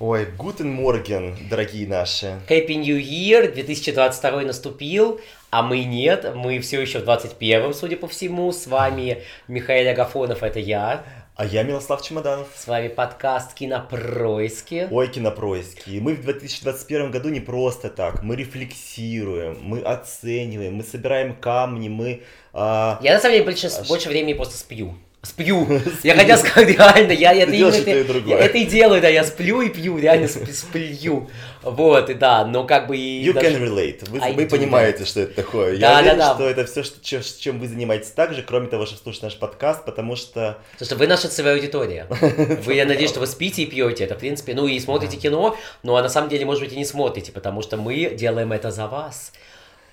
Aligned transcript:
Ой, 0.00 0.26
гутен 0.26 0.72
морген, 0.72 1.36
дорогие 1.48 1.86
наши. 1.86 2.40
Happy 2.48 2.74
New 2.74 2.98
Year, 2.98 3.54
2022 3.54 4.42
наступил, 4.42 5.20
а 5.50 5.62
мы 5.62 5.84
нет, 5.84 6.34
мы 6.34 6.58
все 6.58 6.80
еще 6.80 6.98
в 6.98 7.08
21-м, 7.08 7.72
судя 7.72 7.96
по 7.96 8.08
всему. 8.08 8.50
С 8.50 8.66
вами 8.66 9.22
Михаил 9.46 9.88
Агафонов, 9.88 10.42
это 10.42 10.58
я. 10.58 11.04
А 11.36 11.46
я 11.46 11.62
Милослав 11.62 12.02
Чемоданов. 12.02 12.48
С 12.56 12.66
вами 12.66 12.88
подкаст 12.88 13.54
«Кинопроиски». 13.54 14.88
Ой, 14.90 15.06
кинопроиски. 15.06 16.00
Мы 16.00 16.14
в 16.14 16.22
2021 16.22 17.12
году 17.12 17.28
не 17.28 17.38
просто 17.38 17.88
так. 17.88 18.24
Мы 18.24 18.34
рефлексируем, 18.34 19.60
мы 19.62 19.78
оцениваем, 19.80 20.74
мы 20.74 20.82
собираем 20.82 21.36
камни, 21.36 21.88
мы... 21.88 22.22
А... 22.52 22.98
Я 23.00 23.14
на 23.14 23.20
самом 23.20 23.34
деле 23.34 23.44
больше, 23.44 23.68
Аж... 23.68 23.86
больше 23.86 24.08
времени 24.08 24.32
просто 24.32 24.58
сплю. 24.58 24.96
Сплю. 25.24 25.66
Я 26.02 26.14
хотел 26.14 26.38
сказать, 26.38 26.68
реально, 26.68 27.12
я 27.12 27.32
это 27.32 27.52
именно 27.52 27.74
это, 27.74 28.18
я 28.28 28.38
это 28.38 28.58
и 28.58 28.64
делаю, 28.64 29.00
да, 29.00 29.08
я 29.08 29.24
сплю 29.24 29.62
и 29.62 29.70
пью, 29.70 29.98
реально 29.98 30.28
сплю. 30.28 31.28
Вот, 31.62 32.10
и 32.10 32.14
да, 32.14 32.44
но 32.44 32.64
как 32.64 32.88
бы... 32.88 32.96
You 32.96 33.32
даже... 33.32 33.48
can 33.48 33.62
relate. 33.62 34.08
Вы, 34.10 34.20
вы 34.34 34.46
понимаете, 34.46 35.06
что 35.06 35.20
это 35.20 35.34
такое. 35.34 35.78
Да, 35.78 35.92
я 35.92 36.00
уверен, 36.00 36.18
да, 36.18 36.28
да. 36.28 36.34
что 36.34 36.48
это 36.48 36.66
все, 36.66 36.82
что, 36.82 37.02
чем, 37.02 37.22
чем 37.38 37.58
вы 37.58 37.68
занимаетесь 37.68 38.10
также, 38.10 38.42
кроме 38.42 38.68
того, 38.68 38.84
что 38.84 38.98
слушаете 38.98 39.26
наш 39.26 39.36
подкаст, 39.36 39.84
потому 39.86 40.14
что... 40.14 40.58
Потому 40.72 40.86
что 40.86 40.96
вы 40.96 41.06
наша 41.06 41.28
целевая 41.28 41.54
аудитория. 41.54 42.06
Вы, 42.64 42.74
я 42.74 42.84
надеюсь, 42.84 43.10
что 43.10 43.20
вы 43.20 43.26
спите 43.26 43.62
и 43.62 43.66
пьете. 43.66 44.04
Это, 44.04 44.14
в 44.14 44.18
принципе, 44.18 44.54
ну 44.54 44.66
и 44.66 44.78
смотрите 44.78 45.16
кино, 45.16 45.56
но 45.82 46.00
на 46.00 46.08
самом 46.08 46.28
деле, 46.28 46.44
может 46.44 46.62
быть, 46.62 46.72
и 46.72 46.76
не 46.76 46.84
смотрите, 46.84 47.32
потому 47.32 47.62
что 47.62 47.76
мы 47.76 48.14
делаем 48.14 48.52
это 48.52 48.70
за 48.70 48.86
вас. 48.86 49.32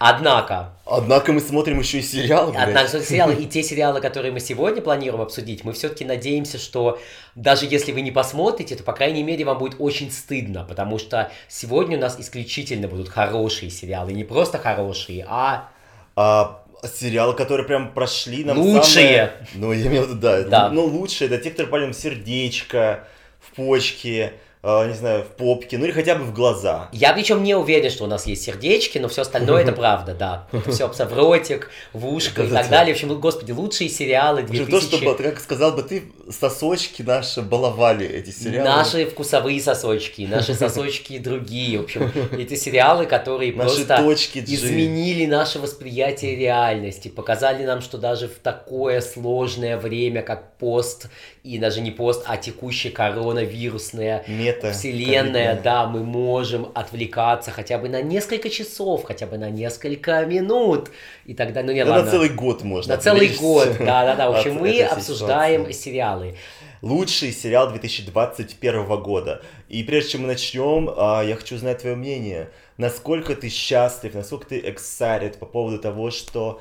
Однако... 0.03 0.73
Однако 0.87 1.31
мы 1.31 1.39
смотрим 1.39 1.77
еще 1.77 1.99
и 1.99 2.01
сериалы. 2.01 2.55
Однако 2.57 2.89
смотрим 2.89 3.07
сериалы. 3.07 3.33
И 3.35 3.45
те 3.45 3.61
сериалы, 3.61 4.01
которые 4.01 4.31
мы 4.31 4.39
сегодня 4.39 4.81
планируем 4.81 5.21
обсудить, 5.21 5.63
мы 5.63 5.73
все-таки 5.73 6.03
надеемся, 6.05 6.57
что 6.57 6.99
даже 7.35 7.67
если 7.67 7.91
вы 7.91 8.01
не 8.01 8.09
посмотрите, 8.09 8.75
то, 8.75 8.83
по 8.83 8.93
крайней 8.93 9.21
мере, 9.21 9.45
вам 9.45 9.59
будет 9.59 9.75
очень 9.77 10.09
стыдно, 10.09 10.65
потому 10.67 10.97
что 10.97 11.31
сегодня 11.47 11.99
у 11.99 12.01
нас 12.01 12.19
исключительно 12.19 12.87
будут 12.87 13.09
хорошие 13.09 13.69
сериалы. 13.69 14.11
Не 14.13 14.23
просто 14.23 14.57
хорошие, 14.57 15.23
а... 15.29 15.69
а 16.15 16.63
сериалы, 16.83 17.35
которые 17.35 17.67
прям 17.67 17.93
прошли 17.93 18.43
нам 18.43 18.57
Лучшие! 18.57 18.83
Самое... 18.83 19.33
Ну, 19.53 19.71
я 19.71 19.85
имею 19.85 20.05
в 20.05 20.09
виду, 20.09 20.19
да. 20.19 20.41
да. 20.45 20.69
Ну, 20.69 20.85
лучшие, 20.85 21.29
это 21.29 21.37
те, 21.37 21.51
которые 21.51 21.91
в 21.91 21.93
сердечко, 21.93 23.03
в 23.39 23.55
почки, 23.55 24.33
э, 24.63 24.87
не 24.87 24.93
знаю, 24.93 25.23
в 25.23 25.27
попке, 25.27 25.77
ну 25.77 25.85
или 25.85 25.91
хотя 25.91 26.15
бы 26.15 26.23
в 26.23 26.33
глаза. 26.33 26.89
Я 26.91 27.13
причем 27.13 27.43
не 27.43 27.55
уверен, 27.55 27.89
что 27.89 28.03
у 28.03 28.07
нас 28.07 28.27
есть 28.27 28.43
сердечки, 28.43 28.97
но 28.97 29.07
все 29.07 29.21
остальное 29.21 29.63
это 29.63 29.71
правда, 29.81 30.13
да. 30.13 30.47
Это 30.51 30.71
все 30.71 30.87
в 30.87 31.13
ротик, 31.13 31.69
в 31.93 32.07
ушко 32.07 32.43
и 32.43 32.49
так 32.49 32.69
далее. 32.69 32.93
В 32.93 32.97
общем, 32.97 33.19
господи, 33.19 33.51
лучшие 33.51 33.89
сериалы 33.89 34.43
2000... 34.43 34.71
То, 34.71 34.81
что, 34.81 35.15
как 35.15 35.39
сказал 35.39 35.73
бы 35.73 35.83
ты, 35.83 36.03
сосочки 36.29 37.01
наши 37.01 37.41
баловали 37.41 38.07
эти 38.07 38.29
сериалы. 38.29 38.69
Наши 38.69 39.05
вкусовые 39.05 39.61
сосочки, 39.61 40.23
наши 40.29 40.53
сосочки 40.53 41.17
другие. 41.17 41.79
В 41.79 41.83
общем, 41.83 42.11
эти 42.31 42.55
сериалы, 42.55 43.05
которые 43.05 43.53
просто 43.53 44.13
изменили 44.45 45.25
наше 45.25 45.59
восприятие 45.59 46.35
реальности, 46.35 47.07
показали 47.07 47.65
нам, 47.65 47.81
что 47.81 47.97
даже 47.97 48.27
в 48.27 48.35
такое 48.35 49.01
сложное 49.01 49.77
время, 49.77 50.21
как 50.21 50.57
пост, 50.57 51.07
и 51.43 51.57
даже 51.57 51.81
не 51.81 51.91
пост, 51.91 52.23
а 52.27 52.37
текущее 52.37 52.93
коронавирусное 52.93 54.23
Мета, 54.51 54.71
вселенная, 54.71 55.59
да, 55.61 55.87
мы 55.87 56.03
можем 56.03 56.71
отвлекаться 56.73 57.51
хотя 57.51 57.77
бы 57.77 57.89
на 57.89 58.01
несколько 58.01 58.49
часов, 58.49 59.03
хотя 59.03 59.27
бы 59.27 59.37
на 59.37 59.49
несколько 59.49 60.25
минут, 60.25 60.89
и 61.25 61.33
тогда, 61.33 61.63
ну 61.63 61.71
не 61.71 61.83
да 61.83 61.91
ладно. 61.91 62.05
на 62.05 62.11
целый 62.11 62.29
год 62.29 62.63
можно. 62.63 62.95
На 62.95 63.01
целый 63.01 63.29
год, 63.29 63.77
да-да-да, 63.79 64.29
в 64.29 64.35
общем, 64.37 64.55
мы 64.55 64.81
обсуждаем 64.81 65.61
ситуации. 65.61 65.81
сериалы. 65.81 66.37
Лучший 66.81 67.31
сериал 67.31 67.69
2021 67.69 69.01
года. 69.01 69.43
И 69.69 69.83
прежде 69.83 70.11
чем 70.11 70.21
мы 70.21 70.27
начнем, 70.27 70.91
а, 70.97 71.21
я 71.23 71.35
хочу 71.35 71.55
узнать 71.55 71.79
твое 71.79 71.95
мнение. 71.95 72.49
Насколько 72.77 73.35
ты 73.35 73.49
счастлив, 73.49 74.15
насколько 74.15 74.47
ты 74.47 74.59
excited 74.59 75.37
по 75.37 75.45
поводу 75.45 75.77
того, 75.77 76.09
что 76.09 76.59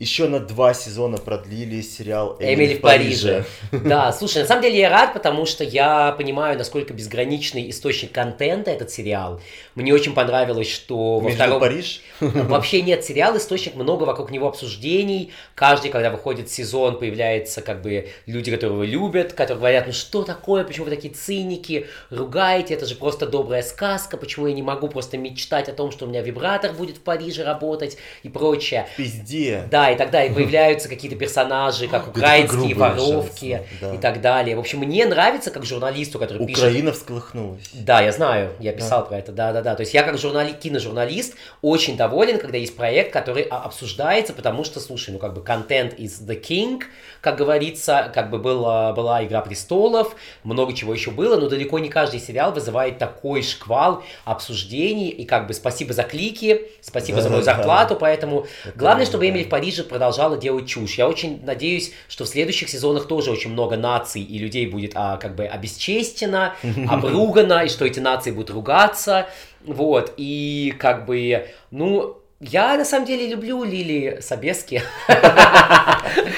еще 0.00 0.26
на 0.28 0.40
два 0.40 0.74
сезона 0.74 1.18
продлили 1.18 1.80
сериал 1.80 2.36
Эмили, 2.40 2.54
Эмили 2.54 2.74
в 2.74 2.80
Париже. 2.80 3.44
Париже. 3.70 3.88
Да, 3.88 4.12
слушай, 4.12 4.42
на 4.42 4.48
самом 4.48 4.62
деле 4.62 4.80
я 4.80 4.90
рад, 4.90 5.12
потому 5.12 5.46
что 5.46 5.62
я 5.62 6.12
понимаю, 6.18 6.58
насколько 6.58 6.92
безграничный 6.92 7.70
источник 7.70 8.10
контента 8.10 8.72
этот 8.72 8.90
сериал. 8.90 9.40
Мне 9.76 9.94
очень 9.94 10.12
понравилось, 10.12 10.68
что 10.68 11.20
во 11.20 11.30
втором... 11.30 11.60
Париж? 11.60 12.02
Вообще 12.20 12.82
нет, 12.82 13.04
сериал 13.04 13.36
источник, 13.36 13.76
много 13.76 14.02
вокруг 14.02 14.32
него 14.32 14.48
обсуждений. 14.48 15.32
Каждый, 15.54 15.92
когда 15.92 16.10
выходит 16.10 16.50
сезон, 16.50 16.98
появляются 16.98 17.62
как 17.62 17.80
бы 17.80 18.08
люди, 18.26 18.50
которые 18.50 18.90
его 18.90 19.06
любят, 19.06 19.32
которые 19.32 19.58
говорят, 19.58 19.86
ну 19.86 19.92
что 19.92 20.24
такое, 20.24 20.64
почему 20.64 20.86
вы 20.86 20.90
такие 20.90 21.14
циники, 21.14 21.86
ругаете, 22.10 22.74
это 22.74 22.86
же 22.86 22.96
просто 22.96 23.28
добрая 23.28 23.62
сказка, 23.62 24.16
почему 24.16 24.48
я 24.48 24.54
не 24.54 24.62
могу 24.62 24.88
просто 24.88 25.18
мечтать 25.18 25.68
о 25.68 25.72
том, 25.72 25.92
что 25.92 26.06
у 26.06 26.08
меня 26.08 26.20
вибратор 26.20 26.72
будет 26.72 26.96
в 26.96 27.00
Париже 27.00 27.44
работать 27.44 27.96
и 28.24 28.28
прочее. 28.28 28.88
Везде. 28.98 29.68
Да, 29.70 29.83
и 29.90 29.96
тогда 29.96 30.24
и 30.24 30.32
появляются 30.32 30.88
какие-то 30.88 31.16
персонажи, 31.16 31.88
как 31.88 32.08
украинские 32.08 32.74
воровки 32.74 33.62
и 33.80 33.98
так 33.98 34.20
далее. 34.20 34.56
В 34.56 34.60
общем, 34.60 34.80
мне 34.80 35.06
нравится 35.06 35.50
как 35.50 35.64
журналисту, 35.64 36.18
который 36.18 36.46
пишет... 36.46 36.64
Украина 36.64 36.92
всколыхнулась. 36.92 37.70
Да, 37.72 38.00
я 38.00 38.12
знаю, 38.12 38.52
я 38.60 38.72
писал 38.72 39.06
про 39.06 39.18
это, 39.18 39.32
да-да-да. 39.32 39.74
То 39.74 39.80
есть 39.80 39.94
я 39.94 40.02
как 40.02 40.18
журнали... 40.18 40.52
киножурналист 40.52 41.34
очень 41.62 41.96
доволен, 41.96 42.38
когда 42.38 42.58
есть 42.58 42.76
проект, 42.76 43.12
который 43.12 43.42
обсуждается, 43.42 44.32
потому 44.32 44.64
что, 44.64 44.80
слушай, 44.80 45.10
ну 45.10 45.18
как 45.18 45.34
бы 45.34 45.42
контент 45.42 45.98
is 45.98 46.24
the 46.26 46.40
king, 46.40 46.82
как 47.20 47.36
говорится, 47.36 48.10
как 48.14 48.30
бы 48.30 48.38
была, 48.38 48.92
была 48.92 49.24
«Игра 49.24 49.40
престолов», 49.40 50.14
много 50.42 50.74
чего 50.74 50.92
еще 50.92 51.10
было, 51.10 51.36
но 51.36 51.48
далеко 51.48 51.78
не 51.78 51.88
каждый 51.88 52.20
сериал 52.20 52.52
вызывает 52.52 52.98
такой 52.98 53.42
шквал 53.42 54.02
обсуждений, 54.24 55.08
и 55.08 55.24
как 55.24 55.46
бы 55.46 55.54
спасибо 55.54 55.92
за 55.92 56.02
клики, 56.02 56.62
спасибо 56.80 57.16
да, 57.18 57.22
за 57.22 57.30
мою 57.30 57.42
зарплату, 57.42 57.94
да. 57.94 58.00
поэтому 58.00 58.46
Это 58.64 58.78
главное, 58.78 59.06
чтобы 59.06 59.28
Эмили 59.28 59.44
в 59.44 59.48
Париже 59.48 59.73
продолжала 59.82 60.36
делать 60.36 60.68
чушь. 60.68 60.98
Я 60.98 61.08
очень 61.08 61.44
надеюсь, 61.44 61.92
что 62.08 62.24
в 62.24 62.28
следующих 62.28 62.68
сезонах 62.68 63.08
тоже 63.08 63.32
очень 63.32 63.50
много 63.50 63.76
наций 63.76 64.22
и 64.22 64.38
людей 64.38 64.66
будет 64.66 64.92
а, 64.94 65.16
как 65.16 65.34
бы 65.34 65.46
обесчестено, 65.46 66.54
обругано, 66.88 67.64
и 67.64 67.68
что 67.68 67.84
эти 67.84 67.98
нации 67.98 68.30
будут 68.30 68.50
ругаться, 68.50 69.26
вот, 69.64 70.12
и 70.16 70.74
как 70.78 71.06
бы, 71.06 71.48
ну, 71.70 72.18
я 72.50 72.76
на 72.76 72.84
самом 72.84 73.06
деле 73.06 73.26
люблю 73.28 73.64
Лили 73.64 74.18
Собески 74.20 74.82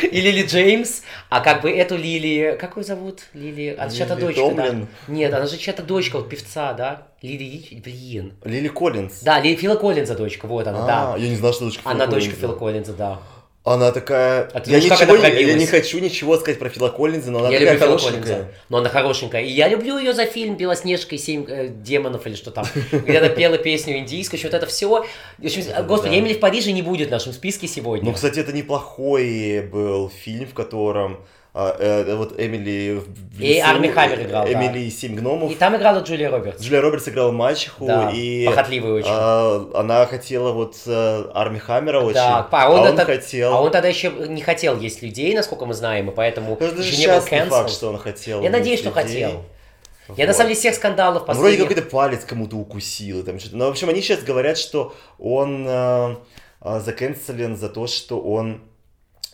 и 0.03 0.21
Лили 0.21 0.47
Джеймс, 0.47 1.03
а 1.29 1.41
как 1.41 1.63
бы 1.63 1.71
эту 1.71 1.97
Лили, 1.97 2.57
как 2.61 2.77
ее 2.77 2.85
зовут? 2.85 3.23
Лили, 3.35 3.77
она 3.79 3.91
же 3.91 3.97
чья-то 3.97 4.17
дочка, 4.17 4.55
да? 4.55 4.75
Нет, 5.09 5.35
она 5.35 5.47
же 5.47 5.57
чья-то 5.59 5.83
дочка, 5.83 6.17
вот 6.19 6.29
певца, 6.29 6.73
да? 6.75 7.09
Лили, 7.23 7.81
блин. 7.81 8.35
Лили 8.45 8.69
Коллинз. 8.69 9.21
Да, 9.23 9.41
Лили 9.41 9.57
Фила 9.57 9.75
Коллинза 9.75 10.15
дочка, 10.15 10.47
вот 10.47 10.67
она, 10.67 10.87
да. 10.87 11.15
А, 11.15 11.19
я 11.19 11.29
не 11.29 11.37
знал, 11.37 11.53
что 11.53 11.65
дочка 11.65 11.83
Фила 11.83 11.95
Она 11.95 12.07
дочка 12.07 12.35
Фила 12.35 12.55
Коллинза, 12.55 12.93
да. 12.93 13.19
Она 13.67 13.91
такая... 13.91 14.49
А 14.55 14.63
я, 14.65 14.79
ничего, 14.79 15.17
я, 15.17 15.55
не 15.55 15.67
хочу 15.67 15.99
ничего 15.99 16.37
сказать 16.37 16.61
про 16.61 16.69
Фила 16.69 16.89
Коллинза, 16.89 17.33
но 17.33 17.41
она 17.41 17.51
я 17.51 17.59
такая 17.59 17.79
хорошенькая. 17.79 18.53
Но 18.69 18.79
она 18.79 18.89
хорошенькая. 18.89 19.43
И 19.43 19.51
я 19.51 19.67
люблю 19.67 19.99
ее 19.99 20.13
за 20.13 20.25
фильм 20.25 20.57
«Белоснежка 20.57 21.17
и 21.17 21.19
семь 21.19 21.45
э, 21.49 21.67
демонов» 21.67 22.29
или 22.29 22.37
что 22.37 22.53
там. 22.53 22.65
Где 22.93 23.19
она 23.19 23.29
пела 23.29 23.59
песню 23.59 23.99
индийскую, 23.99 24.39
что 24.39 24.47
вот 24.51 24.55
это 24.55 24.67
все. 24.67 24.89
В 24.89 25.45
общем, 25.45 25.65
господи, 25.85 26.13
да. 26.13 26.21
Эмили 26.21 26.35
в 26.35 26.39
Париже 26.39 26.71
не 26.71 26.83
будет 26.83 27.09
в 27.09 27.11
нашем 27.11 27.33
списке 27.33 27.67
сегодня. 27.67 28.05
Ну, 28.05 28.13
кстати, 28.13 28.39
это 28.39 28.53
неплохой 28.53 29.63
был 29.63 30.11
фильм, 30.11 30.47
в 30.47 30.55
котором 30.55 31.25
а, 31.59 31.75
э, 31.79 32.15
вот 32.17 32.39
Эмили... 32.39 33.03
И 33.39 33.59
Арми 33.61 33.89
Хаммер 33.89 34.25
играл, 34.25 34.47
Эмили 34.47 34.91
да. 34.91 34.95
Семь 34.95 35.15
гномов. 35.15 35.51
И 35.51 35.55
там 35.55 35.75
играла 35.75 36.01
Джулия 36.01 36.31
Робертс. 36.31 36.63
Джулия 36.63 36.83
Робертс 36.83 37.09
играла 37.09 37.33
мачеху, 37.33 37.87
да, 37.87 38.11
и... 38.11 38.45
похотливую 38.45 38.97
очень. 38.97 39.09
А, 39.11 39.71
она 39.73 40.05
хотела 40.05 40.53
вот 40.53 40.77
а, 40.87 41.31
Арми 41.35 41.57
Хаммера 41.59 42.01
очень, 42.01 42.13
да, 42.13 42.47
а 42.51 42.71
он, 42.71 42.81
а 42.81 42.83
он 42.83 42.89
это, 42.89 43.07
хотел... 43.07 43.55
А 43.55 43.63
он 43.63 43.71
тогда 43.71 43.89
еще 43.89 44.11
не 44.29 44.43
хотел 44.43 44.79
есть 44.79 45.01
людей, 45.01 45.35
насколько 45.35 45.65
мы 45.65 45.73
знаем, 45.73 46.11
и 46.11 46.15
поэтому 46.15 46.57
это 46.57 46.77
даже 46.77 46.95
не 46.95 47.49
факт, 47.49 47.71
что 47.71 47.89
он 47.89 47.97
хотел 47.97 48.43
Я 48.43 48.51
надеюсь, 48.51 48.81
что 48.81 48.91
людей. 48.91 49.03
хотел. 49.03 49.45
Вот. 50.09 50.19
Я 50.19 50.27
на 50.27 50.35
самом 50.35 50.49
деле 50.49 50.61
всех 50.61 50.75
скандалов 50.75 51.25
последних... 51.25 51.59
Вроде 51.59 51.75
какой-то 51.75 51.91
палец 51.91 52.25
кому-то 52.27 52.57
укусил, 52.57 53.25
там 53.25 53.41
что-то. 53.41 53.57
Но, 53.57 53.67
в 53.69 53.71
общем, 53.71 53.89
они 53.89 54.03
сейчас 54.03 54.23
говорят, 54.23 54.59
что 54.59 54.95
он 55.19 55.65
э, 55.67 56.17
э, 56.61 56.81
заканцелен 56.81 57.57
за 57.57 57.71
то, 57.71 57.87
что 57.87 58.21
он 58.21 58.61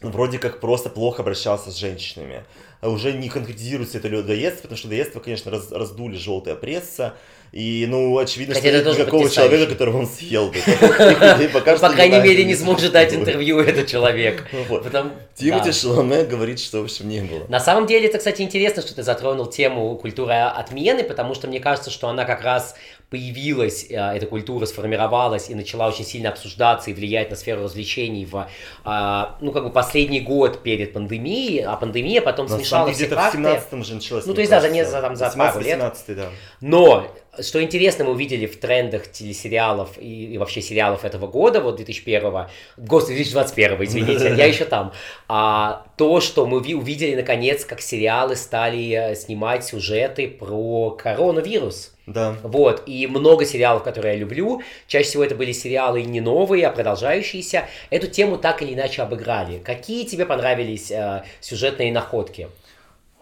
вроде 0.03 0.39
как 0.39 0.61
просто 0.61 0.91
плохо 0.91 1.23
обращался 1.23 1.71
с 1.71 1.77
женщинами. 1.77 2.45
Уже 2.83 3.13
не 3.13 3.29
конкретизируется 3.29 3.99
это 3.99 4.09
людоедство, 4.09 4.63
потому 4.63 4.77
что 4.77 4.89
доедство, 4.89 5.21
конечно, 5.21 5.51
раз, 5.51 5.71
раздули 5.71 6.17
желтая 6.17 6.57
пресса, 6.57 7.15
и, 7.53 7.85
ну, 7.87 8.17
очевидно, 8.17 8.55
Хотя 8.55 8.69
что 8.69 8.89
нет 8.89 8.99
никакого 8.99 9.29
человека, 9.29 9.73
которого 9.73 9.99
он 9.99 10.07
съел 10.07 10.49
бы. 10.49 10.55
По 11.53 11.61
крайней 11.61 12.21
мере, 12.21 12.45
не 12.45 12.55
сможет 12.55 12.93
дать 12.93 13.13
интервью 13.13 13.61
этот 13.61 13.87
человек. 13.87 14.47
Тимоти 15.35 15.73
Шаломе 15.73 16.25
говорит, 16.25 16.59
что, 16.59 16.81
в 16.81 16.85
общем, 16.85 17.11
не 17.11 17.21
было. 17.21 17.47
На 17.49 17.61
самом 17.61 17.87
деле, 17.87 18.09
это, 18.09 18.17
кстати, 18.17 18.41
интересно, 18.41 18.81
что 18.81 18.95
ты 18.95 19.03
затронул 19.03 19.47
тему 19.47 19.95
культуры 19.97 20.33
отмены, 20.33 21.05
потому 21.05 21.35
что 21.35 21.47
мне 21.47 21.61
кажется, 21.61 21.91
что 21.91 22.09
она 22.09 22.25
как 22.25 22.43
раз 22.43 22.75
появилась, 23.11 23.85
э, 23.91 23.97
эта 23.97 24.25
культура 24.25 24.65
сформировалась 24.65 25.51
и 25.51 25.55
начала 25.55 25.89
очень 25.89 26.07
сильно 26.07 26.31
обсуждаться 26.31 26.91
и 26.91 26.95
влиять 26.95 27.29
на 27.29 27.37
сферу 27.37 27.65
развлечений 27.65 28.25
в, 28.25 28.49
а, 28.85 29.37
ну, 29.43 29.53
как 29.53 29.65
бы 29.65 29.71
последний 29.71 30.21
год 30.21 30.63
перед 30.63 30.95
пандемией, 30.95 31.63
а 31.63 31.77
пандемия 31.77 32.23
потом 32.23 32.49
смешала 32.49 32.63
смешала 32.63 32.87
Там 32.87 32.95
все 32.95 33.07
где-то 33.07 33.21
в 33.21 33.35
17-м 33.35 33.85
же 33.85 33.95
началось. 33.97 34.25
Ну, 34.25 34.33
то 34.33 34.41
есть, 34.41 34.51
да, 34.51 34.63
за 34.63 34.71
не- 34.71 34.87
за- 34.87 35.03
там, 35.03 35.17
за 35.17 35.29
пару 35.29 35.61
лет. 35.61 35.79
18 35.79 36.17
да. 36.17 36.29
Но, 36.63 37.07
что 37.41 37.63
интересно, 37.63 38.05
мы 38.05 38.13
увидели 38.13 38.47
в 38.47 38.59
трендах 38.61 39.11
телесериалов 39.11 39.97
и, 39.99 40.35
и 40.35 40.39
вообще 40.39 40.61
сериалов 40.61 41.05
этого 41.05 41.27
года, 41.27 41.61
вот 41.61 41.77
2001, 41.77 42.47
господи, 42.77 43.15
2021, 43.17 43.85
извините, 43.85 44.35
я 44.37 44.45
еще 44.45 44.67
там, 44.67 44.93
а, 45.29 45.87
то, 45.97 46.21
что 46.21 46.45
мы 46.45 46.61
ви- 46.63 46.75
увидели, 46.75 47.15
наконец, 47.15 47.65
как 47.65 47.81
сериалы 47.81 48.37
стали 48.37 49.13
э, 49.13 49.15
снимать 49.15 49.65
сюжеты 49.65 50.29
про 50.29 50.91
коронавирус. 50.91 51.95
Да. 52.07 52.37
Вот, 52.43 52.83
и 52.87 53.07
много 53.07 53.47
сериалов, 53.47 53.83
которые 53.83 54.15
я 54.15 54.21
люблю. 54.21 54.61
Чаще 54.87 55.09
всего 55.09 55.25
это 55.25 55.35
были 55.35 55.53
сериалы 55.53 56.03
не 56.03 56.21
новые, 56.21 56.67
а 56.67 56.71
продолжающиеся. 56.71 57.67
Эту 57.91 58.09
тему 58.09 58.37
так 58.37 58.61
или 58.61 58.75
иначе 58.75 59.03
обыграли. 59.03 59.59
Какие 59.59 60.05
тебе 60.05 60.27
понравились 60.27 60.91
э, 60.91 61.23
сюжетные 61.41 61.93
находки? 61.93 62.49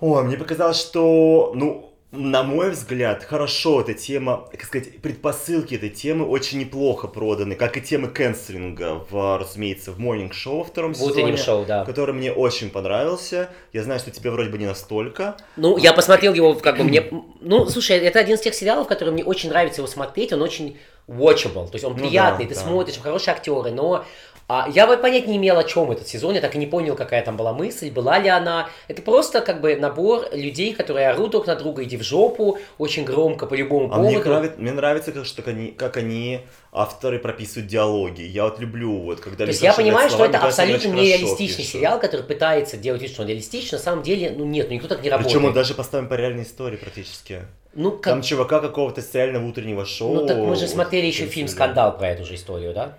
Ой, 0.01 0.25
мне 0.25 0.37
показалось, 0.37 0.81
что, 0.81 1.53
ну, 1.55 1.90
на 2.13 2.43
мой 2.43 2.71
взгляд, 2.71 3.23
хорошо 3.23 3.83
эта 3.83 3.95
тема, 3.95 4.49
как 4.51 4.65
сказать, 4.65 5.01
предпосылки 5.01 5.77
этой 5.77 5.91
темы 5.91 6.27
очень 6.27 6.59
неплохо 6.59 7.07
проданы, 7.07 7.55
как 7.55 7.77
и 7.77 7.81
темы 7.81 8.09
канцелинга, 8.09 9.05
в, 9.09 9.39
разумеется, 9.39 9.93
в 9.93 10.01
Morning 10.01 10.31
Show 10.31 10.59
во 10.59 10.65
втором 10.65 10.93
В 10.93 11.03
утреннем 11.03 11.37
сезоне, 11.37 11.59
шоу, 11.59 11.65
да. 11.67 11.85
который 11.85 12.13
мне 12.13 12.33
очень 12.33 12.71
понравился. 12.71 13.51
Я 13.73 13.85
знаю, 13.85 14.01
что 14.01 14.11
тебе 14.11 14.31
вроде 14.33 14.51
бы 14.51 14.59
не 14.59 14.67
настолько. 14.67 15.37
Ну, 15.57 15.77
я 15.77 15.93
посмотрел 15.93 16.35
его, 16.35 16.55
как 16.55 16.79
бы 16.79 16.85
мне... 16.85 17.07
Ну, 17.41 17.67
слушай, 17.67 17.97
это 17.99 18.19
один 18.19 18.35
из 18.35 18.41
тех 18.41 18.55
сериалов, 18.55 18.89
который 18.89 19.13
мне 19.13 19.25
очень 19.25 19.49
нравится 19.49 19.81
его 19.81 19.87
смотреть, 19.87 20.33
он 20.33 20.43
очень 20.43 20.79
watchable, 21.07 21.67
то 21.67 21.75
есть 21.75 21.85
он 21.85 21.93
Ну 21.93 21.99
приятный, 21.99 22.45
да, 22.45 22.51
ты 22.51 22.55
да. 22.55 22.61
смотришь, 22.61 22.99
хорошие 22.99 23.35
актеры, 23.35 23.71
но 23.71 24.05
а, 24.53 24.69
я 24.69 24.89
бы 24.89 24.97
понять 24.97 25.29
не 25.29 25.37
имел, 25.37 25.59
о 25.59 25.63
чем 25.63 25.93
этот 25.93 26.09
сезон, 26.09 26.35
я 26.35 26.41
так 26.41 26.57
и 26.57 26.59
не 26.59 26.67
понял, 26.67 26.97
какая 26.97 27.23
там 27.25 27.37
была 27.37 27.53
мысль, 27.53 27.89
была 27.89 28.19
ли 28.19 28.29
она. 28.29 28.69
Это 28.89 29.01
просто 29.01 29.43
как 29.43 29.61
бы 29.61 29.77
набор 29.77 30.27
людей, 30.33 30.75
которые 30.75 31.09
орут 31.11 31.31
друг 31.31 31.47
на 31.47 31.55
друга, 31.55 31.85
иди 31.85 31.97
в 31.97 32.03
жопу, 32.03 32.59
очень 32.77 33.05
громко 33.05 33.47
по 33.47 33.55
любому 33.55 33.89
А 33.93 33.99
мне, 33.99 34.11
поводу. 34.11 34.29
нравится, 34.29 34.59
мне 34.59 34.73
нравится, 34.73 35.13
как, 35.13 35.25
что 35.25 35.49
они, 35.49 35.69
как 35.69 35.97
они, 35.99 36.41
авторы, 36.73 37.21
прописывают 37.21 37.71
диалоги. 37.71 38.23
Я 38.23 38.43
вот 38.43 38.59
люблю, 38.59 38.99
вот, 38.99 39.21
когда 39.21 39.45
То 39.45 39.51
есть 39.51 39.63
я 39.63 39.73
понимаю, 39.73 40.09
что 40.09 40.17
словами, 40.17 40.31
это 40.31 40.39
мне 40.39 40.43
кажется, 40.43 40.63
они 40.63 40.73
абсолютно 40.75 41.01
нереалистичный 41.01 41.57
пишут. 41.59 41.73
сериал, 41.73 42.01
который 42.01 42.27
пытается 42.27 42.77
делать 42.77 43.03
вид, 43.03 43.13
что 43.13 43.23
он 43.23 43.29
реалистичный, 43.29 43.79
на 43.79 43.85
самом 43.85 44.03
деле, 44.03 44.35
ну 44.37 44.45
нет, 44.45 44.67
ну 44.69 44.75
никто 44.75 44.89
так 44.89 45.01
не 45.01 45.11
работает. 45.11 45.33
Причем 45.33 45.47
он 45.47 45.55
даже 45.55 45.75
поставлен 45.75 46.09
по 46.09 46.15
реальной 46.15 46.43
истории 46.43 46.77
практически. 46.77 47.43
Ну, 47.75 47.93
как... 47.93 48.15
Там 48.15 48.23
чувака 48.23 48.59
какого-то 48.59 49.01
с 49.01 49.15
реального 49.15 49.47
утреннего 49.47 49.87
шоу. 49.87 50.13
ну 50.13 50.27
так 50.27 50.39
мы 50.39 50.57
же 50.57 50.67
смотрели 50.67 51.07
еще 51.07 51.27
фильм. 51.27 51.47
«Скандал» 51.47 51.97
про 51.97 52.09
эту 52.09 52.25
же 52.25 52.35
историю, 52.35 52.75
да? 52.75 52.99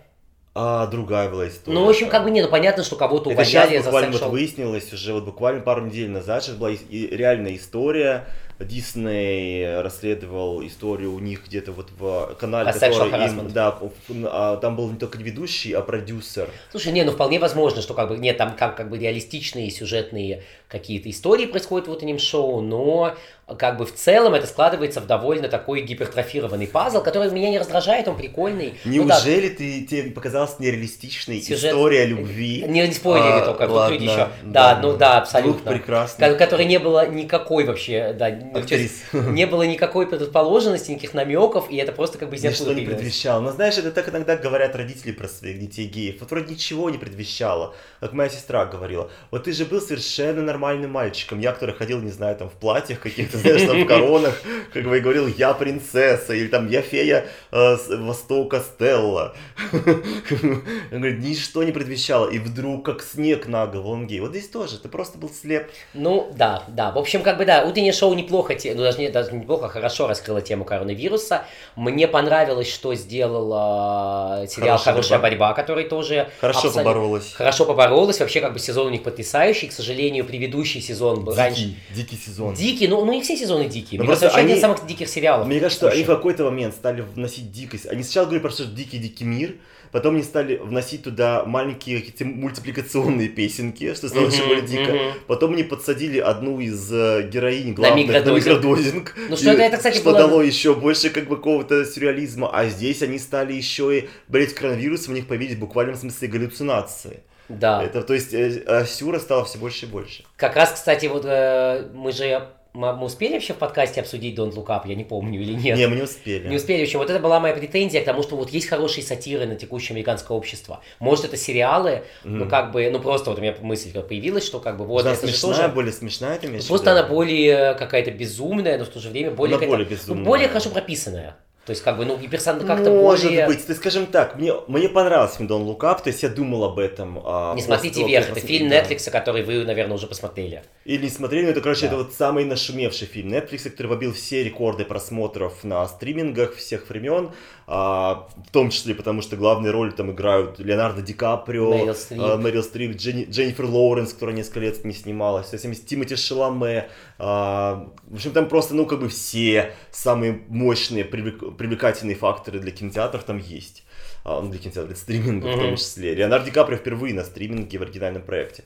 А, 0.54 0.86
другая 0.88 1.30
была 1.30 1.48
история. 1.48 1.78
Ну, 1.78 1.86
в 1.86 1.90
общем, 1.90 2.10
как 2.10 2.24
бы 2.26 2.32
не, 2.32 2.42
ну 2.42 2.50
понятно, 2.50 2.84
что 2.84 2.98
кого-то 2.98 3.32
Это 3.32 3.46
сейчас 3.46 3.64
увольняли 3.66 3.78
за 3.82 3.86
буквально 3.90 4.12
вот 4.12 4.32
выяснилось 4.32 4.92
уже 4.94 5.14
вот 5.14 5.24
буквально 5.24 5.62
пару 5.62 5.86
недель 5.86 6.10
назад, 6.10 6.44
сейчас 6.44 6.56
была 6.56 6.72
и- 6.72 6.76
и 6.90 7.16
реальная 7.16 7.56
история. 7.56 8.26
Дисней 8.66 9.82
расследовал 9.82 10.66
историю 10.66 11.14
у 11.14 11.20
них 11.20 11.46
где-то 11.48 11.72
вот 11.72 11.90
в 11.98 12.36
канале, 12.40 12.70
А 12.70 12.74
который 12.74 13.28
им, 13.28 13.50
да, 13.52 13.78
а 14.26 14.58
там 14.58 14.76
был 14.76 14.90
не 14.90 14.98
только 14.98 15.18
ведущий, 15.18 15.74
а 15.74 15.82
продюсер. 15.82 16.50
Слушай, 16.72 16.92
не, 16.94 17.04
ну 17.04 17.12
вполне 17.12 17.40
возможно, 17.40 17.82
что 17.82 17.94
как 17.94 18.10
бы 18.10 18.18
нет, 18.18 18.38
там 18.38 18.56
как, 18.56 18.76
как 18.78 18.90
бы 18.90 18.98
реалистичные 18.98 19.70
сюжетные 19.72 20.44
какие-то 20.68 21.10
истории 21.10 21.46
происходят 21.46 21.88
в 21.88 21.92
утреннем 21.92 22.20
шоу, 22.20 22.62
но 22.62 23.16
как 23.58 23.78
бы 23.78 23.86
в 23.86 23.94
целом 23.94 24.34
это 24.34 24.48
складывается 24.48 25.02
в 25.02 25.08
довольно 25.08 25.50
такой 25.50 25.82
гипертрофированный 25.82 26.68
пазл, 26.68 27.02
который 27.02 27.30
меня 27.32 27.50
не 27.50 27.60
раздражает, 27.60 28.08
он 28.08 28.16
прикольный. 28.16 28.76
Ну 28.86 29.06
да, 29.06 29.16
Неужели 29.18 29.50
ты, 29.50 29.82
тебе 29.82 30.12
показалась 30.12 30.60
нереалистичной 30.60 31.42
Сюжет- 31.42 31.72
история 31.72 32.06
любви? 32.06 32.64
Не, 32.66 32.88
не 32.88 32.94
спойлери 32.94 33.42
А, 33.42 33.46
только, 33.46 33.66
тут 33.66 33.76
ладно, 33.76 33.94
люди 33.94 34.04
еще. 34.06 34.28
Да, 34.44 34.80
ну 34.82 34.96
да, 34.96 35.18
абсолютно. 35.18 35.62
Двух 35.64 35.74
прекрасных 35.74 36.32
ко- 36.32 36.38
которой 36.38 36.66
не 36.66 36.80
было 36.80 37.08
никакой 37.10 37.66
вообще, 37.66 38.14
да, 38.18 38.32
актрис. 38.60 38.92
честно, 39.12 39.30
не 39.32 39.46
было 39.46 39.64
никакой 39.64 40.08
предрасположенности, 40.08 40.92
никаких 40.92 41.14
намеков, 41.14 41.70
и 41.70 41.78
это 41.78 41.92
просто 41.92 42.18
как 42.18 42.30
бы 42.30 42.36
из 42.36 42.44
Ничто 42.44 42.74
не 42.74 42.86
предвещало. 42.86 43.42
Но 43.42 43.52
знаешь, 43.52 43.78
это 43.78 43.92
так 43.92 44.10
иногда 44.10 44.36
говорят 44.36 44.76
родители 44.76 45.12
про 45.12 45.28
своих 45.28 45.60
детей 45.60 45.88
геев. 45.88 46.18
Вот 46.20 46.32
вроде 46.32 46.54
ничего 46.54 46.90
не 46.90 46.98
предвещало. 46.98 47.76
Как 48.00 48.14
моя 48.14 48.30
сестра 48.30 48.66
говорила. 48.66 49.10
Вот 49.30 49.46
ты 49.46 49.54
же 49.54 49.66
был 49.66 49.82
совершенно 49.82 50.42
нормальным 50.42 50.92
мальчиком. 50.92 51.40
Я, 51.40 51.52
который 51.52 51.76
ходил, 51.76 52.00
не 52.02 52.12
знаю, 52.12 52.36
там 52.36 52.50
в 52.50 52.54
платьях 52.54 53.00
каких-то, 53.00 53.38
знаешь, 53.38 53.62
там 53.62 53.84
в 53.84 53.86
коронах, 53.88 54.42
как 54.74 54.84
бы 54.84 54.98
и 54.98 55.00
говорил, 55.00 55.28
я 55.28 55.54
принцесса, 55.54 56.34
или 56.34 56.48
там 56.48 56.70
я 56.70 56.82
фея 56.82 57.26
э, 57.52 57.78
Востока 57.98 58.60
Стелла. 58.60 59.36
Он 59.74 60.98
говорит, 60.98 61.20
ничто 61.20 61.64
не 61.64 61.72
предвещало. 61.72 62.30
И 62.30 62.40
вдруг, 62.40 62.86
как 62.86 63.02
снег 63.02 63.48
на 63.48 63.68
голову, 63.68 63.92
он 63.92 64.08
гей. 64.08 64.20
Вот 64.20 64.32
здесь 64.32 64.48
тоже, 64.48 64.78
ты 64.78 64.90
просто 64.90 65.18
был 65.18 65.30
слеп. 65.30 65.70
Ну, 65.94 66.32
да, 66.36 66.64
да. 66.68 66.92
В 66.92 66.98
общем, 66.98 67.24
как 67.24 67.38
бы, 67.38 67.46
да, 67.46 67.64
утреннее 67.64 67.94
шоу 67.94 68.14
неплохо, 68.14 68.41
те- 68.50 68.74
ну, 68.76 68.82
даже, 68.82 68.98
не, 69.00 69.10
даже 69.10 69.32
неплохо, 69.34 69.68
хорошо 69.70 70.08
раскрыло 70.08 70.42
тему 70.42 70.66
коронавируса. 70.66 71.46
Мне 71.76 72.08
понравилось, 72.08 72.72
что 72.72 72.94
сделал 72.96 73.52
а, 73.56 74.46
сериал 74.48 74.78
Хорошая 74.78 74.94
«Хорошая 74.94 75.20
борьба». 75.20 75.48
борьба», 75.48 75.54
который 75.54 75.84
тоже... 75.86 76.30
Хорошо 76.40 76.60
абсолютно- 76.60 76.84
поборолась. 76.84 77.34
Хорошо 77.34 77.66
поборолась. 77.66 78.20
Вообще, 78.20 78.42
как 78.42 78.54
бы, 78.54 78.60
сезон 78.60 78.88
у 78.88 78.90
них 78.90 79.04
потрясающий. 79.04 79.68
К 79.68 79.72
сожалению, 79.72 80.26
предыдущий 80.26 80.82
сезон 80.82 81.24
был 81.24 81.36
раньше... 81.36 81.62
Дикий, 81.62 81.78
дикий 81.96 82.18
сезон. 82.18 82.54
Дикий, 82.54 82.88
ну, 82.88 83.06
ну 83.06 83.12
и 83.18 83.22
все 83.22 83.38
сезоны 83.38 83.66
дикие. 83.66 84.00
Ну, 84.00 84.06
Мне 84.06 84.08
кажется, 84.16 84.26
вообще 84.26 84.40
один 84.40 84.50
из 84.50 84.54
они- 84.54 84.62
самых 84.62 84.86
диких 84.88 85.08
сериалов. 85.10 85.48
Мне 85.48 85.60
кажется, 85.60 85.88
что 85.88 85.94
они 85.96 86.04
в 86.04 86.08
какой-то 86.08 86.44
момент 86.46 86.74
стали 86.76 87.02
вносить 87.02 87.52
дикость. 87.52 87.86
Они 87.88 88.04
сначала 88.04 88.26
говорили 88.26 88.42
про 88.44 88.52
что 88.52 88.66
дикий-дикий 88.66 89.24
мир, 89.26 89.56
потом 89.92 90.16
они 90.16 90.24
стали 90.24 90.58
вносить 90.58 91.04
туда 91.04 91.44
маленькие 91.46 92.00
какие-то 92.00 92.26
мультипликационные 92.26 93.28
песенки, 93.30 93.94
что 93.94 94.08
стало 94.10 94.28
еще 94.28 94.40
Мгм, 94.44 94.48
более 94.48 94.66
дико. 94.68 94.98
Потом 95.28 95.54
они 95.54 95.64
подсадили 95.64 96.20
одну 96.20 96.60
из 96.60 96.92
э, 96.92 97.30
героинь 97.32 97.74
главных 97.74 98.08
на 98.08 98.14
микродозинг. 98.36 99.16
микродозинг. 99.16 99.16
Ну, 99.30 99.36
что 99.38 99.52
И 99.52 99.54
это- 99.54 99.62
это, 99.64 99.78
кстати, 99.78 99.96
что 99.98 100.06
было- 100.12 100.18
дало 100.20 100.42
еще 100.42 100.74
больше 100.76 101.10
как 101.10 101.28
бы 101.28 101.36
какого-то 101.38 101.86
сюрреализма. 101.86 102.50
А 102.54 102.66
здесь 102.68 103.02
они 103.02 103.20
стали 103.20 103.54
еще 103.54 103.98
и 103.98 104.10
болеть 104.28 104.54
коронавирусом, 104.54 105.14
у 105.14 105.16
них 105.16 105.28
появились 105.28 105.56
в 105.56 105.60
буквальном 105.60 105.96
смысле 105.96 106.28
галлюцинации. 106.28 107.24
Да. 107.50 107.84
Это, 107.84 108.02
то 108.02 108.14
есть, 108.14 108.34
э, 108.34 108.64
э, 108.66 108.86
сюра 108.86 109.20
стало 109.20 109.44
все 109.46 109.58
больше 109.58 109.86
и 109.86 109.90
больше. 109.90 110.24
Как 110.38 110.56
раз, 110.56 110.72
кстати, 110.72 111.08
вот 111.08 111.26
э, 111.26 111.90
мы 111.94 112.12
же... 112.14 112.48
Мы 112.74 112.94
мы 112.94 113.06
успели 113.06 113.34
вообще 113.34 113.54
в 113.54 113.58
подкасте 113.58 114.00
обсудить 114.00 114.38
Don't 114.38 114.54
Look 114.56 114.68
Up? 114.68 114.82
Я 114.86 114.96
не 114.96 115.04
помню 115.04 115.42
или 115.42 115.54
нет. 115.54 115.78
Не, 115.78 115.88
мы 115.88 115.98
не 115.98 116.04
успели. 116.04 116.48
Не 116.48 116.56
успели. 116.56 116.80
В 116.80 116.84
общем, 116.84 117.00
вот 117.00 117.10
это 117.10 117.20
была 117.20 117.40
моя 117.42 117.54
претензия 117.54 118.02
к 118.02 118.06
тому, 118.06 118.24
что 118.24 118.38
вот 118.38 118.50
есть 118.50 118.68
хорошие 118.68 119.04
сатиры 119.04 119.46
на 119.46 119.56
текущее 119.56 119.94
американское 119.94 120.38
общество. 120.38 120.82
Может, 121.00 121.26
это 121.26 121.36
сериалы, 121.36 122.04
ну 122.24 122.42
Мгм. 122.46 122.50
как 122.50 122.72
бы, 122.72 122.90
ну 122.90 123.00
просто 123.00 123.30
вот 123.30 123.40
у 123.40 123.42
меня 123.42 123.56
мысль 123.62 123.92
появилась, 124.02 124.46
что 124.46 124.60
как 124.60 124.78
бы 124.78 124.86
вот 124.86 125.06
Она 125.06 125.16
смешная, 125.16 125.54
тоже... 125.56 125.68
более 125.68 125.92
смешная, 125.92 126.40
ты 126.40 126.48
имеешь 126.48 126.66
Просто 126.66 126.92
она 126.94 127.04
более 127.04 127.74
какая-то 127.74 128.12
безумная, 128.12 128.78
но 128.78 128.86
в 128.86 128.90
то 128.90 129.00
же 129.00 129.10
время 129.10 129.32
более, 129.32 129.58
Она 129.58 129.68
более 129.68 129.86
безумная. 129.86 130.24
ну, 130.24 130.26
более 130.30 130.48
хорошо 130.48 130.70
прописанная. 130.70 131.36
То 131.72 131.74
есть, 131.74 131.84
как 131.86 131.96
бы, 131.98 132.04
ну, 132.04 132.20
и 132.20 132.28
персон 132.28 132.60
как-то 132.68 132.90
Может 132.92 133.28
более... 133.28 133.48
быть, 133.48 133.66
ты 133.66 133.74
скажем 133.76 134.06
так, 134.08 134.36
мне, 134.38 134.52
мне 134.68 134.90
понравился 134.90 135.38
фильм 135.38 135.50
Look 135.50 135.80
Up, 135.80 136.04
то 136.04 136.10
есть 136.10 136.22
я 136.22 136.28
думал 136.28 136.66
об 136.66 136.80
этом. 136.80 137.18
а, 137.24 137.56
Не 137.56 137.62
смотрите 137.62 138.04
вверх, 138.06 138.30
это 138.32 138.42
фильм 138.42 138.68
да. 138.70 138.82
Netflix, 138.84 139.10
который 139.10 139.44
вы, 139.44 139.64
наверное, 139.64 139.96
уже 139.96 140.08
посмотрели. 140.08 140.64
Или 140.84 141.04
не 141.04 141.10
смотрели, 141.10 141.46
но 141.46 141.52
это, 141.52 141.62
короче, 141.62 141.84
Да. 141.84 141.88
это 141.88 141.96
вот 142.04 142.14
самый 142.14 142.44
нашумевший 142.44 143.08
фильм 143.08 143.30
Netflix, 143.30 143.70
который 143.70 143.88
побил 143.88 144.12
все 144.12 144.44
рекорды 144.44 144.84
просмотров 144.84 145.64
на 145.64 145.88
стримингах 145.88 146.56
всех 146.58 146.90
времен, 146.90 147.32
а, 147.68 148.28
в 148.46 148.52
том 148.52 148.70
числе 148.70 148.94
потому, 148.94 149.22
что 149.22 149.38
главные 149.38 149.72
роли 149.72 149.92
там 149.92 150.12
играют 150.12 150.60
Леонардо 150.60 151.02
Ди 151.02 151.14
Каприо, 151.14 151.72
Мэрил 151.72 151.96
Стрип. 151.96 152.22
а, 152.22 152.36
Мэрил 152.36 152.64
Стрип, 152.64 152.98
Дженни- 152.98 153.30
Дженнифер 153.30 153.64
Лоуренс, 153.64 154.12
которая 154.12 154.36
несколько 154.36 154.60
лет 154.60 154.84
не 154.84 154.92
снималась, 154.94 155.54
есть 155.54 155.88
Тимоти 155.88 156.18
Шаломе, 156.18 156.90
а, 157.18 157.88
в 158.08 158.16
общем, 158.16 158.32
там 158.32 158.50
просто, 158.50 158.76
ну, 158.76 158.86
как 158.86 159.00
бы 159.00 159.08
все 159.08 159.72
самые 159.92 160.42
мощные, 160.50 161.06
привлек- 161.06 161.56
привлекательные 161.62 162.16
факторы 162.16 162.60
для 162.60 162.72
кинотеатров 162.72 163.24
там 163.24 163.38
есть. 163.38 163.84
А, 164.24 164.42
ну, 164.42 164.50
для 164.50 164.60
кинотеатров, 164.60 164.88
для 164.88 164.96
стриминга 164.96 165.48
в 165.48 165.56
том 165.60 165.76
числе. 165.78 166.16
Леонардо 166.16 166.46
Ди 166.46 166.52
Каприо 166.52 166.78
впервые 166.78 167.14
на 167.14 167.24
стриминге 167.24 167.78
в 167.78 167.84
оригинальном 167.84 168.24
проекте. 168.24 168.64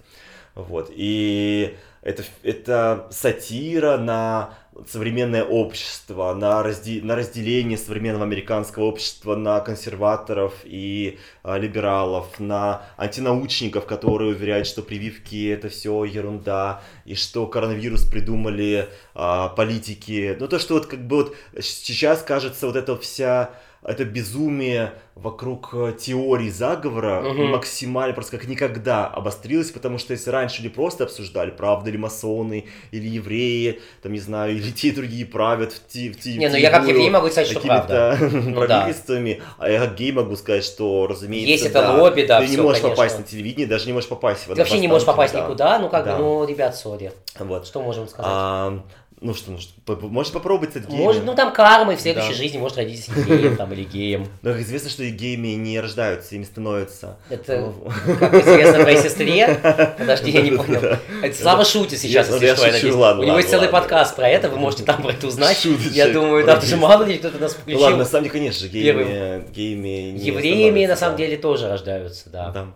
Вот. 0.55 0.89
И 0.95 1.75
это, 2.01 2.23
это 2.43 3.07
сатира 3.11 3.97
на 3.97 4.57
современное 4.87 5.43
общество, 5.43 6.33
на, 6.33 6.61
разде- 6.61 7.01
на 7.01 7.15
разделение 7.15 7.77
современного 7.77 8.25
американского 8.25 8.85
общества 8.85 9.35
на 9.35 9.59
консерваторов 9.59 10.53
и 10.63 11.19
а, 11.43 11.57
либералов, 11.57 12.39
на 12.39 12.83
антинаучников, 12.97 13.85
которые 13.85 14.31
уверяют, 14.31 14.67
что 14.67 14.81
прививки 14.81 15.49
это 15.49 15.69
все 15.69 16.03
ерунда, 16.03 16.81
и 17.05 17.15
что 17.15 17.47
коронавирус 17.47 18.05
придумали 18.05 18.89
а, 19.13 19.49
политики. 19.49 20.35
Ну 20.39 20.47
то, 20.47 20.59
что 20.59 20.75
вот 20.75 20.87
как 20.87 21.05
бы 21.07 21.17
вот 21.17 21.35
сейчас 21.61 22.21
кажется 22.21 22.67
вот 22.67 22.75
эта 22.75 22.97
вся 22.97 23.51
это 23.85 24.03
безумие 24.03 24.93
вокруг 25.13 25.69
э, 25.73 25.93
теории 25.97 26.49
заговора 26.49 27.21
Мгм. 27.21 27.51
максимально, 27.51 28.13
просто 28.13 28.37
как 28.37 28.47
никогда 28.47 29.07
обострилось, 29.07 29.71
потому 29.71 29.97
что 29.97 30.13
если 30.13 30.29
раньше 30.29 30.61
люди 30.61 30.73
просто 30.73 31.05
обсуждали, 31.05 31.51
правда 31.51 31.91
ли 31.91 31.97
масоны, 31.97 32.65
или 32.91 33.07
евреи, 33.07 33.79
там, 34.01 34.11
не 34.11 34.19
знаю, 34.19 34.55
или 34.55 34.71
те 34.71 34.89
и 34.89 34.91
другие 34.91 35.25
правят 35.25 35.71
в, 35.71 35.87
те, 35.87 36.11
в, 36.11 36.19
те, 36.19 36.33
Не, 36.33 36.49
ну 36.49 36.57
я 36.57 36.69
как 36.71 36.87
еврей 36.87 37.09
могу 37.09 37.27
сказать, 37.29 37.47
что 37.47 37.59
правда. 37.59 38.17
Ну, 38.45 38.55
правительствами, 38.55 39.41
а 39.57 39.69
я 39.69 39.79
как 39.79 39.95
гей 39.95 40.11
могу 40.11 40.35
сказать, 40.35 40.63
что, 40.63 41.07
разумеется, 41.07 41.51
Есть 41.51 41.65
это 41.65 41.91
лобби, 41.93 42.23
да, 42.23 42.39
Ты 42.39 42.47
всё, 42.47 42.57
не 42.57 42.61
можешь 42.61 42.81
конечно. 42.81 43.03
попасть 43.03 43.19
на 43.19 43.23
телевидение, 43.25 43.67
даже 43.67 43.85
не 43.85 43.93
можешь 43.93 44.09
попасть 44.09 44.47
в 44.47 44.53
Ты 44.53 44.55
вообще 44.55 44.79
не 44.79 44.87
можешь 44.87 45.05
попасть 45.05 45.33
да. 45.33 45.43
никуда, 45.43 45.79
ну 45.79 45.89
как 45.89 46.05
Да. 46.05 46.15
бы, 46.17 46.23
ну, 46.23 46.45
ребят, 46.45 46.75
сори. 46.75 47.11
Вот. 47.39 47.65
Что 47.67 47.81
можем 47.81 48.07
сказать? 48.07 48.31
А, 48.33 48.83
ну 49.25 49.33
что, 49.33 49.51
ну, 49.51 49.57
что, 49.59 49.95
можешь 50.07 50.31
попробовать 50.31 50.69
стать 50.69 50.87
геем? 50.87 51.01
Может, 51.01 51.25
ну 51.25 51.33
там 51.35 51.51
карма, 51.51 51.93
и 51.93 51.95
в 51.95 51.99
следующей 51.99 52.29
Да. 52.29 52.35
жизни 52.35 52.57
может 52.59 52.77
родиться 52.77 53.11
геем 53.23 53.57
там 53.57 53.73
или 53.73 53.83
геем. 53.83 54.27
Но 54.43 54.51
как 54.51 54.61
известно, 54.61 54.89
что 54.89 55.03
и 55.03 55.09
геями 55.09 55.49
не 55.49 55.79
рождаются, 55.79 56.35
ими 56.35 56.43
становятся. 56.43 57.17
Это, 57.29 57.59
Ну, 57.59 57.91
как 58.19 58.33
известно 58.35 58.79
твоей 58.83 58.97
сестре. 58.99 59.59
Подожди, 59.97 60.29
я 60.31 60.41
не 60.41 60.51
понял. 60.51 60.97
Это 61.23 61.35
Слава 61.35 61.65
шутит 61.65 61.99
сейчас, 61.99 62.29
если 62.29 62.49
ну, 62.49 62.55
что, 62.77 62.87
я 62.87 62.95
ладно, 62.95 63.23
У 63.23 63.25
него 63.25 63.37
есть 63.37 63.49
целый 63.49 63.67
подкаст 63.69 64.15
про 64.15 64.29
это, 64.29 64.49
вы 64.49 64.57
можете 64.57 64.83
там 64.83 65.01
про 65.01 65.11
это 65.11 65.25
узнать. 65.27 65.65
Я 65.91 66.09
думаю, 66.09 66.45
да, 66.45 66.53
потому 66.55 66.67
что 66.67 66.77
мало 66.77 67.03
ли 67.03 67.17
кто-то 67.17 67.39
нас 67.39 67.57
Ну 67.65 67.79
ладно, 67.79 67.97
на 67.97 68.03
включил. 68.05 68.11
самом 68.11 68.23
деле, 68.23 68.31
конечно 68.31 68.59
же, 68.61 68.67
геями, 68.71 69.51
геями 69.51 70.19
Евреями 70.19 70.85
на 70.85 70.95
самом 70.95 71.17
деле 71.17 71.37
тоже 71.37 71.67
рождаются, 71.67 72.29
да. 72.29 72.67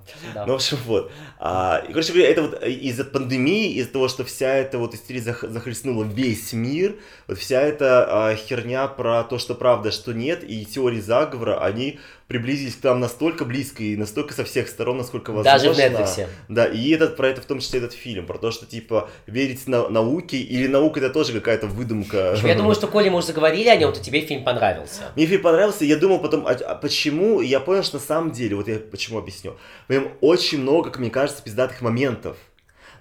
Ну, 0.48 0.54
в 0.54 0.56
общем, 0.56 0.78
вот. 0.86 1.12
А, 1.42 1.82
короче 1.88 2.12
говоря, 2.12 2.30
это 2.32 2.42
вот 2.42 2.64
из-за 2.64 3.06
пандемии, 3.06 3.74
из-за 3.74 3.92
того, 3.92 4.08
что 4.08 4.26
вся 4.26 4.56
эта 4.56 4.78
вот 4.78 4.94
истерия 4.94 5.22
зах- 5.22 5.48
захлестнула 5.50 6.04
весь 6.04 6.39
мир, 6.54 6.96
вот 7.28 7.38
вся 7.38 7.62
эта 7.62 8.30
а, 8.30 8.36
херня 8.36 8.88
про 8.88 9.24
то, 9.24 9.38
что 9.38 9.56
правда, 9.56 9.92
что 9.92 10.14
нет, 10.14 10.44
и 10.44 10.66
теории 10.66 11.00
заговора, 11.00 11.64
они 11.64 12.00
приблизились 12.30 12.76
к 12.76 12.84
нам 12.84 13.00
настолько 13.00 13.44
близко 13.44 13.82
и 13.82 13.96
настолько 13.96 14.36
со 14.36 14.44
всех 14.44 14.70
сторон, 14.70 14.98
насколько 14.98 15.32
возможно. 15.32 15.52
Даже 15.52 15.74
в 15.74 15.78
Netflix. 15.78 16.28
Да, 16.48 16.66
и 16.66 16.92
этот, 16.92 17.18
про 17.18 17.28
это 17.28 17.42
в 17.42 17.46
том 17.46 17.60
числе 17.60 17.80
этот 17.80 17.94
фильм, 17.94 18.28
про 18.28 18.38
то, 18.38 18.52
что, 18.52 18.68
типа, 18.68 19.10
верить 19.26 19.68
на, 19.68 19.90
науке, 19.90 20.38
или 20.38 20.68
наука 20.68 21.00
это 21.00 21.10
тоже 21.10 21.34
какая-то 21.34 21.66
выдумка. 21.66 22.38
Я 22.44 22.56
думаю, 22.56 22.76
что, 22.76 22.88
Коля, 22.88 23.10
мы 23.10 23.18
уже 23.18 23.28
заговорили 23.28 23.68
о 23.68 23.76
нем, 23.76 23.92
то 23.92 24.00
тебе 24.00 24.22
фильм 24.22 24.44
понравился. 24.44 25.12
Мне 25.16 25.26
фильм 25.26 25.42
понравился, 25.42 25.86
я 25.86 25.98
думал 25.98 26.20
потом, 26.20 26.46
а, 26.46 26.52
а 26.52 26.76
почему, 26.76 27.42
и 27.42 27.48
я 27.48 27.60
понял, 27.60 27.84
что 27.84 27.98
на 27.98 28.04
самом 28.04 28.32
деле, 28.32 28.56
вот 28.56 28.68
я 28.68 28.78
почему 28.78 29.18
объясню, 29.18 29.56
в 29.88 29.92
нем 29.92 30.12
очень 30.22 30.60
много, 30.62 30.92
как 30.92 31.00
мне 31.00 31.10
кажется, 31.10 31.42
пиздатых 31.42 31.82
моментов. 31.82 32.38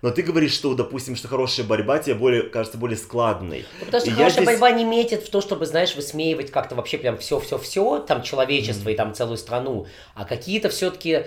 Но 0.02 0.10
ты 0.10 0.22
говоришь, 0.22 0.52
что, 0.52 0.74
допустим, 0.74 1.16
что 1.16 1.28
хорошая 1.28 1.66
борьба 1.66 1.98
тебе 1.98 2.14
более, 2.14 2.42
кажется 2.44 2.78
более 2.78 2.96
складной. 2.96 3.64
Ну, 3.80 3.86
потому 3.86 4.00
что 4.00 4.10
И 4.10 4.12
хорошая 4.14 4.32
здесь- 4.44 4.46
борьба 4.46 4.70
не 4.70 4.84
метит 4.84 5.22
в 5.24 5.30
то, 5.30 5.40
чтобы, 5.40 5.66
знаешь, 5.66 5.94
высмеивать 5.96 6.50
как-то 6.50 6.74
вообще 6.74 6.98
прям 6.98 7.18
все-все-все, 7.18 7.98
там, 7.98 8.22
человечество 8.22 8.88
и 8.90 8.94
там 8.94 9.14
целую 9.14 9.38
страну, 9.38 9.86
а 10.14 10.24
какие-то 10.24 10.68
все-таки 10.68 11.24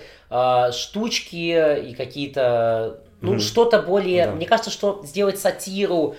штучки 0.72 1.90
и 1.90 1.94
какие-то, 1.96 3.02
ну, 3.22 3.32
Мгм. 3.34 3.40
что-то 3.40 3.82
более... 3.82 4.26
Да. 4.28 4.32
Мне 4.34 4.46
кажется, 4.46 4.72
что 4.72 5.02
сделать 5.06 5.40
сатиру 5.40 6.16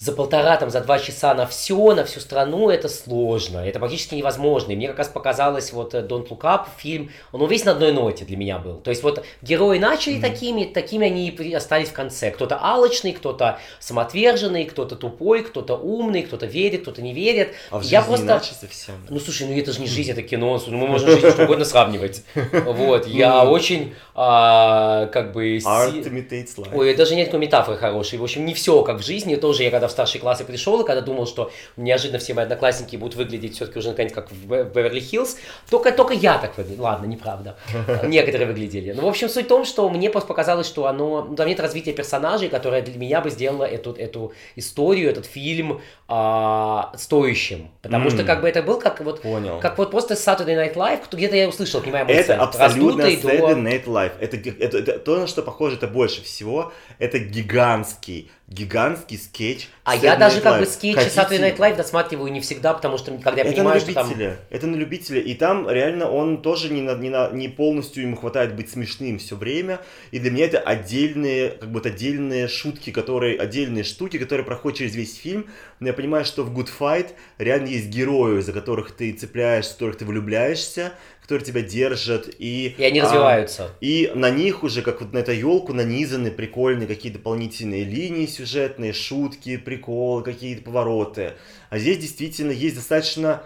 за 0.00 0.12
полтора, 0.12 0.56
там, 0.56 0.70
за 0.70 0.80
два 0.80 0.98
часа 0.98 1.34
на 1.34 1.46
все, 1.46 1.94
на 1.94 2.04
всю 2.04 2.20
страну, 2.20 2.70
это 2.70 2.88
сложно, 2.88 3.58
это 3.58 3.78
практически 3.78 4.14
невозможно. 4.14 4.72
И 4.72 4.76
мне 4.76 4.88
как 4.88 4.96
раз 4.96 5.08
показалось, 5.08 5.74
вот, 5.74 5.94
э, 5.94 6.00
Don't 6.00 6.26
Look 6.26 6.40
Up, 6.40 6.64
фильм, 6.78 7.10
он 7.32 7.46
весь 7.46 7.66
на 7.66 7.72
одной 7.72 7.92
ноте 7.92 8.24
для 8.24 8.38
меня 8.38 8.58
был. 8.58 8.76
То 8.76 8.88
есть, 8.88 9.02
вот, 9.02 9.22
герои 9.42 9.78
начали 9.78 10.18
такими, 10.18 10.64
такими 10.64 11.06
они 11.06 11.28
и 11.28 11.52
остались 11.52 11.88
в 11.88 11.92
конце. 11.92 12.30
Кто-то 12.30 12.58
алчный, 12.62 13.12
кто-то 13.12 13.58
самоотверженный, 13.78 14.64
кто-то 14.64 14.96
тупой, 14.96 15.42
кто-то 15.42 15.76
умный, 15.76 16.22
кто-то 16.22 16.46
верит, 16.46 16.82
кто-то 16.82 17.02
не 17.02 17.12
верит. 17.12 17.52
А 17.70 17.78
в 17.78 17.82
Я 17.82 18.00
просто... 18.00 18.40
совсем. 18.58 18.94
Ну, 19.10 19.20
слушай, 19.20 19.46
ну 19.46 19.58
это 19.58 19.72
же 19.72 19.82
не 19.82 19.86
жизнь, 19.86 20.12
это 20.12 20.22
кино, 20.22 20.58
ну 20.66 20.78
мы 20.78 20.88
можем 20.88 21.10
жизнь 21.10 21.30
что 21.30 21.44
угодно 21.44 21.66
сравнивать. 21.66 22.24
Вот, 22.80 23.06
я 23.06 23.44
Ну. 23.44 23.50
очень, 23.50 23.94
а, 24.14 25.06
как 25.08 25.32
бы... 25.32 25.58
Art 25.58 26.04
imitates 26.04 26.56
life. 26.56 26.74
Ой, 26.74 26.94
даже 26.94 27.14
нет 27.14 27.26
такой 27.26 27.40
метафоры 27.40 27.76
хорошей. 27.76 28.18
В 28.18 28.22
общем, 28.22 28.46
не 28.46 28.54
все 28.54 28.82
как 28.82 29.00
в 29.00 29.04
жизни. 29.04 29.34
Тоже 29.36 29.64
я 29.64 29.70
когда 29.70 29.89
в 29.90 29.92
старшие 29.92 30.20
классы 30.20 30.44
пришел, 30.44 30.80
и 30.80 30.86
когда 30.86 31.02
думал, 31.02 31.26
что 31.26 31.50
неожиданно 31.76 32.18
все 32.18 32.34
мои 32.34 32.44
одноклассники 32.44 32.96
будут 32.96 33.16
выглядеть 33.16 33.56
все-таки 33.56 33.78
уже 33.78 33.88
наконец 33.90 34.12
как 34.12 34.30
в 34.30 34.46
Бе- 34.46 34.64
Беверли-Хиллз, 34.64 35.36
только, 35.68 35.92
только 35.92 36.14
я 36.14 36.38
так 36.38 36.56
выглядел. 36.56 36.84
Ладно, 36.84 37.06
неправда. 37.06 37.56
Некоторые 38.04 38.46
выглядели. 38.46 38.92
Ну, 38.92 39.02
в 39.02 39.08
общем, 39.08 39.28
суть 39.28 39.46
в 39.46 39.48
том, 39.48 39.64
что 39.64 39.88
мне 39.90 40.10
просто 40.10 40.28
показалось, 40.28 40.66
что 40.66 40.86
оно... 40.86 41.26
ну, 41.28 41.36
Там 41.36 41.46
нет 41.46 41.60
развития 41.60 41.92
персонажей, 41.92 42.48
которое 42.48 42.82
для 42.82 42.98
меня 42.98 43.20
бы 43.20 43.30
сделало 43.30 43.64
эту, 43.64 43.92
эту 43.92 44.32
историю, 44.56 45.10
этот 45.10 45.26
фильм 45.26 45.80
а, 46.08 46.92
стоящим. 46.96 47.70
Потому 47.82 48.10
что 48.10 48.20
М. 48.20 48.26
как 48.26 48.40
бы 48.40 48.48
это 48.48 48.62
был 48.62 48.78
как 48.78 49.00
вот... 49.00 49.22
Понял. 49.22 49.58
Как 49.60 49.78
вот 49.78 49.90
просто 49.90 50.14
Saturday 50.14 50.56
Night 50.56 50.74
Live, 50.74 51.02
где-то 51.12 51.36
я 51.36 51.48
услышал, 51.48 51.80
понимаю, 51.80 52.06
мысль, 52.06 52.18
Это 52.18 52.36
абсолютно 52.36 53.02
Saturday 53.02 53.54
Night 53.56 53.84
Live. 53.84 54.12
Это, 54.20 54.36
это, 54.36 54.78
это 54.78 54.98
то, 54.98 55.18
на 55.18 55.26
что 55.26 55.42
похоже 55.42 55.76
это 55.76 55.86
больше 55.86 56.22
всего. 56.22 56.72
Это 56.98 57.18
гигантский, 57.18 58.30
гигантский 58.50 59.16
скетч. 59.16 59.68
А 59.84 59.94
я 59.94 60.16
даже 60.16 60.40
как 60.40 60.58
бы 60.58 60.66
скетчи 60.66 60.98
Хотите- 60.98 61.20
Saturday 61.20 61.40
Night 61.40 61.56
Live 61.56 61.76
досматриваю 61.76 62.32
не 62.32 62.40
всегда, 62.40 62.74
потому 62.74 62.98
что 62.98 63.12
когда 63.18 63.42
я 63.42 63.48
Это 63.48 63.50
на 63.50 63.54
понимаю, 63.54 63.80
что 63.80 63.94
там... 63.94 64.06
любителя. 64.08 64.36
Это 64.50 64.66
на 64.66 64.76
любителя. 64.76 65.20
И 65.20 65.34
там 65.34 65.70
реально 65.70 66.10
он 66.10 66.42
тоже 66.42 66.68
не, 66.68 66.82
на, 66.82 66.96
не, 66.96 67.10
на, 67.10 67.30
не 67.30 67.48
полностью 67.48 68.02
ему 68.02 68.16
хватает 68.16 68.56
быть 68.56 68.68
смешным 68.68 69.18
все 69.18 69.36
время. 69.36 69.80
И 70.10 70.18
для 70.18 70.32
меня 70.32 70.46
это 70.46 70.58
отдельные, 70.58 71.50
как 71.50 71.70
бы 71.70 71.80
отдельные 71.80 72.48
шутки, 72.48 72.90
которые, 72.90 73.38
отдельные 73.38 73.84
штуки, 73.84 74.18
которые 74.18 74.44
проходят 74.44 74.78
через 74.78 74.96
весь 74.96 75.16
фильм. 75.16 75.46
Но 75.78 75.86
я 75.86 75.92
понимаю, 75.92 76.24
что 76.24 76.42
в 76.42 76.56
Good 76.56 76.70
Fight 76.78 77.10
реально 77.38 77.68
есть 77.68 77.86
герои, 77.86 78.40
за 78.40 78.52
которых 78.52 78.90
ты 78.90 79.12
цепляешься, 79.12 79.70
в 79.70 79.74
которых 79.74 79.96
ты 79.98 80.04
влюбляешься, 80.04 80.92
которые 81.30 81.46
тебя 81.46 81.62
держат. 81.62 82.28
И, 82.38 82.74
И 82.76 82.82
они 82.82 82.98
а, 82.98 83.04
развиваются. 83.04 83.70
и 83.80 84.10
на 84.14 84.30
них 84.30 84.64
уже, 84.64 84.82
как 84.82 85.00
вот 85.00 85.12
на 85.12 85.18
эту 85.18 85.30
елку, 85.30 85.72
нанизаны 85.72 86.32
прикольные 86.32 86.88
какие-то 86.88 87.18
дополнительные 87.18 87.84
линии 87.84 88.26
сюжетные, 88.26 88.92
шутки, 88.92 89.56
приколы, 89.56 90.24
какие-то 90.24 90.62
повороты. 90.62 91.34
А 91.70 91.78
здесь 91.78 91.98
действительно 91.98 92.50
есть 92.50 92.74
достаточно, 92.74 93.44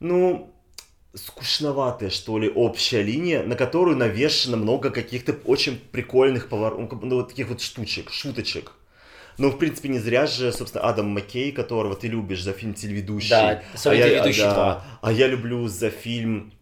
ну, 0.00 0.50
скучноватая, 1.14 2.10
что 2.10 2.38
ли, 2.38 2.50
общая 2.50 3.02
линия, 3.02 3.42
на 3.42 3.56
которую 3.56 3.96
навешено 3.96 4.58
много 4.58 4.90
каких-то 4.90 5.32
очень 5.46 5.78
прикольных 5.78 6.48
поворотов, 6.50 7.02
ну, 7.02 7.16
вот 7.16 7.28
таких 7.28 7.48
вот 7.48 7.62
штучек, 7.62 8.10
шуточек. 8.10 8.72
Ну, 9.38 9.50
в 9.50 9.56
принципе, 9.58 9.88
не 9.88 9.98
зря 9.98 10.26
же, 10.26 10.52
собственно, 10.52 10.84
Адам 10.84 11.06
Маккей, 11.08 11.52
которого 11.52 11.96
ты 11.96 12.06
любишь 12.06 12.42
за 12.42 12.52
фильм 12.52 12.74
«Телеведущий». 12.74 13.30
Да, 13.30 13.62
особенно 13.72 13.98
я- 13.98 14.08
«Телеведущий 14.08 14.42
да, 14.42 14.84
2». 14.92 14.98
А 15.02 15.12
я 15.12 15.26
люблю 15.26 15.66
за 15.68 15.90
фильм, 15.90 16.52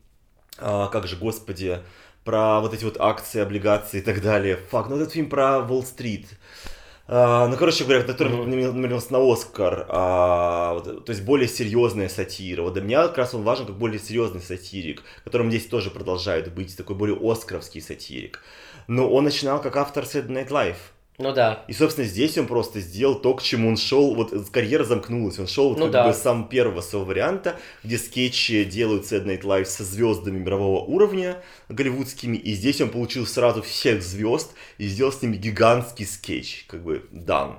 а, 0.58 0.88
как 0.88 1.06
же, 1.06 1.16
господи, 1.16 1.80
про 2.24 2.60
вот 2.60 2.74
эти 2.74 2.84
вот 2.84 2.96
акции, 3.00 3.40
облигации 3.40 3.98
и 3.98 4.02
так 4.02 4.22
далее. 4.22 4.56
Фак, 4.70 4.88
ну 4.88 4.96
этот 4.96 5.12
фильм 5.12 5.28
про 5.28 5.60
Уолл-стрит. 5.60 6.26
А, 7.08 7.48
ну, 7.48 7.56
короче 7.56 7.84
говоря, 7.84 8.04
который 8.04 8.32
номинировался 8.32 9.12
на 9.12 9.32
Оскар, 9.32 9.86
а, 9.88 10.74
вот, 10.74 11.04
то 11.04 11.10
есть 11.12 11.22
более 11.22 11.48
серьезная 11.48 12.08
сатира. 12.08 12.62
Вот 12.62 12.74
для 12.74 12.82
меня 12.82 13.08
как 13.08 13.18
раз 13.18 13.34
он 13.34 13.42
важен 13.42 13.66
как 13.66 13.76
более 13.76 13.98
серьезный 13.98 14.40
сатирик, 14.40 15.02
которым 15.24 15.50
здесь 15.50 15.66
тоже 15.66 15.90
продолжает 15.90 16.52
быть 16.54 16.76
такой 16.76 16.96
более 16.96 17.18
оскаровский 17.20 17.82
сатирик. 17.82 18.40
Но 18.86 19.10
он 19.10 19.24
начинал 19.24 19.60
как 19.60 19.76
автор 19.76 20.04
Saturday 20.04 20.46
Night 20.46 20.48
Live. 20.48 20.76
Ну 21.18 21.32
да. 21.32 21.64
И, 21.68 21.72
собственно, 21.72 22.06
здесь 22.06 22.38
он 22.38 22.46
просто 22.46 22.80
сделал 22.80 23.14
то, 23.16 23.34
к 23.34 23.42
чему 23.42 23.68
он 23.68 23.76
шел, 23.76 24.14
вот 24.14 24.32
карьера 24.50 24.84
замкнулась, 24.84 25.38
он 25.38 25.46
шел 25.46 25.68
вот 25.68 25.78
Ну 25.78 25.84
как 25.84 25.92
да. 25.92 26.08
бы 26.08 26.14
с 26.14 26.18
самого 26.22 26.48
первого 26.48 26.80
своего 26.80 27.06
варианта, 27.06 27.56
где 27.84 27.98
скетчи 27.98 28.64
делают 28.64 29.04
Saturday 29.04 29.38
Night 29.38 29.42
Live 29.42 29.66
со 29.66 29.84
звездами 29.84 30.38
мирового 30.38 30.82
уровня, 30.84 31.42
голливудскими, 31.68 32.36
и 32.36 32.54
здесь 32.54 32.80
он 32.80 32.88
получил 32.88 33.26
сразу 33.26 33.62
всех 33.62 34.02
звезд 34.02 34.52
и 34.78 34.86
сделал 34.86 35.12
с 35.12 35.20
ними 35.22 35.36
гигантский 35.36 36.06
скетч, 36.06 36.64
как 36.66 36.82
бы, 36.82 37.06
дан. 37.10 37.58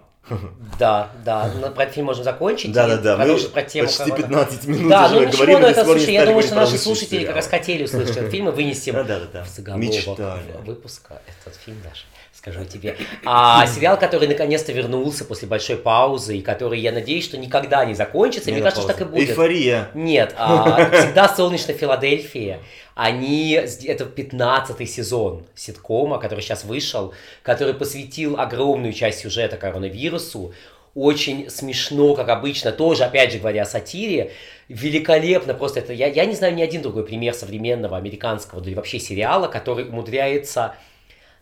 Да, 0.80 1.10
да. 1.26 1.52
Ну, 1.60 1.70
про 1.72 1.84
этот 1.84 1.96
фильм 1.96 2.08
можем 2.08 2.24
закончить. 2.24 2.70
и 2.70 2.74
Да-да-да, 2.74 3.12
мы 3.12 3.18
продолжить 3.24 3.52
про 3.52 3.62
тему 3.64 3.88
почти 3.88 4.10
корона. 4.10 4.18
15 4.46 4.68
минут 4.68 4.90
Да, 4.90 5.06
уже 5.06 5.16
ну 5.16 5.22
ничего, 5.26 5.38
говорим, 5.38 5.62
до 5.62 5.68
это, 5.68 5.80
не 5.82 5.86
слушай, 5.86 6.14
я 6.14 6.26
думаю, 6.26 6.44
что 6.44 6.56
наши 6.56 6.78
слушатели 6.78 7.18
как 7.18 7.22
сериал. 7.22 7.36
раз 7.36 7.48
хотели 7.48 7.84
услышать 7.84 8.18
этот 8.18 8.32
фильм 8.32 8.50
и 8.50 8.52
вынесем 8.52 8.96
Да-да-да. 8.96 9.44
в 9.44 9.50
заголовок 9.50 9.84
Мечтали. 9.86 10.56
выпуска 10.66 11.22
этот 11.28 11.60
фильм 11.60 11.78
даже, 11.84 12.04
скажу 12.34 12.64
тебе. 12.66 12.96
А 13.26 13.68
сериал, 13.68 13.98
который 14.00 14.28
наконец-то 14.30 14.72
вернулся 14.72 15.26
после 15.26 15.48
большой 15.48 15.76
паузы, 15.76 16.38
и 16.38 16.42
который, 16.42 16.80
я 16.80 16.94
надеюсь, 16.94 17.26
что 17.26 17.38
никогда 17.38 17.84
не 17.84 17.94
закончится, 17.94 18.50
и 18.50 18.54
мне 18.54 18.62
кажется, 18.62 18.82
что 18.84 18.94
так 18.94 19.02
и 19.02 19.06
будет. 19.06 19.30
Эйфория. 19.30 19.90
Нет, 19.94 20.34
а, 20.38 20.90
всегда 20.92 21.28
солнечно 21.28 21.74
в 21.74 21.78
Филадельфии. 21.78 22.60
Они, 22.96 23.54
это 23.54 24.06
15 24.06 24.90
сезон 24.90 25.46
ситкома, 25.56 26.20
который 26.20 26.42
сейчас 26.42 26.64
вышел, 26.64 27.14
который 27.42 27.74
посвятил 27.74 28.40
огромную 28.40 28.94
часть 28.94 29.20
сюжета 29.20 29.58
коронавирусу. 29.58 30.54
Очень 30.94 31.50
смешно, 31.50 32.14
как 32.14 32.30
обычно, 32.30 32.72
тоже, 32.72 33.04
опять 33.04 33.32
же 33.32 33.40
говоря, 33.40 33.64
о 33.64 33.66
сатире. 33.66 34.32
Великолепно 34.68 35.56
просто 35.56 35.80
это. 35.80 35.92
Я, 35.92 36.08
я 36.08 36.26
не 36.26 36.36
знаю 36.36 36.54
ни 36.54 36.62
один 36.62 36.84
другой 36.84 37.04
пример 37.04 37.34
современного 37.34 37.98
американского, 37.98 38.62
да 38.62 38.70
и 38.70 38.76
вообще 38.76 39.00
сериала, 39.00 39.48
который 39.48 39.86
умудряется 39.86 40.76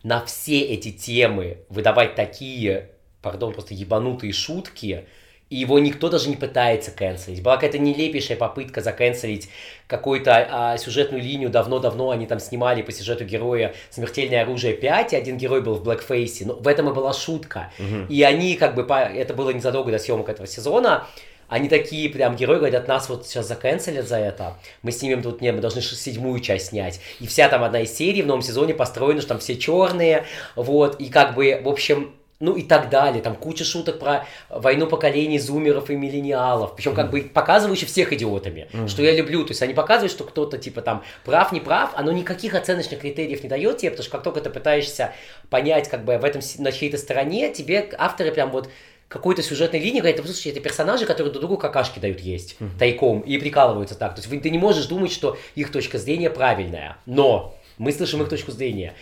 на 0.02 0.24
все 0.24 0.60
эти 0.60 0.90
темы 0.90 1.58
выдавать 1.68 2.14
такие, 2.14 2.90
пардон, 3.20 3.52
просто 3.52 3.74
ебанутые 3.74 4.32
шутки, 4.32 5.06
и 5.52 5.56
его 5.56 5.78
никто 5.78 6.08
даже 6.08 6.30
не 6.30 6.36
пытается 6.36 6.90
канцелить. 6.92 7.42
Была 7.42 7.56
какая-то 7.56 7.78
нелепейшая 7.78 8.38
попытка 8.38 8.80
заканцелить 8.80 9.50
какую-то 9.86 10.48
а, 10.50 10.78
сюжетную 10.78 11.22
линию, 11.22 11.50
давно-давно 11.50 12.08
они 12.08 12.26
там 12.26 12.40
снимали 12.40 12.80
по 12.80 12.90
сюжету 12.90 13.26
героя 13.26 13.74
«Смертельное 13.90 14.44
оружие 14.44 14.74
5», 14.74 15.08
и 15.10 15.16
один 15.16 15.36
герой 15.36 15.60
был 15.60 15.74
в 15.74 15.82
блэкфейсе, 15.82 16.46
но 16.46 16.54
в 16.54 16.66
этом 16.66 16.88
и 16.88 16.94
была 16.94 17.12
шутка. 17.12 17.70
Угу. 17.78 18.06
И 18.08 18.22
они 18.22 18.56
как 18.56 18.74
бы, 18.74 18.84
по... 18.84 18.94
это 18.94 19.34
было 19.34 19.50
незадолго 19.50 19.92
до 19.92 19.98
съемок 19.98 20.30
этого 20.30 20.48
сезона, 20.48 21.06
они 21.48 21.68
такие 21.68 22.08
прям 22.08 22.34
герои 22.34 22.56
говорят, 22.56 22.88
нас 22.88 23.10
вот 23.10 23.26
сейчас 23.26 23.46
заканцелят 23.46 24.08
за 24.08 24.16
это, 24.16 24.56
мы 24.80 24.90
снимем 24.90 25.22
тут, 25.22 25.42
нет, 25.42 25.54
мы 25.54 25.60
должны 25.60 25.82
седьмую 25.82 26.40
часть 26.40 26.68
снять. 26.68 26.98
И 27.20 27.26
вся 27.26 27.50
там 27.50 27.62
одна 27.62 27.80
из 27.80 27.94
серий 27.94 28.22
в 28.22 28.26
новом 28.26 28.40
сезоне 28.40 28.72
построена, 28.72 29.20
что 29.20 29.28
там 29.28 29.38
все 29.38 29.58
черные, 29.58 30.24
вот, 30.56 30.98
и 30.98 31.10
как 31.10 31.34
бы, 31.34 31.60
в 31.62 31.68
общем, 31.68 32.14
ну 32.42 32.56
и 32.56 32.62
так 32.62 32.90
далее. 32.90 33.22
Там 33.22 33.36
куча 33.36 33.64
шуток 33.64 34.00
про 34.00 34.26
войну 34.50 34.88
поколений 34.88 35.38
зумеров 35.38 35.90
и 35.90 35.94
миллениалов. 35.94 36.74
Причем 36.74 36.94
как 36.94 37.10
бы 37.10 37.22
показывающих 37.22 37.88
всех 37.88 38.12
идиотами, 38.12 38.68
mm-hmm. 38.72 38.88
что 38.88 39.02
я 39.02 39.12
люблю. 39.12 39.44
То 39.44 39.52
есть 39.52 39.62
они 39.62 39.74
показывают, 39.74 40.10
что 40.10 40.24
кто-то 40.24 40.58
типа 40.58 40.82
там 40.82 41.04
прав, 41.24 41.52
не 41.52 41.60
прав, 41.60 41.92
оно 41.94 42.10
никаких 42.10 42.54
оценочных 42.54 43.00
критериев 43.00 43.44
не 43.44 43.48
дает 43.48 43.78
тебе, 43.78 43.92
потому 43.92 44.02
что 44.02 44.10
как 44.10 44.24
только 44.24 44.40
ты 44.40 44.50
пытаешься 44.50 45.12
понять 45.50 45.88
как 45.88 46.04
бы 46.04 46.18
в 46.18 46.24
этом 46.24 46.42
на 46.58 46.72
чьей-то 46.72 46.98
стороне, 46.98 47.52
тебе 47.54 47.88
авторы 47.96 48.32
прям 48.32 48.50
вот 48.50 48.68
какой-то 49.06 49.42
сюжетной 49.42 49.78
линии 49.78 50.00
говорят, 50.00 50.18
слушайте, 50.24 50.50
это 50.50 50.60
персонажи, 50.60 51.06
которые 51.06 51.32
друг 51.32 51.42
другу 51.42 51.58
какашки 51.58 52.00
дают 52.00 52.18
есть 52.18 52.56
mm-hmm. 52.58 52.78
тайком 52.78 53.20
и 53.20 53.38
прикалываются 53.38 53.94
так. 53.94 54.16
То 54.16 54.20
есть 54.20 54.42
ты 54.42 54.50
не 54.50 54.58
можешь 54.58 54.86
думать, 54.86 55.12
что 55.12 55.38
их 55.54 55.70
точка 55.70 55.98
зрения 55.98 56.28
правильная, 56.28 56.96
но 57.06 57.54
мы 57.78 57.92
слышим 57.92 58.20
их 58.22 58.28
точку 58.28 58.50
зрения. 58.50 58.94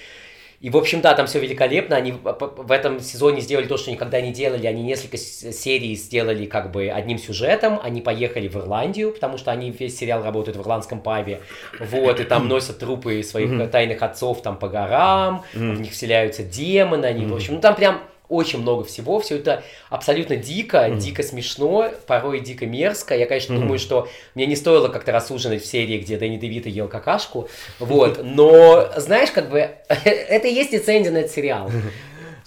И, 0.60 0.68
в 0.68 0.76
общем, 0.76 1.00
да, 1.00 1.14
там 1.14 1.26
все 1.26 1.40
великолепно. 1.40 1.96
Они 1.96 2.12
в 2.12 2.70
этом 2.70 3.00
сезоне 3.00 3.40
сделали 3.40 3.66
то, 3.66 3.78
что 3.78 3.90
никогда 3.90 4.20
не 4.20 4.30
делали. 4.30 4.66
Они 4.66 4.82
несколько 4.82 5.16
серий 5.16 5.94
сделали 5.94 6.44
как 6.44 6.70
бы 6.70 6.88
одним 6.88 7.16
сюжетом. 7.18 7.80
Они 7.82 8.02
поехали 8.02 8.46
в 8.46 8.56
Ирландию, 8.56 9.12
потому 9.12 9.38
что 9.38 9.52
они 9.52 9.70
весь 9.70 9.96
сериал 9.96 10.22
работают 10.22 10.58
в 10.58 10.60
ирландском 10.60 11.00
пабе. 11.00 11.40
Вот, 11.78 12.20
и 12.20 12.24
там 12.24 12.46
носят 12.46 12.78
трупы 12.78 13.22
своих 13.22 13.70
тайных 13.70 14.02
отцов 14.02 14.42
там 14.42 14.58
по 14.58 14.68
горам. 14.68 15.44
В 15.54 15.80
них 15.80 15.92
вселяются 15.92 16.42
демоны. 16.42 17.06
Они, 17.06 17.24
в 17.24 17.34
общем, 17.34 17.54
ну 17.54 17.60
там 17.60 17.74
прям 17.74 18.02
очень 18.30 18.60
много 18.60 18.84
всего, 18.84 19.20
все 19.20 19.36
это 19.36 19.62
абсолютно 19.88 20.36
дико, 20.36 20.78
mm-hmm. 20.78 20.98
дико 20.98 21.22
смешно, 21.22 21.90
порой 22.06 22.40
дико 22.40 22.64
мерзко. 22.64 23.16
Я, 23.16 23.26
конечно, 23.26 23.54
mm-hmm. 23.54 23.60
думаю, 23.60 23.78
что 23.78 24.08
мне 24.34 24.46
не 24.46 24.56
стоило 24.56 24.88
как-то 24.88 25.12
рассуждать 25.12 25.62
в 25.62 25.66
серии, 25.66 25.98
где 25.98 26.16
Дэнни 26.16 26.36
Девита 26.38 26.68
ел 26.68 26.88
какашку, 26.88 27.48
вот, 27.78 28.20
но, 28.22 28.88
знаешь, 28.96 29.30
как 29.30 29.50
бы, 29.50 29.58
это 29.88 30.48
и 30.48 30.54
есть 30.54 30.72
лицензия 30.72 31.12
на 31.12 31.18
этот 31.18 31.32
сериал. 31.32 31.70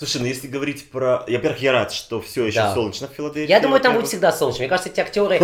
Слушай, 0.03 0.19
ну 0.19 0.27
если 0.27 0.47
говорить 0.47 0.89
про... 0.91 1.23
Я, 1.27 1.37
во-первых, 1.37 1.61
я 1.61 1.71
рад, 1.71 1.93
что 1.93 2.19
все 2.19 2.45
еще 2.45 2.57
да. 2.57 2.73
солнечно 2.73 3.07
в 3.07 3.11
Филадельфии. 3.15 3.49
Я 3.49 3.61
думаю, 3.61 3.79
там 3.79 3.93
будет 3.93 4.07
всегда 4.07 4.33
солнечно. 4.33 4.59
Мне 4.59 4.67
кажется, 4.67 4.89
эти 4.89 4.99
актеры, 4.99 5.39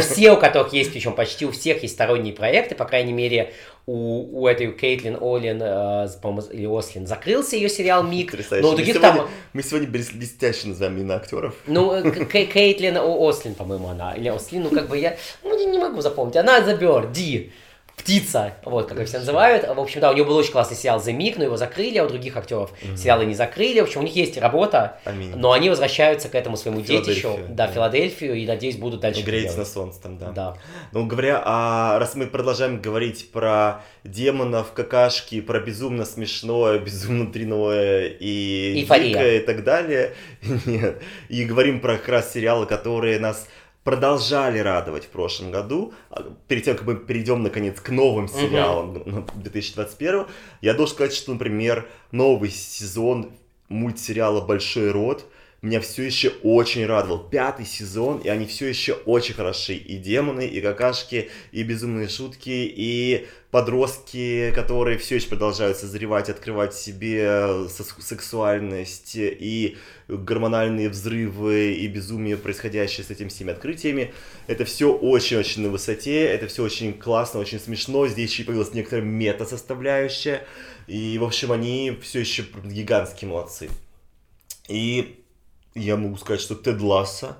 все, 0.00 0.32
у 0.32 0.36
которых 0.36 0.72
есть, 0.72 0.92
причем 0.92 1.12
почти 1.12 1.46
у 1.46 1.52
всех 1.52 1.84
есть 1.84 1.94
сторонние 1.94 2.34
проекты, 2.34 2.74
по 2.74 2.84
крайней 2.84 3.12
мере, 3.12 3.52
у, 3.86 4.40
у 4.42 4.48
этой 4.48 4.72
Кейтлин 4.72 5.18
Олин, 5.20 5.62
э, 5.62 6.08
или 6.52 6.66
Ослин, 6.66 7.06
закрылся 7.06 7.54
ее 7.54 7.68
сериал 7.68 8.02
Миг. 8.02 8.34
Но 8.50 8.70
у 8.70 8.74
других 8.74 8.96
мы 8.96 9.00
сегодня, 9.00 9.00
там... 9.00 9.28
Мы 9.52 9.62
сегодня 9.62 9.88
блестяще 9.88 10.66
называем 10.66 10.98
имена 10.98 11.14
актеров. 11.14 11.54
Ну, 11.68 12.02
Кейтлин 12.26 12.96
Ослин, 12.96 13.54
по-моему, 13.54 13.86
она. 13.86 14.14
Или 14.14 14.30
Ослин, 14.30 14.64
ну 14.64 14.70
как 14.70 14.88
бы 14.88 14.98
я 14.98 15.16
ну, 15.44 15.70
не 15.70 15.78
могу 15.78 16.00
запомнить. 16.00 16.36
Она 16.36 16.58
The 16.58 16.76
Bird, 16.76 17.12
Ди 17.12 17.52
птица, 18.02 18.54
вот 18.64 18.88
как 18.88 18.98
их 18.98 19.06
все 19.06 19.18
называют. 19.18 19.66
В 19.66 19.80
общем, 19.80 20.00
да, 20.00 20.10
у 20.10 20.14
него 20.14 20.26
был 20.26 20.36
очень 20.36 20.52
классный 20.52 20.76
сериал 20.76 20.98
The 20.98 21.16
Mick, 21.16 21.34
но 21.38 21.44
его 21.44 21.56
закрыли, 21.56 21.98
а 21.98 22.04
у 22.04 22.08
других 22.08 22.36
актеров 22.36 22.72
mm-hmm. 22.82 22.96
сериалы 22.96 23.24
не 23.26 23.34
закрыли. 23.34 23.80
В 23.80 23.84
общем, 23.84 24.00
у 24.00 24.04
них 24.04 24.16
есть 24.16 24.36
работа, 24.36 24.98
Аминь. 25.04 25.32
но 25.36 25.52
они 25.52 25.70
возвращаются 25.70 26.28
к 26.28 26.34
этому 26.34 26.56
своему 26.56 26.80
детищу, 26.80 27.38
да, 27.48 27.66
да, 27.66 27.72
Филадельфию, 27.72 28.34
и, 28.34 28.46
надеюсь, 28.46 28.76
будут 28.76 29.00
дальше 29.00 29.22
Греется 29.22 29.58
на 29.58 29.64
солнце 29.64 30.02
там, 30.02 30.18
да. 30.18 30.30
да. 30.30 30.56
Ну, 30.92 31.06
говоря, 31.06 31.42
а 31.44 31.98
раз 31.98 32.14
мы 32.16 32.26
продолжаем 32.26 32.80
говорить 32.80 33.30
про 33.30 33.82
демонов, 34.04 34.72
какашки, 34.72 35.40
про 35.40 35.60
безумно 35.60 36.04
смешное, 36.04 36.78
безумно 36.78 37.30
дрянное 37.30 38.08
и 38.08 38.80
Эйфория. 38.80 39.08
дикое 39.08 39.36
и 39.38 39.40
так 39.40 39.62
далее, 39.62 40.14
нет, 40.66 41.00
и 41.28 41.44
говорим 41.44 41.80
про 41.80 41.96
как 41.96 42.08
раз 42.08 42.32
сериалы, 42.32 42.66
которые 42.66 43.20
нас 43.20 43.46
продолжали 43.84 44.58
радовать 44.58 45.04
в 45.04 45.08
прошлом 45.08 45.50
году. 45.50 45.92
А, 46.10 46.24
перед 46.48 46.64
тем, 46.64 46.76
как 46.76 46.86
мы 46.86 46.96
перейдем, 46.96 47.42
наконец, 47.42 47.80
к 47.80 47.90
новым 47.90 48.28
сериалам 48.28 48.92
uh-huh. 48.96 49.30
2021, 49.34 50.26
я 50.60 50.74
должен 50.74 50.94
сказать, 50.94 51.14
что, 51.14 51.32
например, 51.32 51.88
новый 52.10 52.50
сезон 52.50 53.32
мультсериала 53.68 54.40
«Большой 54.40 54.90
рот» 54.90 55.24
меня 55.62 55.80
все 55.80 56.02
еще 56.02 56.30
очень 56.42 56.84
радовал. 56.86 57.20
Пятый 57.20 57.64
сезон, 57.64 58.18
и 58.18 58.28
они 58.28 58.46
все 58.46 58.66
еще 58.66 58.94
очень 58.94 59.34
хороши. 59.34 59.74
И 59.74 59.96
демоны, 59.96 60.44
и 60.44 60.60
какашки, 60.60 61.30
и 61.52 61.62
безумные 61.62 62.08
шутки, 62.08 62.50
и 62.50 63.28
подростки, 63.52 64.50
которые 64.56 64.98
все 64.98 65.16
еще 65.16 65.28
продолжают 65.28 65.76
созревать, 65.76 66.28
открывать 66.28 66.74
себе 66.74 67.68
сексуальность, 67.68 69.12
и 69.14 69.76
гормональные 70.08 70.88
взрывы, 70.88 71.74
и 71.74 71.86
безумие, 71.86 72.36
происходящее 72.36 73.06
с 73.06 73.10
этими 73.10 73.28
всеми 73.28 73.52
открытиями. 73.52 74.12
Это 74.48 74.64
все 74.64 74.92
очень-очень 74.92 75.62
на 75.62 75.68
высоте, 75.68 76.24
это 76.24 76.48
все 76.48 76.64
очень 76.64 76.92
классно, 76.92 77.38
очень 77.38 77.60
смешно. 77.60 78.08
Здесь 78.08 78.32
еще 78.32 78.42
появилась 78.42 78.74
некоторая 78.74 79.04
мета-составляющая. 79.04 80.44
И, 80.88 81.18
в 81.18 81.24
общем, 81.24 81.52
они 81.52 81.96
все 82.02 82.18
еще 82.18 82.44
гигантские 82.64 83.30
молодцы. 83.30 83.68
И 84.68 85.21
я 85.74 85.96
могу 85.96 86.16
сказать, 86.16 86.40
что 86.40 86.54
Тед 86.54 86.80
Ласса, 86.80 87.38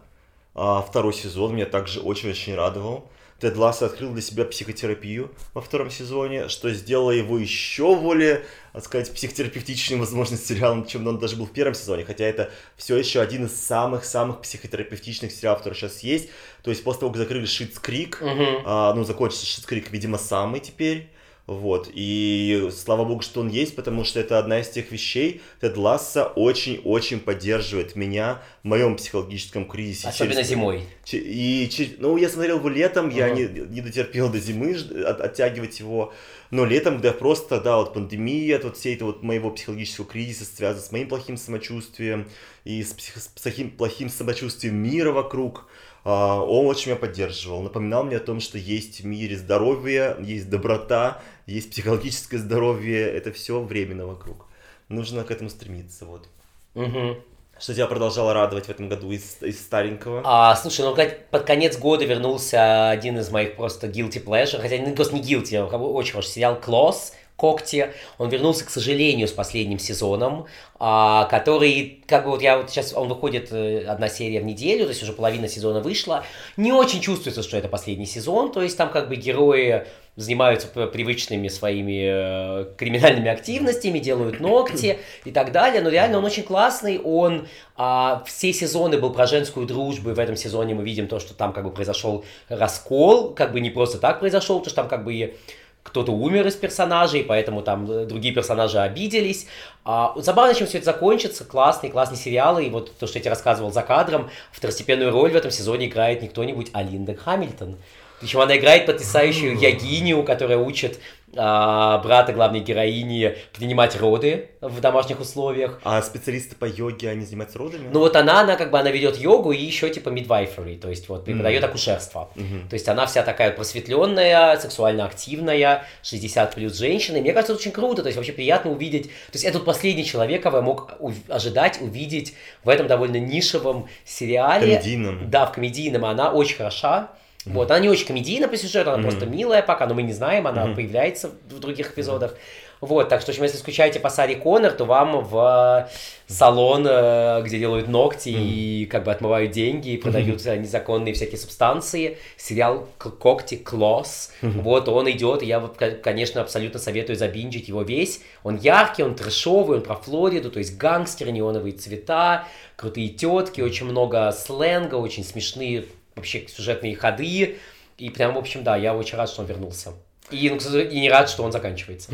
а, 0.54 0.82
второй 0.82 1.12
сезон, 1.12 1.54
меня 1.54 1.66
также 1.66 2.00
очень-очень 2.00 2.54
радовал. 2.54 3.10
Тед 3.42 3.56
Ласса 3.56 3.86
открыл 3.86 4.12
для 4.12 4.22
себя 4.22 4.44
психотерапию 4.44 5.32
во 5.52 5.60
втором 5.60 5.90
сезоне, 5.90 6.48
что 6.48 6.70
сделало 6.72 7.10
его 7.10 7.38
еще 7.38 7.96
более, 7.96 8.44
так 8.72 8.84
сказать, 8.84 9.12
психотерапевтичным, 9.12 9.98
возможно, 9.98 10.36
сериалом, 10.36 10.86
чем 10.86 11.08
он 11.08 11.18
даже 11.18 11.34
был 11.34 11.46
в 11.46 11.52
первом 11.52 11.74
сезоне. 11.74 12.04
Хотя 12.04 12.24
это 12.24 12.52
все 12.76 12.96
еще 12.96 13.20
один 13.20 13.46
из 13.46 13.56
самых-самых 13.56 14.42
психотерапевтичных 14.42 15.32
сериалов, 15.32 15.58
которые 15.58 15.76
сейчас 15.76 16.04
есть. 16.04 16.28
То 16.62 16.70
есть 16.70 16.84
после 16.84 17.00
того, 17.00 17.12
как 17.12 17.22
закрыли 17.22 17.46
Шитс 17.46 17.80
Крик, 17.80 18.22
uh-huh. 18.22 18.62
а, 18.64 18.94
ну, 18.94 19.02
закончился 19.02 19.46
Шитс 19.46 19.66
Крик, 19.66 19.90
видимо, 19.90 20.18
самый 20.18 20.60
теперь, 20.60 21.10
вот, 21.46 21.90
и 21.92 22.68
слава 22.72 23.04
богу, 23.04 23.22
что 23.22 23.40
он 23.40 23.48
есть, 23.48 23.74
потому 23.74 24.04
что 24.04 24.20
это 24.20 24.38
одна 24.38 24.60
из 24.60 24.68
тех 24.68 24.92
вещей, 24.92 25.40
Тед 25.60 25.76
Ласса 25.76 26.26
очень-очень 26.26 27.18
поддерживает 27.18 27.96
меня 27.96 28.40
в 28.62 28.68
моем 28.68 28.96
психологическом 28.96 29.66
кризисе. 29.66 30.08
Особенно 30.08 30.36
через... 30.36 30.48
зимой. 30.48 30.84
И, 31.10 31.68
ну, 31.98 32.16
я 32.16 32.28
смотрел 32.28 32.58
его 32.58 32.68
летом, 32.68 33.08
uh-huh. 33.08 33.16
я 33.16 33.30
не, 33.30 33.44
не 33.44 33.80
дотерпел 33.80 34.30
до 34.30 34.38
зимы 34.38 34.76
от, 35.04 35.20
оттягивать 35.20 35.80
его, 35.80 36.12
но 36.52 36.64
летом, 36.64 36.94
когда 36.94 37.12
просто, 37.12 37.60
да, 37.60 37.78
вот 37.78 37.92
пандемия, 37.92 38.60
вот 38.62 38.76
все 38.76 38.94
это 38.94 39.06
вот 39.06 39.24
моего 39.24 39.50
психологического 39.50 40.06
кризиса 40.06 40.44
связано 40.44 40.84
с 40.84 40.92
моим 40.92 41.08
плохим 41.08 41.36
самочувствием 41.36 42.28
и 42.64 42.84
с, 42.84 42.92
псих... 42.92 43.16
с 43.16 43.26
плохим, 43.26 43.70
плохим 43.70 44.08
самочувствием 44.10 44.76
мира 44.76 45.10
вокруг, 45.10 45.66
он 46.04 46.66
очень 46.66 46.90
меня 46.90 47.00
поддерживал, 47.00 47.62
напоминал 47.62 48.04
мне 48.04 48.16
о 48.16 48.20
том, 48.20 48.40
что 48.40 48.58
есть 48.58 49.00
в 49.00 49.06
мире 49.06 49.36
здоровье, 49.36 50.16
есть 50.20 50.50
доброта, 50.50 51.22
есть 51.46 51.70
психологическое 51.70 52.38
здоровье, 52.38 53.00
это 53.00 53.32
все 53.32 53.60
временно 53.60 54.06
вокруг. 54.06 54.46
Нужно 54.88 55.22
к 55.24 55.30
этому 55.30 55.48
стремиться, 55.48 56.04
вот. 56.04 56.28
Угу. 56.74 57.18
Что 57.58 57.74
тебя 57.74 57.86
продолжало 57.86 58.34
радовать 58.34 58.66
в 58.66 58.70
этом 58.70 58.88
году 58.88 59.12
из, 59.12 59.40
из 59.40 59.60
старенького? 59.60 60.22
А, 60.24 60.56
слушай, 60.56 60.80
ну 60.80 60.96
под 61.30 61.44
конец 61.44 61.78
года 61.78 62.04
вернулся 62.04 62.90
один 62.90 63.18
из 63.18 63.30
моих 63.30 63.54
просто 63.54 63.86
guilty 63.86 64.22
pleasure, 64.24 64.60
хотя 64.60 64.78
не 64.78 64.92
просто 64.96 65.14
не 65.14 65.22
guilty, 65.22 65.56
а 65.56 65.76
очень 65.76 66.12
хороший 66.12 66.30
сериал 66.30 66.60
«Клосс», 66.60 67.14
когти. 67.42 67.92
Он 68.18 68.28
вернулся, 68.28 68.64
к 68.64 68.70
сожалению, 68.70 69.26
с 69.26 69.32
последним 69.32 69.80
сезоном, 69.80 70.46
а, 70.78 71.24
который, 71.24 72.04
как 72.06 72.24
бы 72.24 72.30
вот 72.30 72.40
я 72.40 72.56
вот 72.56 72.70
сейчас, 72.70 72.94
он 72.94 73.08
выходит 73.08 73.52
э, 73.52 73.84
одна 73.84 74.08
серия 74.08 74.38
в 74.40 74.44
неделю, 74.44 74.84
то 74.84 74.90
есть 74.90 75.02
уже 75.02 75.12
половина 75.12 75.48
сезона 75.48 75.80
вышла. 75.80 76.24
Не 76.56 76.70
очень 76.70 77.00
чувствуется, 77.00 77.42
что 77.42 77.56
это 77.56 77.66
последний 77.66 78.06
сезон, 78.06 78.52
то 78.52 78.62
есть 78.62 78.76
там 78.76 78.90
как 78.90 79.08
бы 79.08 79.16
герои 79.16 79.86
занимаются 80.14 80.68
привычными 80.68 81.48
своими 81.48 82.02
э, 82.04 82.74
криминальными 82.76 83.28
активностями, 83.28 83.98
делают 83.98 84.38
ногти 84.38 84.98
и 85.24 85.32
так 85.32 85.50
далее. 85.50 85.80
Но 85.82 85.88
реально 85.88 86.18
он 86.18 86.24
очень 86.24 86.44
классный, 86.44 87.00
он 87.00 87.48
а, 87.76 88.22
все 88.26 88.52
сезоны 88.52 88.98
был 88.98 89.12
про 89.12 89.26
женскую 89.26 89.66
дружбу, 89.66 90.10
и 90.10 90.12
в 90.12 90.18
этом 90.18 90.36
сезоне 90.36 90.74
мы 90.74 90.84
видим 90.84 91.08
то, 91.08 91.18
что 91.18 91.34
там 91.34 91.52
как 91.52 91.64
бы 91.64 91.72
произошел 91.72 92.24
раскол, 92.48 93.34
как 93.34 93.52
бы 93.52 93.60
не 93.60 93.70
просто 93.70 93.98
так 93.98 94.20
произошел, 94.20 94.60
то 94.60 94.68
что 94.68 94.76
там 94.76 94.88
как 94.88 95.04
бы 95.04 95.34
кто-то 95.82 96.12
умер 96.12 96.46
из 96.46 96.54
персонажей, 96.54 97.24
поэтому 97.24 97.62
там 97.62 97.90
э, 97.90 98.04
другие 98.04 98.34
персонажи 98.34 98.78
обиделись. 98.78 99.46
А, 99.84 100.14
забавно, 100.16 100.54
чем 100.54 100.66
все 100.66 100.78
это 100.78 100.86
закончится. 100.86 101.44
Классный, 101.44 101.90
классный 101.90 102.16
сериал. 102.16 102.58
И 102.58 102.70
вот 102.70 102.96
то, 102.96 103.06
что 103.06 103.18
я 103.18 103.22
тебе 103.22 103.30
рассказывал 103.30 103.72
за 103.72 103.82
кадром, 103.82 104.30
второстепенную 104.52 105.10
роль 105.10 105.32
в 105.32 105.36
этом 105.36 105.50
сезоне 105.50 105.86
играет 105.86 106.22
не 106.22 106.28
кто-нибудь, 106.28 106.70
а 106.72 106.82
Линда 106.82 107.14
Хамильтон. 107.14 107.76
Причем 108.20 108.40
она 108.40 108.56
играет 108.56 108.86
потрясающую 108.86 109.58
Ягиню, 109.58 110.22
которая 110.22 110.56
учит 110.56 111.00
брата 111.32 112.32
главной 112.32 112.60
героини 112.60 113.36
принимать 113.52 113.98
роды 113.98 114.50
в 114.60 114.80
домашних 114.80 115.20
условиях. 115.20 115.80
А 115.82 116.02
специалисты 116.02 116.54
по 116.56 116.66
йоге, 116.66 117.10
они 117.10 117.24
занимаются 117.24 117.58
родами? 117.58 117.88
Ну 117.90 118.00
вот 118.00 118.16
она, 118.16 118.40
она 118.40 118.56
как 118.56 118.70
бы, 118.70 118.78
она 118.78 118.90
ведет 118.90 119.16
йогу 119.16 119.52
и 119.52 119.62
еще 119.62 119.90
типа 119.90 120.10
midwifery, 120.10 120.78
то 120.78 120.88
есть 120.88 121.08
вот 121.08 121.24
преподает 121.24 121.62
mm-hmm. 121.62 121.66
акушерство. 121.66 122.30
Mm-hmm. 122.34 122.68
То 122.68 122.74
есть 122.74 122.88
она 122.88 123.06
вся 123.06 123.22
такая 123.22 123.50
просветленная, 123.50 124.56
сексуально 124.58 125.06
активная, 125.06 125.84
60 126.02 126.54
плюс 126.54 126.76
женщина. 126.76 127.16
И 127.16 127.20
мне 127.20 127.32
кажется, 127.32 127.52
это 127.54 127.60
очень 127.60 127.72
круто, 127.72 128.02
то 128.02 128.08
есть 128.08 128.16
вообще 128.16 128.32
приятно 128.32 128.70
увидеть. 128.70 129.04
То 129.04 129.34
есть 129.34 129.44
это 129.44 129.58
последний 129.60 130.04
человек, 130.04 130.42
кого 130.42 130.58
я 130.58 130.62
мог 130.62 130.92
ожидать 131.28 131.80
увидеть 131.80 132.34
в 132.64 132.68
этом 132.68 132.86
довольно 132.86 133.16
нишевом 133.16 133.88
сериале. 134.04 134.76
Комедийном. 134.76 135.30
Да, 135.30 135.46
в 135.46 135.52
комедийном. 135.52 136.04
Она 136.04 136.30
очень 136.30 136.56
хороша. 136.56 137.10
Mm-hmm. 137.44 137.52
Вот, 137.54 137.70
она 137.70 137.80
не 137.80 137.88
очень 137.88 138.06
комедийна 138.06 138.48
по 138.48 138.56
сюжету, 138.56 138.90
она 138.90 139.00
mm-hmm. 139.00 139.02
просто 139.02 139.26
милая 139.26 139.62
пока, 139.62 139.86
но 139.86 139.94
мы 139.94 140.02
не 140.02 140.12
знаем, 140.12 140.46
она 140.46 140.66
mm-hmm. 140.66 140.74
появляется 140.74 141.30
в 141.50 141.58
других 141.58 141.92
эпизодах. 141.92 142.34
Вот, 142.80 143.08
так 143.08 143.20
что, 143.20 143.30
в 143.30 143.34
общем, 143.34 143.44
если 143.44 143.58
скучаете 143.58 144.00
по 144.00 144.10
Саре 144.10 144.34
Коннор, 144.34 144.72
то 144.72 144.84
вам 144.84 145.24
в 145.24 145.88
салон, 146.26 146.84
э, 146.84 147.40
где 147.44 147.60
делают 147.60 147.86
ногти 147.86 148.30
mm-hmm. 148.30 148.42
и 148.42 148.86
как 148.86 149.04
бы 149.04 149.12
отмывают 149.12 149.52
деньги 149.52 149.90
и 149.90 149.96
продают 149.96 150.40
mm-hmm. 150.40 150.58
незаконные 150.58 151.14
всякие 151.14 151.38
субстанции, 151.38 152.18
сериал 152.36 152.88
«Когти 152.98 153.56
Клосс», 153.56 154.32
mm-hmm. 154.42 154.62
вот 154.62 154.88
он 154.88 155.08
идет, 155.12 155.44
и 155.44 155.46
я, 155.46 155.60
конечно, 156.02 156.40
абсолютно 156.40 156.80
советую 156.80 157.14
забинджить 157.14 157.68
его 157.68 157.82
весь. 157.82 158.20
Он 158.42 158.56
яркий, 158.56 159.04
он 159.04 159.14
трэшовый, 159.14 159.78
он 159.78 159.84
про 159.84 159.94
Флориду, 159.94 160.50
то 160.50 160.58
есть 160.58 160.76
гангстер, 160.76 161.30
неоновые 161.30 161.74
цвета, 161.74 162.46
крутые 162.74 163.10
тетки, 163.10 163.60
очень 163.60 163.86
много 163.86 164.32
сленга, 164.32 164.96
очень 164.96 165.22
смешные 165.22 165.84
вообще 166.14 166.46
сюжетные 166.48 166.96
ходы. 166.96 167.58
И 167.98 168.10
прям, 168.10 168.34
в 168.34 168.38
общем, 168.38 168.64
да, 168.64 168.76
я 168.76 168.94
очень 168.94 169.16
рад, 169.16 169.28
что 169.28 169.42
он 169.42 169.48
вернулся. 169.48 169.92
И, 170.30 170.50
ну, 170.50 170.78
и 170.78 171.00
не 171.00 171.10
рад, 171.10 171.28
что 171.28 171.42
он 171.42 171.52
заканчивается. 171.52 172.10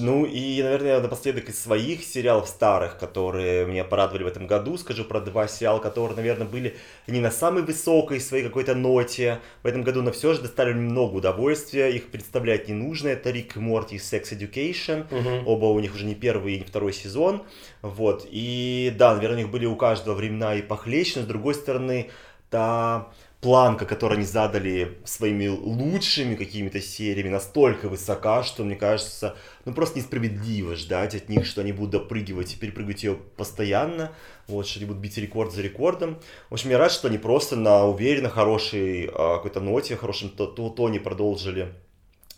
Ну 0.00 0.24
и, 0.24 0.62
наверное, 0.62 1.00
напоследок 1.00 1.48
из 1.48 1.62
своих 1.62 2.02
сериалов 2.02 2.48
старых, 2.48 2.98
которые 2.98 3.64
меня 3.66 3.84
порадовали 3.84 4.24
в 4.24 4.26
этом 4.26 4.46
году, 4.46 4.76
скажу 4.76 5.04
про 5.04 5.20
два 5.20 5.48
сериала, 5.48 5.78
которые, 5.78 6.16
наверное, 6.16 6.46
были 6.46 6.76
не 7.06 7.20
на 7.20 7.30
самой 7.30 7.62
высокой 7.62 8.20
своей 8.20 8.44
какой-то 8.44 8.74
ноте 8.74 9.38
в 9.62 9.66
этом 9.66 9.82
году, 9.82 10.02
но 10.02 10.12
все 10.12 10.34
же 10.34 10.42
доставили 10.42 10.74
много 10.74 11.16
удовольствия. 11.16 11.90
Их 11.90 12.10
представлять 12.10 12.68
не 12.68 12.74
нужно. 12.74 13.08
Это 13.08 13.30
Рик 13.30 13.56
и 13.56 13.60
Морти 13.60 13.96
и 13.96 13.98
Sex 13.98 14.32
Education. 14.32 15.06
Угу. 15.10 15.50
Оба 15.50 15.66
у 15.66 15.80
них 15.80 15.94
уже 15.94 16.04
не 16.04 16.14
первый 16.14 16.54
и 16.54 16.58
не 16.58 16.64
второй 16.64 16.92
сезон. 16.92 17.42
Вот. 17.82 18.26
И 18.30 18.92
да, 18.96 19.14
наверное, 19.14 19.36
у 19.36 19.40
них 19.42 19.50
были 19.50 19.66
у 19.66 19.76
каждого 19.76 20.14
времена 20.14 20.54
и 20.56 20.62
похлеще, 20.62 21.20
но 21.20 21.24
с 21.24 21.28
другой 21.28 21.54
стороны, 21.54 22.10
та 22.50 23.12
планка, 23.40 23.86
которую 23.86 24.16
они 24.16 24.26
задали 24.26 24.98
своими 25.04 25.46
лучшими 25.46 26.34
какими-то 26.34 26.80
сериями, 26.80 27.28
настолько 27.28 27.88
высока, 27.88 28.42
что, 28.42 28.64
мне 28.64 28.74
кажется, 28.74 29.36
ну 29.64 29.72
просто 29.72 29.98
несправедливо 29.98 30.74
ждать 30.74 31.14
от 31.14 31.28
них, 31.28 31.46
что 31.46 31.60
они 31.60 31.72
будут 31.72 31.90
допрыгивать 31.90 32.54
и 32.54 32.56
перепрыгивать 32.56 33.04
ее 33.04 33.14
постоянно, 33.36 34.12
вот, 34.48 34.66
что 34.66 34.80
они 34.80 34.86
будут 34.86 35.02
бить 35.02 35.18
рекорд 35.18 35.52
за 35.52 35.62
рекордом. 35.62 36.18
В 36.50 36.54
общем, 36.54 36.70
я 36.70 36.78
рад, 36.78 36.90
что 36.90 37.08
они 37.08 37.18
просто 37.18 37.54
на 37.54 37.86
уверенно 37.86 38.28
хорошей 38.28 39.08
а, 39.12 39.36
какой-то 39.36 39.60
ноте, 39.60 39.96
хорошем 39.96 40.30
тоне 40.30 40.98
продолжили 40.98 41.74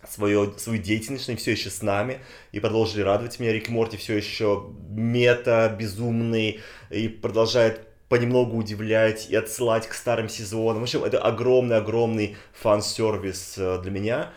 свою, 0.06 0.52
свою 0.58 0.82
деятельность, 0.82 1.28
они 1.28 1.38
все 1.38 1.52
еще 1.52 1.70
с 1.70 1.82
нами 1.82 2.20
и 2.52 2.60
продолжили 2.60 3.02
радовать 3.02 3.38
меня. 3.40 3.52
Рик 3.52 3.70
Морти 3.70 3.96
все 3.96 4.16
еще 4.16 4.66
мета, 4.90 5.74
безумный 5.78 6.60
и 6.90 7.08
продолжает 7.08 7.89
понемногу 8.10 8.56
удивлять 8.56 9.30
и 9.30 9.36
отсылать 9.36 9.86
к 9.86 9.94
старым 9.94 10.28
сезонам. 10.28 10.80
В 10.80 10.82
общем, 10.82 11.04
это 11.04 11.20
огромный-огромный 11.20 12.36
фан-сервис 12.52 13.54
э, 13.56 13.80
для 13.80 13.90
меня. 13.92 14.30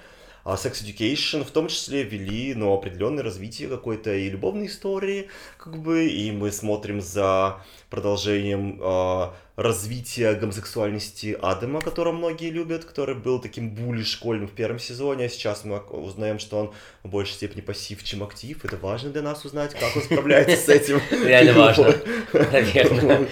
А 0.43 0.55
Sex 0.55 0.83
Education 0.83 1.43
в 1.43 1.49
том 1.49 1.69
числе 1.69 2.03
вели, 2.03 2.53
ну, 2.53 2.71
определенное 2.71 3.23
развитие 3.23 3.67
какой-то 3.67 4.13
и 4.13 4.29
любовной 4.29 4.67
истории, 4.67 5.29
как 5.63 5.77
бы, 5.77 6.07
и 6.07 6.29
мы 6.33 6.51
смотрим 6.51 6.99
за 6.99 7.61
продолжением 7.89 8.81
э, 8.81 9.27
развития 9.55 10.33
гомосексуальности 10.33 11.37
Адама, 11.41 11.79
которого 11.79 12.11
многие 12.11 12.49
любят, 12.49 12.83
который 12.83 13.15
был 13.15 13.39
таким 13.39 13.69
були 13.69 14.03
школьным 14.03 14.47
в 14.47 14.51
первом 14.51 14.79
сезоне, 14.79 15.25
а 15.25 15.29
сейчас 15.29 15.63
мы 15.63 15.77
узнаем, 15.77 16.39
что 16.39 16.57
он 16.57 16.73
в 17.03 17.09
большей 17.09 17.35
степени 17.35 17.61
пассив, 17.61 18.03
чем 18.03 18.23
актив. 18.23 18.65
Это 18.65 18.77
важно 18.77 19.11
для 19.11 19.21
нас 19.21 19.45
узнать, 19.45 19.73
как 19.73 19.95
он 19.95 20.01
справляется 20.01 20.57
с 20.57 20.67
этим. 20.67 20.99
Реально 21.11 21.53
важно, 21.53 21.95
наверное. 22.33 23.27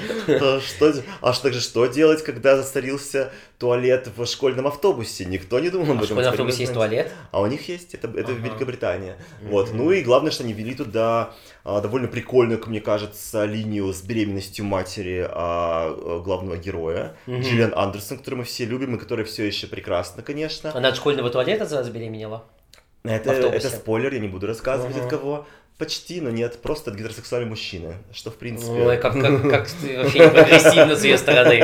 А 1.21 1.33
также 1.33 1.59
что 1.59 1.85
делать, 1.87 2.23
когда 2.23 2.55
застарился 2.55 3.31
туалет 3.57 4.09
в 4.15 4.25
школьном 4.25 4.67
автобусе? 4.67 5.25
Никто 5.25 5.59
не 5.59 5.69
думал 5.69 5.91
об 5.91 6.03
этом. 6.03 6.05
В 6.05 6.05
школьном 6.05 6.31
автобусе 6.31 6.59
есть 6.61 6.73
туалет? 6.73 7.11
А 7.31 7.41
у 7.41 7.47
них 7.47 7.67
есть, 7.67 7.93
это 7.95 8.07
Великобритания. 8.07 9.17
Вот. 9.41 9.73
Ну 9.73 9.91
и 9.91 10.01
главное, 10.01 10.31
что 10.31 10.43
они 10.43 10.53
ввели 10.53 10.75
туда 10.75 11.33
а, 11.60 11.60
довольно 11.63 12.07
прикольную, 12.07 12.59
как 12.59 12.67
мне 12.67 12.81
кажется, 12.81 13.45
линию 13.45 13.93
с 13.93 14.01
беременностью 14.01 14.65
матери 14.65 15.27
а, 15.29 16.21
главного 16.23 16.57
героя, 16.57 17.15
mm-hmm. 17.27 17.41
Джиллиан 17.41 17.73
Андерсон, 17.75 18.17
которую 18.17 18.39
мы 18.39 18.43
все 18.45 18.65
любим 18.65 18.95
и 18.95 18.99
которая 18.99 19.25
все 19.25 19.45
еще 19.45 19.67
прекрасна, 19.67 20.23
конечно. 20.23 20.71
Она 20.75 20.89
от 20.89 20.95
школьного 20.95 21.29
туалета 21.29 21.65
забеременела? 21.65 22.43
Это, 23.03 23.31
это 23.31 23.69
спойлер, 23.69 24.13
я 24.13 24.19
не 24.19 24.27
буду 24.27 24.45
рассказывать 24.45 24.95
uh-huh. 24.95 25.05
от 25.05 25.09
кого. 25.09 25.47
Почти, 25.81 26.21
но 26.21 26.29
нет, 26.29 26.61
просто 26.61 26.91
гетеросексуальный 26.91 27.49
мужчина, 27.49 27.95
что 28.13 28.29
в 28.29 28.35
принципе... 28.35 28.71
Ой, 28.71 28.97
как, 28.97 29.13
как, 29.13 29.41
как 29.41 29.67
вообще 29.67 30.19
не 30.19 30.29
прогрессивно 30.29 30.95
с 30.95 31.03
ее 31.03 31.17
стороны. 31.17 31.55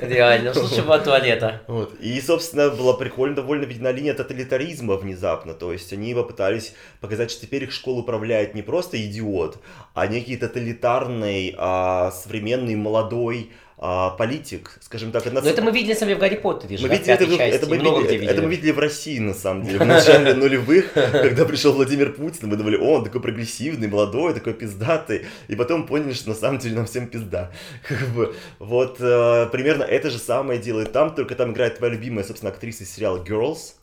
Реально, 0.00 0.54
что 0.54 0.66
же 0.66 0.80
от 0.80 1.04
туалета? 1.04 1.60
Вот. 1.66 1.92
И, 2.00 2.18
собственно, 2.22 2.70
была 2.70 2.94
прикольно 2.94 3.36
довольно 3.36 3.64
видна 3.64 3.92
линия 3.92 4.14
тоталитаризма 4.14 4.96
внезапно, 4.96 5.52
то 5.52 5.74
есть 5.74 5.92
они 5.92 6.14
попытались 6.14 6.72
показать, 7.02 7.30
что 7.30 7.42
теперь 7.42 7.64
их 7.64 7.72
школу 7.72 8.00
управляет 8.00 8.54
не 8.54 8.62
просто 8.62 8.96
идиот, 8.96 9.58
а 9.92 10.06
некий 10.06 10.38
тоталитарный, 10.38 11.54
а, 11.58 12.12
современный, 12.12 12.76
молодой, 12.76 13.50
а, 13.82 14.10
политик, 14.10 14.78
скажем 14.82 15.10
так. 15.10 15.24
Но 15.32 15.40
это 15.40 15.62
мы 15.62 15.70
видели, 15.70 15.94
на 15.94 15.98
самом 15.98 16.08
деле, 16.08 16.18
в 16.18 16.20
Гарри 16.20 16.36
Поттере. 16.36 16.78
Мы 16.82 16.88
видели 16.88 17.14
это, 17.14 17.24
это, 17.24 17.66
мы 17.66 17.78
видели, 17.78 18.12
видели. 18.12 18.28
это 18.28 18.42
мы 18.42 18.50
видели 18.50 18.72
в 18.72 18.78
России, 18.78 19.18
на 19.18 19.32
самом 19.32 19.64
деле, 19.64 19.78
в 19.78 19.86
начале 19.86 20.34
нулевых, 20.34 20.92
когда 20.94 21.46
пришел 21.46 21.72
Владимир 21.72 22.12
Путин, 22.12 22.50
мы 22.50 22.56
думали, 22.56 22.76
о, 22.76 22.98
он 22.98 23.04
такой 23.04 23.22
прогрессивный, 23.22 23.88
молодой, 23.88 24.34
такой 24.34 24.52
пиздатый, 24.52 25.24
и 25.48 25.56
потом 25.56 25.86
поняли, 25.86 26.12
что 26.12 26.28
на 26.28 26.34
самом 26.34 26.58
деле 26.58 26.76
нам 26.76 26.84
всем 26.84 27.06
пизда. 27.06 27.52
Вот 28.58 29.00
э, 29.00 29.48
примерно 29.50 29.84
это 29.84 30.10
же 30.10 30.18
самое 30.18 30.60
делает 30.60 30.92
там, 30.92 31.14
только 31.14 31.34
там 31.34 31.52
играет 31.52 31.78
твоя 31.78 31.94
любимая, 31.94 32.22
собственно, 32.22 32.52
актриса 32.52 32.84
из 32.84 32.94
сериала 32.94 33.24
Girls. 33.24 33.76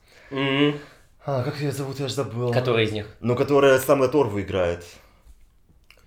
А, 1.26 1.44
как 1.44 1.60
ее 1.60 1.72
зовут, 1.72 2.00
я 2.00 2.08
же 2.08 2.14
забыл. 2.14 2.54
Которая 2.54 2.86
из 2.86 2.92
них? 2.92 3.08
Ну, 3.20 3.36
которая 3.36 3.80
самая 3.80 4.10
Торву 4.10 4.40
играет. 4.40 4.86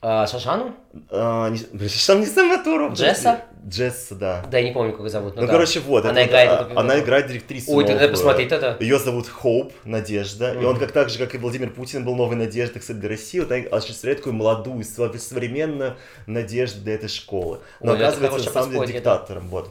А, 0.02 0.26
Шашану? 0.26 0.74
А, 1.10 1.50
не, 1.50 1.58
там 1.58 2.20
не 2.20 2.26
Самоторов. 2.26 2.94
Джесса? 2.98 3.42
Джесса, 3.66 4.14
да. 4.14 4.44
Да, 4.50 4.58
я 4.58 4.64
не 4.64 4.72
помню, 4.72 4.92
как 4.92 5.02
ее 5.02 5.10
зовут. 5.10 5.34
Ну, 5.34 5.42
ну 5.42 5.46
да. 5.46 5.52
короче, 5.52 5.80
вот. 5.80 6.06
Она 6.06 6.22
это, 6.22 6.30
играет... 6.30 6.50
А, 6.50 6.72
она 6.76 6.98
играет 6.98 7.26
директрису 7.26 7.72
Ой, 7.72 7.84
тогда 7.84 8.08
посмотреть 8.08 8.50
это. 8.50 8.78
Ее 8.80 8.98
зовут 8.98 9.28
Хоуп, 9.28 9.74
Надежда. 9.84 10.52
Mm-hmm. 10.52 10.62
И 10.62 10.64
он, 10.64 10.78
как 10.78 10.92
так 10.92 11.10
же, 11.10 11.18
как 11.18 11.34
и 11.34 11.38
Владимир 11.38 11.70
Путин, 11.70 12.04
был 12.04 12.16
новой 12.16 12.36
надеждой, 12.36 12.78
кстати, 12.78 12.96
для 12.96 13.10
России. 13.10 13.40
Вот 13.40 13.52
она 13.52 13.64
осуществляет 13.70 14.18
такую 14.18 14.34
молодую, 14.34 14.82
современную 14.84 15.96
надежду 16.26 16.80
для 16.80 16.94
этой 16.94 17.10
школы. 17.10 17.60
Но 17.80 17.92
Ой, 17.92 17.98
оказывается, 17.98 18.46
на 18.46 18.52
самом 18.52 18.70
деле, 18.72 18.86
диктатором. 18.86 19.44
Да. 19.44 19.48
Вот. 19.50 19.70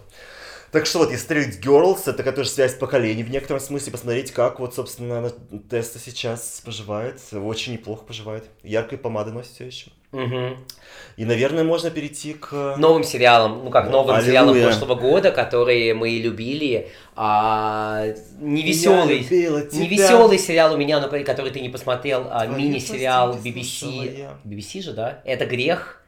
Так 0.71 0.85
что 0.85 0.99
вот, 0.99 1.09
если 1.09 1.23
стрелять 1.23 1.59
Girls, 1.59 2.01
это 2.01 2.13
такая 2.13 2.33
тоже 2.35 2.49
связь 2.49 2.75
поколений 2.75 3.23
в 3.23 3.31
некотором 3.31 3.59
смысле, 3.59 3.91
посмотреть, 3.91 4.31
как 4.31 4.59
вот, 4.59 4.75
собственно, 4.75 5.31
Теста 5.67 5.97
сейчас 5.97 6.61
поживает. 6.63 7.19
Очень 7.31 7.73
неплохо 7.73 8.05
поживает. 8.05 8.43
Яркой 8.61 8.99
помады 8.99 9.31
носит 9.31 9.53
все 9.53 9.65
еще. 9.65 9.91
Угу. 10.11 10.57
И, 11.17 11.25
наверное, 11.25 11.63
можно 11.63 11.91
перейти 11.91 12.33
к... 12.33 12.75
Новым 12.77 13.03
сериалам, 13.03 13.63
ну 13.65 13.69
как, 13.69 13.89
новым 13.91 14.15
Аллилуйя. 14.15 14.25
сериалам 14.25 14.61
прошлого 14.61 14.95
года, 14.95 15.31
которые 15.31 15.93
мы 15.93 16.09
любили. 16.11 16.89
А, 17.15 18.05
невеселый, 18.39 19.19
невеселый 19.19 20.39
сериал 20.39 20.73
у 20.73 20.77
меня, 20.77 20.99
но, 20.99 21.09
который 21.23 21.51
ты 21.51 21.59
не 21.59 21.69
посмотрел, 21.69 22.27
а, 22.31 22.47
мини-сериал 22.47 23.37
BBC. 23.37 24.29
BBC 24.45 24.81
же, 24.81 24.93
да? 24.93 25.21
Это 25.25 25.45
грех. 25.45 26.01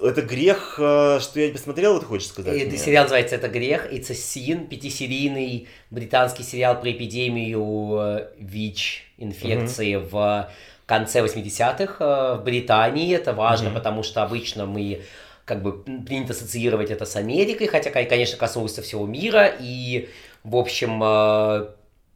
Это 0.00 0.22
грех, 0.22 0.76
э, 0.78 1.18
что 1.20 1.40
я 1.40 1.48
не 1.48 1.52
посмотрел, 1.52 1.98
ты 1.98 2.06
хочешь 2.06 2.28
сказать? 2.28 2.56
Это 2.56 2.76
сериал 2.76 3.04
называется 3.04 3.34
«Это 3.34 3.48
грех». 3.48 3.92
It's 3.92 4.10
a 4.10 4.14
Sin, 4.14 4.68
пятисерийный 4.68 5.66
британский 5.90 6.44
сериал 6.44 6.80
про 6.80 6.92
эпидемию 6.92 7.98
э, 7.98 8.28
ВИЧ, 8.38 9.12
инфекции 9.18 9.96
угу. 9.96 10.08
в 10.12 10.50
конце 10.86 11.20
80-х 11.20 11.96
э, 11.98 12.38
в 12.38 12.44
Британии. 12.44 13.14
Это 13.14 13.32
важно, 13.32 13.68
mm-hmm. 13.68 13.74
потому 13.74 14.02
что 14.02 14.22
обычно 14.22 14.66
мы 14.66 15.02
как 15.44 15.62
бы 15.62 15.82
принято 15.82 16.32
ассоциировать 16.32 16.90
это 16.90 17.04
с 17.04 17.16
Америкой, 17.16 17.66
хотя, 17.66 17.90
конечно, 17.90 18.38
коснулось 18.38 18.78
всего 18.78 19.06
мира. 19.06 19.52
И, 19.60 20.08
в 20.44 20.56
общем, 20.56 21.02
э, 21.02 21.66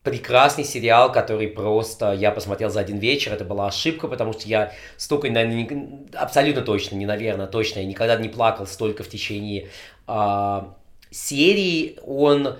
прекрасный 0.07 0.62
сериал, 0.62 1.11
который 1.11 1.48
просто 1.48 2.12
я 2.12 2.31
посмотрел 2.31 2.70
за 2.70 2.79
один 2.79 2.98
вечер. 2.98 3.33
Это 3.33 3.44
была 3.44 3.66
ошибка, 3.66 4.07
потому 4.07 4.33
что 4.33 4.46
я 4.46 4.72
столько, 4.96 5.29
наверное, 5.29 5.64
не, 5.64 6.07
абсолютно 6.14 6.62
точно, 6.62 6.94
не 6.94 7.07
наверное, 7.07 7.48
точно, 7.48 7.81
я 7.81 7.87
никогда 7.87 8.16
не 8.16 8.29
плакал 8.29 8.66
столько 8.66 9.02
в 9.02 9.09
течение 9.09 9.68
а, 10.07 10.74
серии. 11.11 11.98
Он 12.07 12.57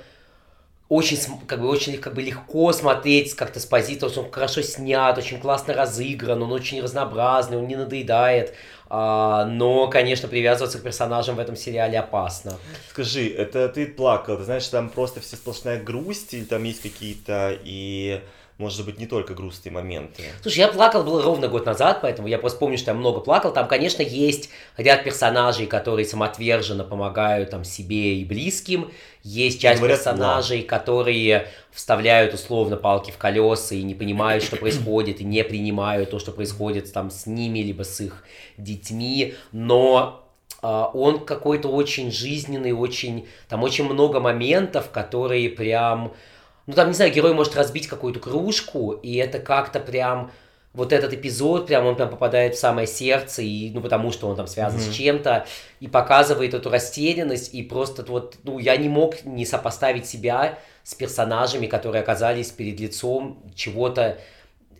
очень, 0.89 1.19
как 1.47 1.61
бы, 1.61 1.69
очень 1.69 1.99
как 1.99 2.15
бы 2.15 2.23
легко 2.23 2.73
смотреть 2.73 3.35
как-то 3.35 3.59
с 3.59 3.67
позиции, 3.67 4.07
он 4.19 4.31
хорошо 4.31 4.63
снят, 4.63 5.19
очень 5.19 5.41
классно 5.41 5.75
разыгран, 5.75 6.43
он 6.43 6.53
очень 6.53 6.81
разнообразный, 6.81 7.57
он 7.57 7.67
не 7.67 7.77
надоедает. 7.77 8.55
А, 8.89 9.47
но, 9.47 9.89
конечно, 9.89 10.29
привязываться 10.29 10.79
к 10.79 10.83
персонажам 10.83 11.37
в 11.37 11.41
этом 11.41 11.57
сериале 11.57 11.99
опасно. 11.99 12.57
Скажи, 12.91 13.29
это 13.29 13.69
ты 13.69 13.87
плакал, 13.87 14.37
ты 14.37 14.45
знаешь, 14.45 14.69
там 14.69 14.91
просто 14.91 15.21
все 15.21 15.35
сплошная 15.35 15.83
грусть, 15.83 16.35
или 16.35 16.45
там 16.45 16.63
есть 16.63 16.83
какие-то 16.83 17.59
и 17.65 18.21
может 18.59 18.87
быть, 18.87 18.99
не 18.99 19.07
только 19.07 19.35
грустные 19.35 19.73
моменты. 19.73 20.23
Слушай, 20.41 20.61
я 20.61 20.69
плакал 20.69 21.03
было 21.03 21.23
ровно 21.23 21.49
год 21.49 21.67
назад, 21.67 21.99
поэтому 22.01 22.27
я 22.27 22.39
просто 22.39 22.59
помню, 22.59 22.79
что 22.79 22.91
я 22.91 22.95
много 22.95 23.21
плакал. 23.21 23.53
Там, 23.53 23.69
конечно, 23.69 24.03
есть 24.03 24.49
ряд 24.79 25.05
персонажей, 25.05 25.67
которые 25.67 26.07
самоотверженно 26.07 26.83
помогают 26.83 27.51
там 27.51 27.65
себе 27.65 28.17
и 28.17 28.25
близким. 28.25 28.91
Есть 29.23 29.61
часть 29.61 29.81
Говорят, 29.81 29.99
персонажей, 29.99 30.63
да. 30.63 30.69
которые 30.69 31.49
вставляют 31.71 32.33
условно 32.33 32.77
палки 32.77 33.11
в 33.11 33.19
колеса 33.19 33.75
и 33.75 33.83
не 33.83 33.95
понимают, 33.95 34.43
что 34.43 34.57
происходит, 34.57 35.21
и 35.21 35.25
не 35.25 35.45
принимают 35.45 36.11
то, 36.11 36.19
что 36.19 36.33
происходит 36.33 36.91
там 36.93 37.11
с 37.11 37.27
ними, 37.27 37.59
либо 37.59 37.83
с 37.83 38.01
их 38.01 38.25
детьми. 38.57 39.35
Но 39.53 40.23
Uh, 40.63 40.91
он 40.95 41.25
какой-то 41.27 41.69
очень 41.69 42.11
жизненный, 42.11 42.73
очень, 42.73 43.29
там 43.47 43.63
очень 43.63 43.85
много 43.85 44.21
моментов, 44.21 44.91
которые 44.91 45.51
прям, 45.51 46.15
ну 46.67 46.75
там, 46.75 46.89
не 46.89 46.95
знаю, 46.95 47.13
герой 47.13 47.33
может 47.33 47.57
разбить 47.57 47.87
какую-то 47.87 48.21
кружку, 48.21 48.93
и 48.93 49.17
это 49.17 49.39
как-то 49.39 49.81
прям, 49.81 50.31
вот 50.77 50.93
этот 50.93 51.15
эпизод, 51.15 51.67
прям 51.67 51.87
он 51.87 51.97
прям 51.97 52.11
попадает 52.11 52.55
в 52.55 52.59
самое 52.59 52.87
сердце, 52.87 53.43
и, 53.43 53.71
ну, 53.71 53.81
потому 53.81 54.13
что 54.13 54.29
он 54.29 54.37
там 54.37 54.47
связан 54.47 54.79
mm-hmm. 54.79 54.93
с 54.93 54.95
чем-то, 54.95 55.47
и 55.81 55.89
показывает 55.89 56.53
эту 56.53 56.69
растерянность, 56.69 57.55
и 57.55 57.63
просто 57.63 58.05
вот, 58.07 58.37
ну, 58.45 58.59
я 58.59 58.77
не 58.77 58.89
мог 58.89 59.25
не 59.25 59.47
сопоставить 59.47 60.07
себя 60.07 60.59
с 60.85 60.95
персонажами, 60.95 61.67
которые 61.67 62.03
оказались 62.03 62.51
перед 62.51 62.79
лицом 62.79 63.43
чего-то 63.55 64.19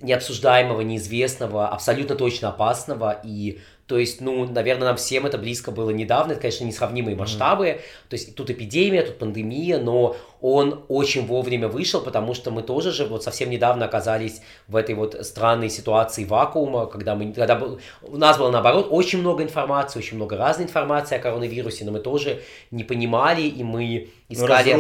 необсуждаемого, 0.03 0.83
неизвестного, 0.83 1.69
абсолютно 1.69 2.15
точно 2.15 2.51
опасного, 2.51 3.19
и 3.25 3.61
то 3.87 3.99
есть, 3.99 4.21
ну, 4.21 4.47
наверное, 4.47 4.89
нам 4.89 4.97
всем 4.97 5.27
это 5.27 5.39
близко 5.39 5.71
было 5.71 5.91
недавно, 5.91 6.33
это, 6.33 6.41
конечно, 6.41 6.65
несравнимые 6.65 7.17
масштабы, 7.17 7.67
mm-hmm. 7.67 8.09
то 8.09 8.15
есть 8.15 8.35
тут 8.35 8.51
эпидемия, 8.51 9.03
тут 9.03 9.19
пандемия, 9.19 9.79
но 9.79 10.17
он 10.41 10.85
очень 10.89 11.27
вовремя 11.27 11.69
вышел, 11.69 12.01
потому 12.01 12.35
что 12.35 12.51
мы 12.51 12.63
тоже 12.63 12.93
же 12.93 13.07
вот 13.07 13.25
совсем 13.25 13.49
недавно 13.49 13.87
оказались 13.87 14.43
в 14.69 14.77
этой 14.77 14.95
вот 14.95 15.17
странной 15.27 15.71
ситуации 15.71 16.25
вакуума, 16.25 16.87
когда 16.87 17.15
мы, 17.15 17.33
когда 17.33 17.55
был, 17.55 17.81
у 18.03 18.17
нас 18.17 18.39
было 18.39 18.51
наоборот 18.51 18.89
очень 18.91 19.21
много 19.21 19.43
информации, 19.43 19.99
очень 19.99 20.17
много 20.17 20.37
разной 20.37 20.67
информации 20.67 21.17
о 21.17 21.19
коронавирусе, 21.21 21.85
но 21.85 21.93
мы 21.93 22.01
тоже 22.01 22.43
не 22.71 22.85
понимали, 22.85 23.43
и 23.43 23.63
мы 23.63 24.09
ну, 24.29 24.35
искали, 24.35 24.71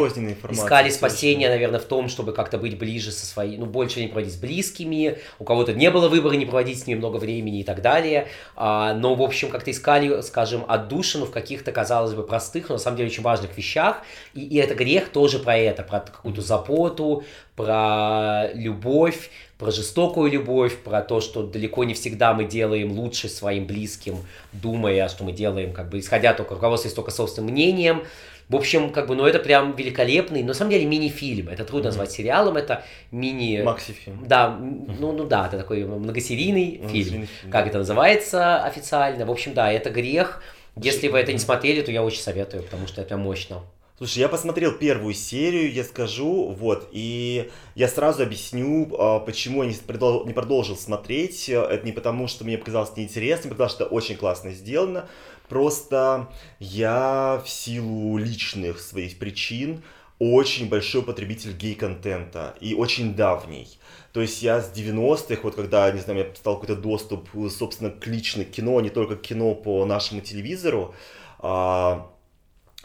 искали 0.52 0.90
спасение, 0.90 1.48
наверное, 1.48 1.80
в 1.80 1.84
том, 1.84 2.08
чтобы 2.08 2.32
как-то 2.32 2.58
быть 2.58 2.78
ближе 2.78 3.10
со 3.10 3.24
своими, 3.24 3.56
ну, 3.56 3.66
больше 3.66 4.00
не 4.00 4.08
проводить 4.08 4.34
с 4.34 4.36
близкими, 4.36 5.18
у 5.38 5.44
кого-то 5.44 5.72
не 5.72 5.90
было 5.90 6.08
выбора 6.08 6.34
не 6.34 6.46
проводить 6.46 6.80
с 6.80 6.86
ними 6.86 6.98
много 6.98 7.16
времени 7.16 7.60
и 7.60 7.64
так 7.64 7.80
далее, 7.80 8.28
а, 8.56 8.94
но, 8.96 9.14
в 9.14 9.22
общем, 9.22 9.50
как-то 9.50 9.70
искали, 9.70 10.20
скажем, 10.22 10.64
отдушину 10.66 11.26
в 11.26 11.30
каких-то, 11.30 11.72
казалось 11.72 12.14
бы, 12.14 12.22
простых, 12.22 12.68
но 12.68 12.74
на 12.76 12.78
самом 12.78 12.96
деле 12.96 13.10
очень 13.10 13.22
важных 13.22 13.56
вещах, 13.56 14.02
и, 14.34 14.40
и 14.40 14.56
это 14.56 14.74
грех 14.74 15.10
тоже 15.10 15.38
про 15.38 15.56
это, 15.56 15.82
про 15.82 16.00
какую-то 16.00 16.42
заботу, 16.42 17.24
про 17.54 18.50
любовь, 18.54 19.30
про 19.58 19.70
жестокую 19.70 20.30
любовь, 20.30 20.76
про 20.78 21.00
то, 21.00 21.20
что 21.20 21.42
далеко 21.42 21.84
не 21.84 21.94
всегда 21.94 22.34
мы 22.34 22.44
делаем 22.44 22.92
лучше 22.92 23.28
своим 23.28 23.66
близким, 23.66 24.18
думая, 24.52 25.08
что 25.08 25.24
мы 25.24 25.32
делаем, 25.32 25.72
как 25.72 25.88
бы 25.88 25.98
исходя 25.98 26.34
только 26.34 26.54
руководствуясь 26.54 26.94
только 26.94 27.10
собственным 27.10 27.52
мнением. 27.52 28.04
В 28.48 28.54
общем, 28.54 28.90
как 28.92 29.08
бы, 29.08 29.16
ну 29.16 29.26
это 29.26 29.40
прям 29.40 29.74
великолепный, 29.74 30.42
но 30.42 30.48
на 30.48 30.54
самом 30.54 30.70
деле 30.70 30.86
мини-фильм. 30.86 31.48
Это 31.48 31.64
трудно 31.64 31.88
mm-hmm. 31.88 31.90
назвать 31.90 32.12
сериалом, 32.12 32.56
это 32.56 32.84
мини... 33.10 33.62
Макси-фильм. 33.62 34.24
Да, 34.24 34.50
ну, 34.50 35.12
ну 35.12 35.24
да, 35.24 35.48
это 35.48 35.58
такой 35.58 35.84
многосерийный 35.84 36.80
mm-hmm. 36.80 36.88
фильм. 36.88 37.28
Как 37.50 37.64
да. 37.64 37.70
это 37.70 37.78
называется 37.78 38.62
официально. 38.62 39.26
В 39.26 39.30
общем, 39.32 39.52
да, 39.52 39.72
это 39.72 39.90
грех. 39.90 40.42
Если 40.76 41.08
вы 41.08 41.18
это 41.18 41.32
не 41.32 41.38
смотрели, 41.38 41.82
то 41.82 41.90
я 41.90 42.04
очень 42.04 42.20
советую, 42.20 42.62
потому 42.62 42.86
что 42.86 43.02
это 43.02 43.16
мощно. 43.16 43.62
Слушай, 43.98 44.18
я 44.18 44.28
посмотрел 44.28 44.72
первую 44.72 45.14
серию, 45.14 45.72
я 45.72 45.82
скажу, 45.82 46.48
вот, 46.50 46.90
и 46.92 47.50
я 47.74 47.88
сразу 47.88 48.24
объясню, 48.24 48.94
а, 48.98 49.20
почему 49.20 49.62
я 49.62 49.70
не 49.70 50.32
продолжил 50.34 50.76
смотреть. 50.76 51.48
Это 51.48 51.80
не 51.82 51.92
потому, 51.92 52.28
что 52.28 52.44
мне 52.44 52.58
показалось 52.58 52.94
неинтересным, 52.94 53.52
потому 53.52 53.70
что 53.70 53.84
это 53.84 53.94
очень 53.94 54.16
классно 54.16 54.52
сделано. 54.52 55.08
Просто 55.48 56.28
я 56.58 57.42
в 57.44 57.48
силу 57.48 58.16
личных 58.18 58.80
своих 58.80 59.18
причин 59.18 59.82
очень 60.18 60.68
большой 60.68 61.02
потребитель 61.02 61.52
гей-контента 61.52 62.54
и 62.60 62.74
очень 62.74 63.14
давний. 63.14 63.78
То 64.12 64.22
есть 64.22 64.42
я 64.42 64.60
с 64.62 64.72
90-х, 64.72 65.40
вот 65.42 65.54
когда, 65.54 65.90
не 65.90 66.00
знаю, 66.00 66.20
меня 66.20 66.34
стал 66.34 66.58
какой-то 66.58 66.80
доступ, 66.80 67.28
собственно, 67.50 67.90
к 67.90 68.06
личной 68.06 68.46
кино, 68.46 68.80
не 68.80 68.88
только 68.88 69.16
кино 69.16 69.54
по 69.54 69.84
нашему 69.84 70.22
телевизору, 70.22 70.94
а, 71.38 72.10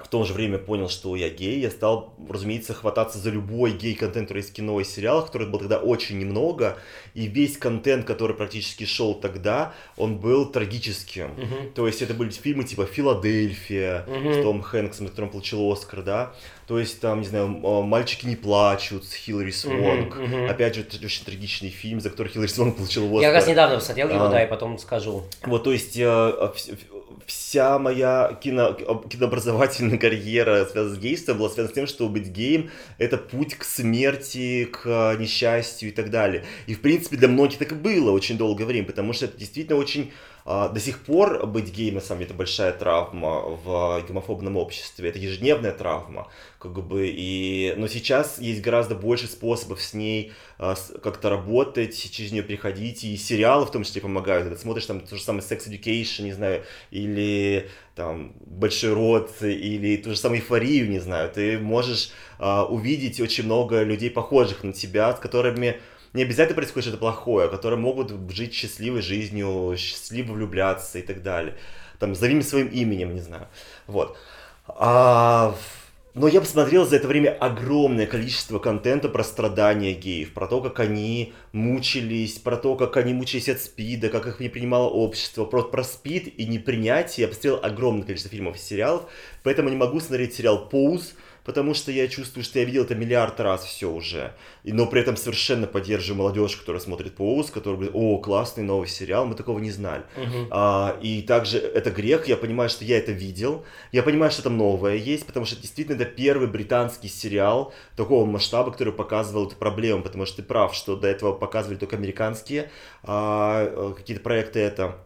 в 0.05 0.07
то 0.09 0.23
же 0.23 0.33
время 0.33 0.57
понял, 0.57 0.89
что 0.89 1.15
я 1.15 1.29
гей, 1.29 1.59
я 1.59 1.69
стал, 1.69 2.13
разумеется, 2.29 2.73
хвататься 2.73 3.17
за 3.17 3.29
любой 3.29 3.71
гей-контент, 3.71 4.27
который 4.27 4.43
в 4.43 4.51
кино 4.51 4.79
и 4.79 4.83
сериалах, 4.83 5.27
который 5.27 5.47
был 5.47 5.59
тогда 5.59 5.77
очень 5.77 6.19
немного, 6.19 6.77
и 7.13 7.27
весь 7.27 7.57
контент, 7.57 8.05
который 8.05 8.35
практически 8.35 8.85
шел 8.85 9.13
тогда, 9.13 9.73
он 9.97 10.17
был 10.17 10.45
трагическим. 10.45 11.31
Uh-huh. 11.31 11.73
То 11.73 11.87
есть 11.87 12.01
это 12.01 12.13
были 12.13 12.29
фильмы 12.29 12.63
типа 12.63 12.85
«Филадельфия» 12.85 14.05
uh-huh. 14.07 14.39
с 14.39 14.43
Том 14.43 14.61
Хэнксом, 14.61 15.07
которым 15.07 15.29
получил 15.29 15.71
Оскар, 15.71 16.01
да, 16.01 16.33
то 16.67 16.79
есть 16.79 17.01
там, 17.01 17.21
не 17.21 17.27
знаю, 17.27 17.47
«Мальчики 17.47 18.25
не 18.25 18.35
плачут» 18.35 19.05
с 19.05 19.13
Хиллари 19.13 19.51
Свонг, 19.51 20.15
uh-huh, 20.15 20.29
uh-huh. 20.29 20.47
опять 20.47 20.75
же, 20.75 20.85
очень 21.03 21.25
трагичный 21.25 21.69
фильм, 21.69 21.99
за 21.99 22.09
который 22.09 22.29
Хиллари 22.29 22.47
Свонг 22.47 22.77
получил 22.77 23.05
Оскар. 23.05 23.21
Я 23.21 23.27
как 23.29 23.35
раз 23.35 23.47
недавно 23.47 23.75
посмотрел 23.75 24.09
его, 24.09 24.25
а, 24.25 24.29
да, 24.29 24.43
и 24.43 24.47
потом 24.49 24.77
скажу. 24.77 25.23
Вот, 25.43 25.63
то 25.63 25.71
есть 25.71 25.97
э, 25.97 26.51
вся 27.25 27.79
моя 27.79 28.37
кино, 28.41 28.73
кинообразовательная 28.73 29.97
карьера, 29.99 30.65
связанная 30.65 30.95
с 30.95 30.99
гейством, 30.99 31.37
была 31.37 31.49
связана 31.49 31.71
с 31.71 31.75
тем, 31.75 31.87
что 31.87 32.09
быть 32.09 32.27
геем— 32.27 32.69
это 32.97 33.17
путь 33.17 33.55
к 33.55 33.63
смерти, 33.63 34.65
к 34.65 35.15
несчастью 35.19 35.89
и 35.89 35.91
так 35.91 36.09
далее. 36.09 36.43
И, 36.67 36.73
в 36.73 36.81
принципе, 36.81 37.17
для 37.17 37.27
многих 37.27 37.59
так 37.59 37.71
и 37.71 37.75
было 37.75 38.11
очень 38.11 38.37
долгое 38.37 38.65
время, 38.65 38.85
потому 38.85 39.13
что 39.13 39.25
это 39.25 39.37
действительно 39.37 39.77
очень 39.77 40.11
а, 40.11 40.30
до 40.45 40.79
сих 40.79 41.03
пор 41.03 41.45
быть 41.45 41.71
геем, 41.71 41.95
на 41.95 42.01
самом 42.01 42.19
деле, 42.19 42.29
это 42.29 42.37
большая 42.37 42.71
травма 42.71 43.41
в 43.41 44.03
гомофобном 44.07 44.57
обществе, 44.57 45.09
это 45.09 45.19
ежедневная 45.19 45.71
травма, 45.71 46.27
как 46.59 46.73
бы, 46.85 47.07
и... 47.07 47.73
но 47.77 47.87
сейчас 47.87 48.39
есть 48.39 48.61
гораздо 48.61 48.95
больше 48.95 49.27
способов 49.27 49.81
с 49.81 49.93
ней 49.93 50.31
а, 50.57 50.75
как-то 51.01 51.29
работать, 51.29 52.11
через 52.11 52.31
нее 52.31 52.43
переходить, 52.43 53.03
и 53.03 53.17
сериалы 53.17 53.65
в 53.65 53.71
том 53.71 53.83
числе 53.83 54.01
помогают, 54.01 54.49
ты 54.49 54.59
смотришь 54.59 54.85
там 54.85 55.01
то 55.01 55.15
же 55.15 55.21
самое 55.21 55.43
Sex 55.43 55.67
Education, 55.67 56.23
не 56.23 56.33
знаю, 56.33 56.63
или 56.91 57.69
там 57.95 58.33
Большой 58.45 58.93
рот, 58.93 59.31
или 59.41 59.97
ту 59.97 60.11
же 60.11 60.17
самую 60.17 60.39
эйфорию, 60.39 60.89
не 60.89 60.99
знаю, 60.99 61.31
ты 61.31 61.59
можешь 61.59 62.11
а, 62.39 62.65
увидеть 62.65 63.19
очень 63.19 63.45
много 63.45 63.83
людей, 63.83 64.09
похожих 64.09 64.63
на 64.63 64.73
тебя, 64.73 65.15
с 65.15 65.19
которыми 65.19 65.79
не 66.13 66.23
обязательно 66.23 66.55
происходит 66.55 66.87
что-то 66.87 66.99
плохое, 66.99 67.49
которые 67.49 67.79
могут 67.79 68.11
жить 68.31 68.53
счастливой 68.53 69.01
жизнью, 69.01 69.75
счастливо 69.77 70.33
влюбляться 70.33 70.99
и 70.99 71.01
так 71.01 71.21
далее. 71.23 71.55
Там, 71.99 72.15
зови 72.15 72.41
своим 72.41 72.67
именем, 72.67 73.13
не 73.13 73.21
знаю. 73.21 73.47
Вот. 73.87 74.17
А, 74.67 75.55
но 76.13 76.27
я 76.27 76.41
посмотрел 76.41 76.85
за 76.85 76.97
это 76.97 77.07
время 77.07 77.29
огромное 77.29 78.05
количество 78.05 78.59
контента 78.59 79.07
про 79.07 79.23
страдания 79.23 79.93
геев, 79.93 80.33
про 80.33 80.45
то, 80.47 80.59
как 80.59 80.81
они 80.81 81.33
мучились, 81.53 82.33
про 82.33 82.57
то, 82.57 82.75
как 82.75 82.97
они 82.97 83.13
мучились 83.13 83.47
от 83.47 83.61
СПИДа, 83.61 84.09
как 84.09 84.27
их 84.27 84.41
не 84.41 84.49
принимало 84.49 84.89
общество, 84.89 85.45
про, 85.45 85.63
про 85.63 85.83
СПИД 85.85 86.27
и 86.37 86.45
непринятие. 86.45 87.23
Я 87.23 87.27
посмотрел 87.29 87.59
огромное 87.63 88.03
количество 88.03 88.29
фильмов 88.29 88.57
и 88.57 88.59
сериалов, 88.59 89.03
поэтому 89.43 89.69
не 89.69 89.77
могу 89.77 90.01
смотреть 90.01 90.33
сериал 90.33 90.67
«Поуз», 90.67 91.13
потому 91.43 91.73
что 91.73 91.91
я 91.91 92.07
чувствую, 92.07 92.43
что 92.43 92.59
я 92.59 92.65
видел 92.65 92.83
это 92.83 92.95
миллиард 92.95 93.39
раз 93.39 93.63
все 93.63 93.91
уже. 93.91 94.33
И, 94.63 94.73
но 94.73 94.85
при 94.85 95.01
этом 95.01 95.17
совершенно 95.17 95.67
поддерживаю 95.67 96.19
молодежь, 96.19 96.55
которая 96.55 96.81
смотрит 96.81 97.15
по 97.15 97.23
ОУС, 97.23 97.51
которая 97.51 97.77
говорит, 97.77 97.95
о, 97.95 98.17
классный 98.19 98.63
новый 98.63 98.87
сериал, 98.87 99.25
мы 99.25 99.35
такого 99.35 99.59
не 99.59 99.71
знали. 99.71 100.03
Uh-huh. 100.15 100.47
А, 100.51 100.97
и 101.01 101.21
также 101.21 101.57
это 101.57 101.91
грех, 101.91 102.27
я 102.27 102.37
понимаю, 102.37 102.69
что 102.69 102.85
я 102.85 102.97
это 102.97 103.11
видел, 103.11 103.65
я 103.91 104.03
понимаю, 104.03 104.31
что 104.31 104.43
там 104.43 104.57
новое 104.57 104.95
есть, 104.95 105.25
потому 105.25 105.45
что 105.45 105.55
действительно 105.55 105.95
это 105.95 106.05
первый 106.05 106.47
британский 106.47 107.07
сериал 107.07 107.73
такого 107.95 108.25
масштаба, 108.25 108.71
который 108.71 108.93
показывал 108.93 109.47
эту 109.47 109.55
проблему, 109.55 110.03
потому 110.03 110.25
что 110.25 110.37
ты 110.37 110.43
прав, 110.43 110.75
что 110.75 110.95
до 110.95 111.07
этого 111.07 111.33
показывали 111.33 111.77
только 111.77 111.95
американские 111.95 112.69
а, 113.03 113.93
какие-то 113.95 114.21
проекты 114.21 114.59
это 114.59 114.97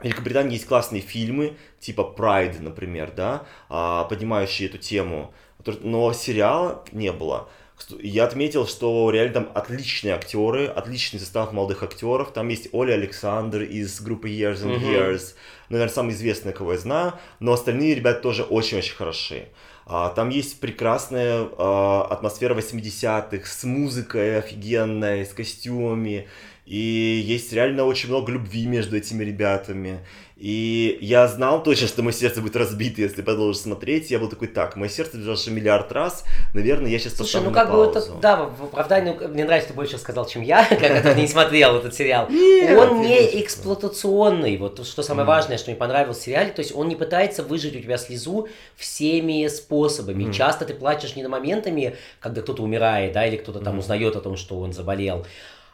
в 0.00 0.04
Великобритании 0.04 0.54
есть 0.54 0.66
классные 0.66 1.02
фильмы, 1.02 1.56
типа 1.78 2.14
Pride, 2.16 2.60
например, 2.60 3.12
да, 3.14 3.44
а, 3.68 4.04
поднимающие 4.04 4.68
эту 4.68 4.78
тему 4.78 5.34
но 5.82 6.12
сериала 6.12 6.84
не 6.92 7.12
было. 7.12 7.48
Я 7.98 8.24
отметил, 8.24 8.66
что 8.66 9.10
реально 9.10 9.32
там 9.32 9.48
отличные 9.54 10.14
актеры, 10.14 10.66
отличный 10.66 11.18
состав 11.18 11.52
молодых 11.52 11.82
актеров. 11.82 12.32
Там 12.32 12.48
есть 12.48 12.68
Оля 12.72 12.94
Александр 12.94 13.62
из 13.62 14.00
группы 14.00 14.28
Years 14.28 14.62
and 14.64 14.78
uh-huh. 14.78 15.14
Years. 15.14 15.34
наверное, 15.70 15.92
самые 15.92 16.14
известные, 16.14 16.52
кого 16.52 16.72
я 16.72 16.78
знаю, 16.78 17.14
но 17.38 17.52
остальные 17.52 17.94
ребята 17.94 18.20
тоже 18.20 18.42
очень-очень 18.42 18.94
хороши. 18.94 19.48
А, 19.86 20.10
там 20.10 20.28
есть 20.28 20.60
прекрасная 20.60 21.48
а, 21.58 22.06
атмосфера 22.10 22.54
80-х 22.54 23.46
с 23.46 23.64
музыкой 23.64 24.38
офигенной, 24.38 25.24
с 25.24 25.30
костюмами. 25.30 26.28
И 26.70 27.24
есть 27.26 27.52
реально 27.52 27.84
очень 27.84 28.08
много 28.10 28.30
любви 28.30 28.64
между 28.64 28.96
этими 28.96 29.24
ребятами. 29.24 30.06
И 30.36 30.98
я 31.00 31.26
знал 31.26 31.64
точно, 31.64 31.88
что 31.88 32.04
мое 32.04 32.12
сердце 32.12 32.40
будет 32.40 32.54
разбито, 32.54 33.02
если 33.02 33.22
продолжишь 33.22 33.62
смотреть. 33.62 34.12
Я 34.12 34.20
был 34.20 34.28
такой, 34.28 34.46
так, 34.46 34.76
мое 34.76 34.88
сердце 34.88 35.18
бежало 35.18 35.36
миллиард 35.48 35.90
раз, 35.90 36.24
наверное, 36.54 36.88
я 36.88 37.00
сейчас 37.00 37.16
Слушай, 37.16 37.42
ну 37.42 37.50
как 37.50 37.72
бы 37.72 37.84
это, 37.84 38.00
да, 38.22 38.44
в 38.44 38.62
оправдании, 38.66 39.16
ну, 39.20 39.28
мне 39.28 39.44
нравится, 39.44 39.70
ты 39.70 39.74
больше 39.74 39.98
сказал, 39.98 40.26
чем 40.26 40.42
я, 40.42 40.64
как 40.68 41.16
не 41.16 41.26
смотрел 41.26 41.76
этот 41.76 41.92
сериал. 41.92 42.26
Он 42.28 43.02
не 43.02 43.42
эксплуатационный, 43.42 44.56
вот 44.56 44.86
что 44.86 45.02
самое 45.02 45.26
важное, 45.26 45.58
что 45.58 45.70
мне 45.70 45.76
понравилось 45.76 46.18
в 46.18 46.22
сериале, 46.22 46.52
то 46.52 46.60
есть 46.60 46.72
он 46.72 46.86
не 46.86 46.94
пытается 46.94 47.42
выжить 47.42 47.74
у 47.74 47.80
тебя 47.80 47.98
слезу 47.98 48.46
всеми 48.76 49.48
способами. 49.48 50.32
Часто 50.32 50.66
ты 50.66 50.74
плачешь 50.74 51.16
не 51.16 51.24
на 51.24 51.28
моментами, 51.28 51.96
когда 52.20 52.42
кто-то 52.42 52.62
умирает, 52.62 53.12
да, 53.12 53.26
или 53.26 53.38
кто-то 53.38 53.58
там 53.58 53.80
узнает 53.80 54.14
о 54.14 54.20
том, 54.20 54.36
что 54.36 54.60
он 54.60 54.72
заболел, 54.72 55.26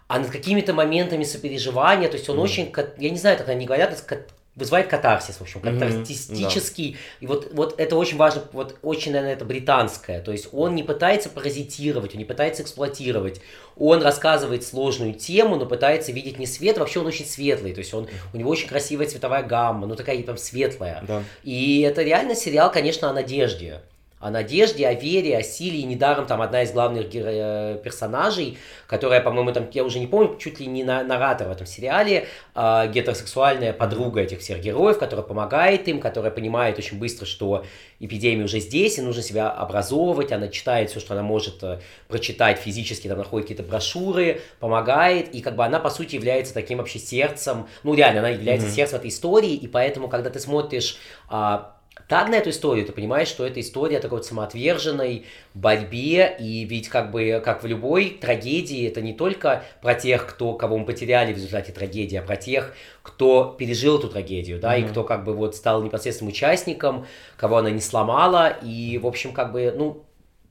а 0.09 0.19
над 0.19 0.31
какими-то 0.31 0.73
моментами 0.73 1.25
сопереживания, 1.25 2.09
то 2.09 2.17
есть 2.17 2.29
он 2.29 2.39
очень, 2.39 2.73
я 2.99 3.11
не 3.11 3.19
знаю, 3.19 3.37
как 3.39 3.49
они 3.49 3.67
говорят, 3.67 3.93
вызывает 4.57 4.89
катарсис, 4.89 5.37
в 5.37 5.43
общем, 5.43 5.61
катарсистический. 5.61 6.93
Mm-hmm, 6.93 6.93
да. 6.93 6.99
И 7.21 7.27
вот, 7.27 7.53
вот 7.53 7.75
это 7.79 7.97
очень 7.97 8.17
важно, 8.17 8.43
вот 8.53 8.79
очень, 8.83 9.13
наверное, 9.13 9.35
это 9.35 9.45
британское. 9.45 10.23
То 10.23 10.33
есть 10.33 10.49
он 10.53 10.75
не 10.75 10.83
пытается 10.83 11.29
паразитировать, 11.29 12.15
он 12.15 12.19
не 12.19 12.25
пытается 12.25 12.63
эксплуатировать. 12.63 13.43
Он 13.77 14.03
рассказывает 14.03 14.65
сложную 14.65 15.13
тему, 15.13 15.57
но 15.57 15.67
пытается 15.67 16.11
видеть 16.11 16.39
не 16.39 16.47
свет, 16.47 16.79
вообще 16.79 17.01
он 17.01 17.07
очень 17.07 17.27
светлый. 17.27 17.75
То 17.75 17.81
есть 17.81 17.93
он, 17.93 18.09
у 18.33 18.37
него 18.39 18.49
очень 18.49 18.69
красивая 18.69 19.07
цветовая 19.07 19.43
гамма, 19.43 19.87
ну 19.87 19.95
такая 19.95 20.23
там 20.23 20.39
светлая. 20.39 21.05
Да. 21.07 21.23
И 21.45 21.83
это 21.83 22.03
реально 22.03 22.35
сериал, 22.35 22.73
конечно, 22.73 23.11
о 23.11 23.13
надежде 23.13 23.83
о 24.19 24.31
надежде, 24.31 24.87
о 24.87 24.95
вере, 24.95 25.37
о 25.37 25.43
силе. 25.43 25.81
И 25.81 25.85
недаром 25.85 26.27
там 26.27 26.41
одна 26.41 26.63
из 26.63 26.73
главных 26.73 27.09
геро- 27.09 27.79
персонажей, 27.83 28.59
которая, 28.87 29.21
по-моему, 29.21 29.53
там, 29.53 29.69
я 29.73 29.85
уже 29.85 29.99
не 29.99 30.07
помню, 30.07 30.37
чуть 30.39 30.59
ли 30.59 30.67
не 30.67 30.85
на- 30.85 31.05
наратор 31.05 31.49
в 31.49 31.51
этом 31.51 31.67
сериале, 31.67 32.27
э, 32.55 32.91
гетеросексуальная 32.93 33.73
подруга 33.73 34.23
этих 34.23 34.41
всех 34.41 34.61
героев, 34.61 34.99
которая 34.99 35.25
помогает 35.27 35.87
им, 35.89 36.01
которая 36.01 36.31
понимает 36.31 36.79
очень 36.79 36.99
быстро, 36.99 37.27
что 37.27 37.65
эпидемия 38.01 38.45
уже 38.45 38.61
здесь, 38.61 38.99
и 38.99 39.03
нужно 39.03 39.23
себя 39.23 39.51
образовывать. 39.51 40.33
Она 40.33 40.49
читает 40.49 40.91
все, 40.91 41.01
что 41.01 41.13
она 41.13 41.23
может 41.23 41.63
э, 41.63 41.81
прочитать 42.09 42.59
физически, 42.59 43.09
там 43.09 43.19
находит 43.19 43.49
какие-то 43.49 43.69
брошюры, 43.69 44.41
помогает. 44.61 45.35
И 45.35 45.43
как 45.43 45.57
бы 45.57 45.65
она, 45.65 45.79
по 45.79 45.91
сути, 45.91 46.15
является 46.15 46.55
таким 46.55 46.79
вообще 46.79 46.99
сердцем, 46.99 47.67
ну 47.83 47.95
реально, 47.95 48.21
она 48.21 48.31
является 48.31 48.67
mm-hmm. 48.67 48.75
сердцем 48.75 48.99
этой 48.99 49.11
истории. 49.11 49.53
И 49.53 49.67
поэтому, 49.69 50.09
когда 50.09 50.31
ты 50.31 50.41
смотришь... 50.41 50.97
Э, 51.31 51.59
так 52.09 52.29
на 52.29 52.37
эту 52.37 52.51
историю. 52.51 52.87
Ты 52.87 52.93
понимаешь, 52.93 53.29
что 53.29 53.45
это 53.45 53.61
история 53.61 53.99
такой 53.99 54.19
вот 54.19 54.27
самоотверженной 54.27 55.27
борьбе, 55.55 56.37
и 56.39 56.65
ведь 56.65 56.89
как 56.89 57.11
бы, 57.11 57.41
как 57.45 57.63
в 57.63 57.67
любой 57.67 58.11
трагедии, 58.11 58.87
это 58.87 59.01
не 59.01 59.13
только 59.13 59.65
про 59.83 59.95
тех, 59.95 60.27
кто, 60.27 60.55
кого 60.55 60.79
мы 60.79 60.87
потеряли 60.87 61.33
в 61.33 61.37
результате 61.37 61.73
трагедии, 61.73 62.17
а 62.17 62.23
про 62.23 62.37
тех, 62.37 62.75
кто 63.03 63.57
пережил 63.59 63.99
эту 63.99 64.09
трагедию, 64.09 64.61
да, 64.61 64.77
mm-hmm. 64.77 64.85
и 64.85 64.89
кто 64.89 65.05
как 65.05 65.25
бы 65.25 65.35
вот 65.35 65.57
стал 65.57 65.83
непосредственным 65.83 66.33
участником, 66.33 67.07
кого 67.37 67.59
она 67.59 67.71
не 67.71 67.81
сломала, 67.81 68.57
и, 68.63 68.99
в 68.99 69.07
общем, 69.07 69.33
как 69.33 69.53
бы, 69.53 69.75
ну, 69.77 70.05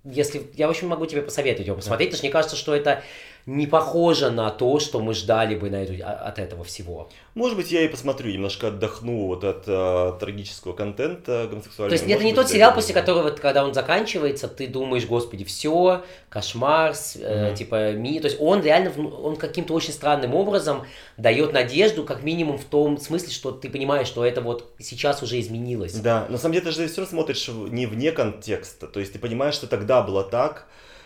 если, 0.03 0.43
я, 0.55 0.67
в 0.67 0.69
общем, 0.69 0.89
могу 0.89 1.05
тебе 1.05 1.21
посоветовать 1.21 1.67
его 1.67 1.77
посмотреть, 1.77 2.09
потому 2.09 2.17
что 2.17 2.25
мне 2.25 2.31
кажется, 2.31 2.55
что 2.55 2.75
это 2.75 3.01
не 3.45 3.67
похоже 3.67 4.31
на 4.31 4.49
то, 4.49 4.79
что 4.79 4.99
мы 4.99 5.13
ждали 5.13 5.55
бы 5.55 5.69
на 5.69 5.83
эту, 5.83 5.93
а, 6.03 6.13
от 6.13 6.39
этого 6.39 6.63
всего. 6.63 7.09
Может 7.35 7.57
быть, 7.57 7.71
я 7.71 7.81
и 7.81 7.87
посмотрю, 7.87 8.31
немножко 8.31 8.69
отдохну 8.69 9.27
вот 9.27 9.43
от 9.43 9.65
э, 9.67 10.13
трагического 10.19 10.73
контента 10.73 11.47
гомосексуального. 11.49 11.89
То 11.89 12.03
есть 12.03 12.11
это 12.11 12.23
не 12.23 12.33
тот 12.33 12.49
сериал, 12.49 12.73
после 12.73 12.95
которого, 12.95 13.29
когда 13.29 13.63
он 13.63 13.73
заканчивается, 13.73 14.47
ты 14.47 14.67
думаешь, 14.67 15.05
господи, 15.05 15.43
все, 15.43 16.03
кошмар, 16.29 16.91
э, 16.91 16.93
mm-hmm. 16.93 17.55
типа 17.55 17.91
ми, 17.91 18.19
то 18.19 18.27
есть 18.27 18.41
он 18.41 18.63
реально, 18.63 18.91
он 18.99 19.35
каким-то 19.35 19.75
очень 19.75 19.93
странным 19.93 20.33
образом 20.33 20.83
дает 21.17 21.53
надежду, 21.53 22.03
как 22.03 22.23
минимум 22.23 22.57
в 22.57 22.65
том 22.65 22.97
смысле, 22.97 23.31
что 23.31 23.51
ты 23.51 23.69
понимаешь, 23.69 24.07
что 24.07 24.25
это 24.25 24.41
вот 24.41 24.73
сейчас 24.79 25.21
уже 25.21 25.39
изменилось. 25.39 25.93
Да, 25.93 26.25
на 26.29 26.39
самом 26.39 26.53
деле 26.53 26.65
ты 26.65 26.71
же 26.71 26.87
все 26.87 27.05
смотришь 27.05 27.47
не 27.47 27.85
вне 27.85 28.11
контекста, 28.11 28.87
то 28.87 28.99
есть 28.99 29.13
ты 29.13 29.19
понимаешь, 29.19 29.53
что 29.53 29.67
тогда 29.67 30.01
было 30.01 30.23
так, 30.23 30.65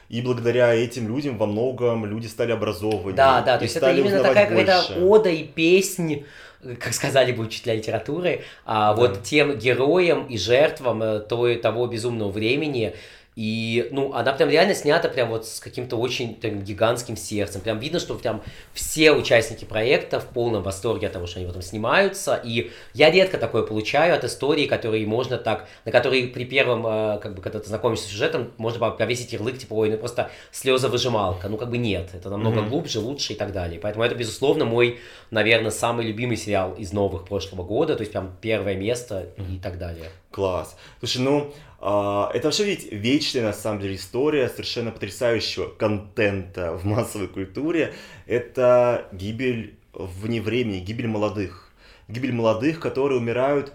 и 0.09 0.21
благодаря 0.21 0.73
этим 0.73 1.07
людям 1.07 1.37
во 1.37 1.45
многом 1.45 2.05
люди 2.05 2.27
стали 2.27 2.51
образованы. 2.51 3.13
Да, 3.13 3.41
да, 3.41 3.57
то 3.57 3.63
есть 3.63 3.75
это 3.75 3.91
именно 3.91 4.21
такая 4.23 4.47
какая-то 4.47 5.05
ода 5.05 5.29
и 5.29 5.43
песнь 5.43 6.25
как 6.61 6.93
сказали 6.93 7.31
бы 7.31 7.43
учителя 7.43 7.75
литературы, 7.75 8.41
а 8.65 8.93
да. 8.93 8.99
вот 8.99 9.23
тем 9.23 9.57
героям 9.57 10.25
и 10.27 10.37
жертвам 10.37 11.01
э, 11.01 11.19
той, 11.21 11.55
того 11.55 11.87
безумного 11.87 12.29
времени, 12.29 12.95
и, 13.41 13.87
ну, 13.91 14.13
она 14.13 14.33
прям 14.33 14.49
реально 14.49 14.75
снята 14.75 15.07
прям 15.07 15.29
вот 15.29 15.47
с 15.47 15.61
каким-то 15.61 15.95
очень 15.95 16.35
там, 16.35 16.61
гигантским 16.61 17.15
сердцем. 17.15 17.61
Прям 17.61 17.79
видно, 17.79 17.97
что 17.97 18.15
прям 18.15 18.43
все 18.73 19.13
участники 19.13 19.63
проекта 19.63 20.19
в 20.19 20.25
полном 20.25 20.61
восторге 20.61 21.07
от 21.07 21.13
того, 21.13 21.25
что 21.25 21.39
они 21.39 21.45
в 21.45 21.49
этом 21.49 21.61
снимаются. 21.61 22.35
И 22.43 22.71
я 22.93 23.09
редко 23.09 23.37
такое 23.37 23.63
получаю 23.63 24.13
от 24.13 24.25
истории, 24.25 24.65
которые 24.65 25.07
можно 25.07 25.37
так, 25.37 25.69
на 25.85 25.93
которые 25.93 26.27
при 26.27 26.43
первом, 26.43 26.85
э, 26.85 27.19
как 27.19 27.33
бы, 27.33 27.41
когда 27.41 27.59
ты 27.59 27.69
знакомишься 27.69 28.07
с 28.07 28.11
сюжетом, 28.11 28.51
можно 28.57 28.91
повесить 28.91 29.31
ярлык, 29.31 29.57
типа, 29.57 29.73
ой, 29.73 29.89
ну 29.89 29.97
просто 29.97 30.29
слеза-выжималка. 30.51 31.47
Ну, 31.47 31.55
как 31.55 31.69
бы 31.69 31.77
нет, 31.77 32.09
это 32.13 32.29
намного 32.29 32.59
mm-hmm. 32.59 32.67
глубже, 32.67 32.99
лучше 32.99 33.31
и 33.31 33.35
так 33.37 33.53
далее. 33.53 33.79
Поэтому 33.79 34.03
это, 34.03 34.15
безусловно, 34.15 34.65
мой, 34.65 34.99
наверное, 35.31 35.71
самый 35.71 36.05
любимый 36.05 36.35
сериал 36.35 36.73
из 36.73 36.91
новых 36.91 37.23
прошлого 37.23 37.63
года, 37.63 37.95
то 37.95 38.01
есть 38.01 38.11
прям 38.11 38.35
первое 38.41 38.75
место 38.75 39.27
mm-hmm. 39.37 39.55
и 39.55 39.59
так 39.59 39.77
далее. 39.77 40.09
Класс. 40.31 40.77
Слушай, 40.99 41.21
ну, 41.21 41.53
а, 41.79 42.29
это 42.33 42.47
вообще 42.47 42.65
ведь 42.65 42.91
вечная, 42.91 43.43
на 43.43 43.53
самом 43.53 43.79
деле, 43.81 43.95
история 43.95 44.47
совершенно 44.49 44.91
потрясающего 44.91 45.67
контента 45.69 46.73
в 46.73 46.85
массовой 46.85 47.27
культуре. 47.27 47.93
Это 48.27 49.07
гибель 49.11 49.77
вне 49.93 50.41
времени, 50.41 50.79
гибель 50.79 51.07
молодых. 51.07 51.71
Гибель 52.07 52.33
молодых, 52.33 52.79
которые 52.79 53.19
умирают 53.19 53.73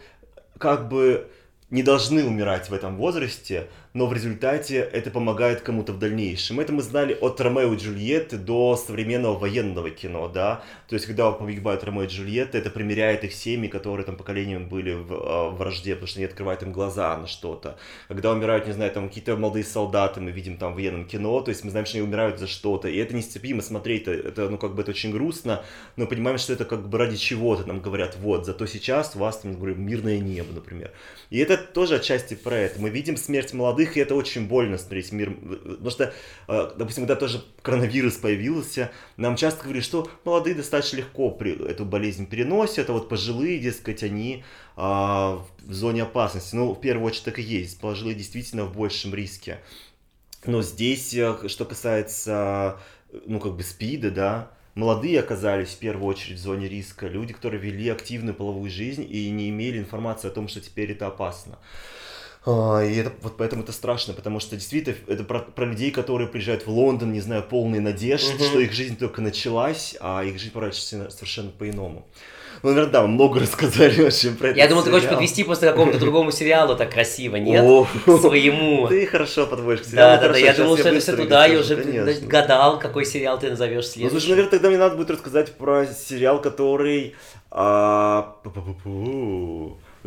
как 0.59 0.88
бы 0.88 1.29
не 1.71 1.83
должны 1.83 2.25
умирать 2.25 2.71
в 2.71 2.75
этом 2.75 2.97
возрасте, 2.97 3.69
но 3.94 4.09
в 4.09 4.12
результате 4.12 4.78
это 4.78 5.12
помогает 5.12 5.61
кому-то 5.61 5.92
в 5.92 6.00
дальнейшем. 6.00 6.59
Это 6.59 6.72
мы 6.72 6.83
знали 6.83 7.16
от 7.20 7.40
Ромео 7.40 7.74
и 7.74 7.76
Джульетты 7.76 8.37
до 8.37 8.76
современного 8.76 9.38
военного 9.38 9.90
кино, 9.90 10.28
да, 10.28 10.64
то 10.88 10.94
есть 10.94 11.07
когда 11.07 11.30
погибают 11.30 11.85
Ромео 11.85 12.02
и 12.02 12.07
Джульетта, 12.09 12.59
это 12.59 12.70
примеряет 12.70 13.22
их 13.22 13.33
семьи, 13.33 13.68
которые 13.68 14.04
там 14.04 14.16
поколением 14.16 14.68
были 14.68 14.94
в, 14.94 15.07
в 15.07 15.57
вражде, 15.57 15.94
потому 15.94 16.09
что 16.09 16.18
они 16.18 16.26
открывают 16.26 16.62
им 16.64 16.72
глаза 16.72 17.16
на 17.16 17.28
что-то. 17.28 17.78
Когда 18.09 18.33
умирают, 18.33 18.66
не 18.66 18.72
знаю, 18.72 18.90
там 18.90 19.09
какие-то 19.09 19.37
молодые 19.37 19.64
солдаты, 19.64 20.20
мы 20.20 20.33
видим 20.33 20.57
там 20.57 20.72
в 20.72 20.74
военном 20.74 21.07
кино, 21.07 21.40
то 21.40 21.50
есть 21.50 21.62
мы 21.62 21.70
знаем, 21.70 21.87
что 21.87 21.98
они 21.98 22.07
умирают 22.07 22.40
за 22.40 22.48
что-то, 22.48 22.88
и 22.88 22.96
это 22.96 23.14
нестерпимо 23.14 23.62
смотреть, 23.62 24.02
это, 24.02 24.12
это, 24.28 24.48
ну, 24.48 24.59
как 24.59 24.74
бы 24.74 24.83
это 24.83 24.90
очень 24.90 25.12
грустно, 25.12 25.64
но 25.94 26.09
понимаем, 26.09 26.38
что 26.38 26.52
это 26.52 26.64
как 26.64 26.88
бы 26.88 26.98
ради 26.98 27.16
чего-то 27.16 27.64
нам 27.64 27.80
говорят, 27.80 28.16
вот, 28.18 28.44
зато 28.44 28.66
сейчас 28.66 29.14
у 29.14 29.20
вас, 29.20 29.38
там, 29.38 29.54
говорю, 29.54 29.76
мирное 29.76 30.18
небо, 30.18 30.52
например. 30.52 30.90
И 31.30 31.38
это 31.38 31.57
тоже 31.57 31.96
отчасти 31.96 32.35
про 32.35 32.57
это. 32.57 32.80
Мы 32.80 32.90
видим 32.90 33.16
смерть 33.16 33.52
молодых, 33.52 33.84
молодых, 33.85 33.97
и 33.97 34.01
это 34.01 34.14
очень 34.14 34.47
больно 34.47 34.79
смотреть 34.79 35.12
мир. 35.12 35.35
Потому 35.35 35.90
что, 35.90 36.12
э, 36.49 36.70
допустим, 36.77 37.07
когда 37.07 37.16
тоже 37.16 37.42
коронавирус 37.62 38.14
появился, 38.16 38.90
нам 39.16 39.37
часто 39.37 39.62
говорили, 39.64 39.83
что 39.83 40.09
молодые 40.25 40.55
достаточно 40.55 40.99
легко 40.99 41.37
эту 41.40 41.85
болезнь 41.85 42.27
переносят, 42.27 42.90
а 42.90 42.92
вот 42.92 43.09
пожилые, 43.09 43.59
дескать, 43.59 44.03
они 44.03 44.44
а, 44.77 45.44
в 45.62 45.73
зоне 45.73 46.03
опасности. 46.03 46.57
Ну, 46.57 46.73
в 46.73 46.81
первую 46.81 47.07
очередь 47.07 47.25
так 47.25 47.38
и 47.38 47.42
есть. 47.42 47.81
Пожилые 47.81 48.14
действительно 48.14 48.64
в 48.64 48.75
большем 48.75 49.14
риске. 49.14 49.59
Но 50.47 50.62
здесь, 50.62 51.14
э, 51.14 51.49
что 51.49 51.64
касается, 51.64 52.79
ну, 53.27 53.40
как 53.40 53.57
бы 53.57 53.62
спида, 53.62 54.11
да, 54.11 54.51
молодые 54.75 55.20
оказались 55.20 55.70
в 55.70 55.79
первую 55.79 56.07
очередь 56.07 56.38
в 56.38 56.42
зоне 56.42 56.68
риска, 56.68 57.07
люди, 57.07 57.33
которые 57.33 57.61
вели 57.61 57.88
активную 57.88 58.35
половую 58.35 58.70
жизнь 58.70 59.07
и 59.09 59.31
не 59.31 59.49
имели 59.49 59.79
информации 59.79 60.29
о 60.29 60.33
том, 60.33 60.49
что 60.49 60.61
теперь 60.61 60.92
это 60.92 61.07
опасно. 61.07 61.59
А, 62.46 62.83
и 62.83 62.96
это, 62.96 63.12
вот 63.22 63.37
поэтому 63.38 63.62
это 63.62 63.72
страшно, 63.72 64.12
потому 64.12 64.38
что 64.38 64.57
действительно 64.57 64.96
это 65.07 65.24
про, 65.24 65.40
про 65.40 65.64
людей, 65.64 65.90
которые 65.90 66.28
приезжают 66.28 66.66
в 66.66 66.70
Лондон, 66.70 67.12
не 67.12 67.20
знаю, 67.20 67.42
полные 67.42 67.80
надежд, 67.80 68.35
угу. 68.35 68.44
что 68.44 68.61
их 68.61 68.72
жизнь 68.72 68.96
только 68.96 69.22
началась, 69.22 69.96
а 70.00 70.22
их 70.22 70.38
жизнь 70.38 70.52
поворачивается 70.52 71.11
совершенно 71.11 71.50
по-иному. 71.50 72.07
Ну, 72.62 72.70
наверное, 72.70 72.92
да, 72.92 73.07
много 73.07 73.40
рассказали 73.40 74.02
вообще 74.02 74.30
про 74.30 74.48
это. 74.48 74.59
Я 74.59 74.68
думал, 74.68 74.85
ты 74.85 74.90
хочешь 74.90 75.09
подвести 75.09 75.42
после 75.44 75.70
какому-то 75.70 75.98
другому 75.98 76.30
сериалу 76.33 76.76
так 76.76 76.92
красиво, 76.92 77.37
нет? 77.37 77.62
К 78.04 78.18
своему. 78.18 78.88
Ты 78.88 79.07
хорошо 79.07 79.46
подводишь 79.46 79.83
к 79.83 79.90
сериалу. 79.90 80.20
Да, 80.20 80.28
да, 80.28 80.33
да, 80.33 80.38
я 80.38 80.54
думал, 80.54 80.76
что 80.76 80.88
это 80.88 81.00
все 81.00 81.16
туда, 81.16 81.46
я 81.46 81.59
уже 81.59 81.76
гадал, 82.22 82.78
какой 82.78 83.04
сериал 83.04 83.38
ты 83.38 83.50
назовешь 83.50 83.87
следующий. 83.88 84.14
Ну, 84.14 84.20
слушай, 84.20 84.30
наверное, 84.30 84.50
тогда 84.50 84.68
мне 84.68 84.78
надо 84.78 84.96
будет 84.96 85.11
рассказать 85.11 85.52
про 85.52 85.87
сериал, 85.87 86.40
который... 86.40 87.14
А, 87.50 88.37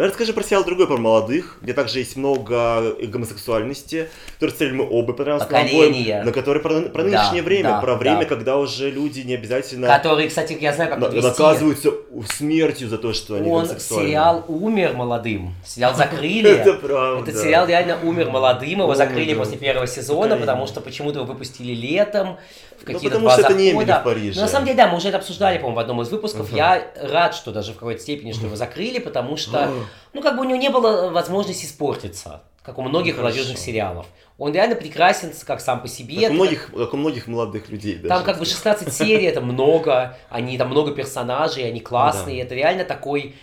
расскажи 0.05 0.31
про 0.31 0.43
сериал 0.43 0.63
другой, 0.63 0.85
про 0.85 0.97
молодых, 0.97 1.57
где 1.61 1.73
также 1.73 1.97
есть 1.99 2.15
много 2.15 2.95
гомосексуальности, 3.01 4.09
который 4.35 4.51
стреляли 4.51 4.75
мы 4.75 4.87
оба 4.87 5.13
понравился 5.13 5.47
Поколение. 5.47 6.23
на 6.23 6.31
который 6.31 6.61
про, 6.61 6.81
про 6.81 7.03
нынешнее 7.03 7.41
да, 7.41 7.45
время, 7.45 7.69
да, 7.69 7.81
про 7.81 7.95
время, 7.95 8.19
да. 8.19 8.25
когда 8.25 8.57
уже 8.57 8.91
люди 8.91 9.21
не 9.21 9.33
обязательно... 9.33 9.87
Которые, 9.87 10.29
кстати, 10.29 10.55
я 10.61 10.71
знаю, 10.71 10.91
как 10.91 10.99
на, 10.99 11.09
Наказываются 11.09 11.93
смертью 12.29 12.89
за 12.89 12.99
то, 12.99 13.11
что 13.13 13.35
они 13.35 13.49
Он 13.49 13.67
сериал 13.67 14.45
умер 14.47 14.93
молодым. 14.93 15.55
Сериал 15.65 15.95
закрыли. 15.97 16.51
Это 16.51 16.73
правда. 16.73 17.31
Этот 17.31 17.41
сериал 17.41 17.67
реально 17.67 17.97
умер 18.03 18.29
молодым, 18.29 18.81
его 18.81 18.93
закрыли 18.93 19.33
после 19.33 19.57
первого 19.57 19.87
сезона, 19.87 20.37
потому 20.37 20.67
что 20.67 20.79
почему-то 20.79 21.19
его 21.19 21.27
выпустили 21.27 21.73
летом, 21.73 22.37
в 22.77 22.87
Ну, 22.87 22.93
какие-то 22.93 23.15
потому 23.15 23.21
два 23.23 23.33
что 23.33 23.41
это 23.41 23.53
не. 23.53 23.71
Эмили 23.71 23.91
в 23.91 24.03
Париже. 24.03 24.35
Но 24.35 24.41
на 24.43 24.47
самом 24.47 24.65
деле, 24.65 24.77
да, 24.77 24.87
мы 24.87 24.97
уже 24.97 25.09
это 25.09 25.17
обсуждали, 25.17 25.57
по-моему, 25.57 25.75
в 25.75 25.79
одном 25.79 26.01
из 26.01 26.09
выпусков. 26.09 26.47
Ага. 26.51 26.55
Я 26.55 26.87
рад, 27.09 27.35
что 27.35 27.51
даже 27.51 27.71
в 27.73 27.75
какой-то 27.75 28.01
степени, 28.01 28.31
что 28.31 28.45
его 28.45 28.55
закрыли, 28.55 28.99
потому 28.99 29.37
что, 29.37 29.71
ну, 30.13 30.21
как 30.21 30.35
бы 30.35 30.41
у 30.41 30.43
него 30.45 30.57
не 30.57 30.69
было 30.69 31.09
возможности 31.09 31.65
испортиться, 31.65 32.43
как 32.63 32.77
у 32.77 32.81
многих 32.81 33.15
Ну, 33.15 33.21
молодежных 33.21 33.55
хорошо. 33.57 33.65
сериалов. 33.65 34.05
Он 34.37 34.53
реально 34.53 34.75
прекрасен 34.75 35.31
как 35.45 35.61
сам 35.61 35.81
по 35.81 35.87
себе. 35.87 36.15
Как 36.15 36.21
у 36.23 36.25
Это 36.25 36.33
многих, 36.33 36.71
как 36.75 36.93
у 36.93 36.97
многих 36.97 37.27
молодых 37.27 37.69
людей 37.69 37.95
даже. 37.95 38.09
там 38.09 38.23
как 38.23 38.37
бы 38.37 38.45
16 38.45 38.93
серий, 38.93 39.25
это 39.25 39.41
много, 39.41 40.15
они 40.29 40.57
там 40.57 40.69
много 40.69 40.91
персонажей, 40.91 41.67
они 41.67 41.79
классные, 41.79 42.41
это 42.41 42.53
реально 42.53 42.83
такой 42.85 43.35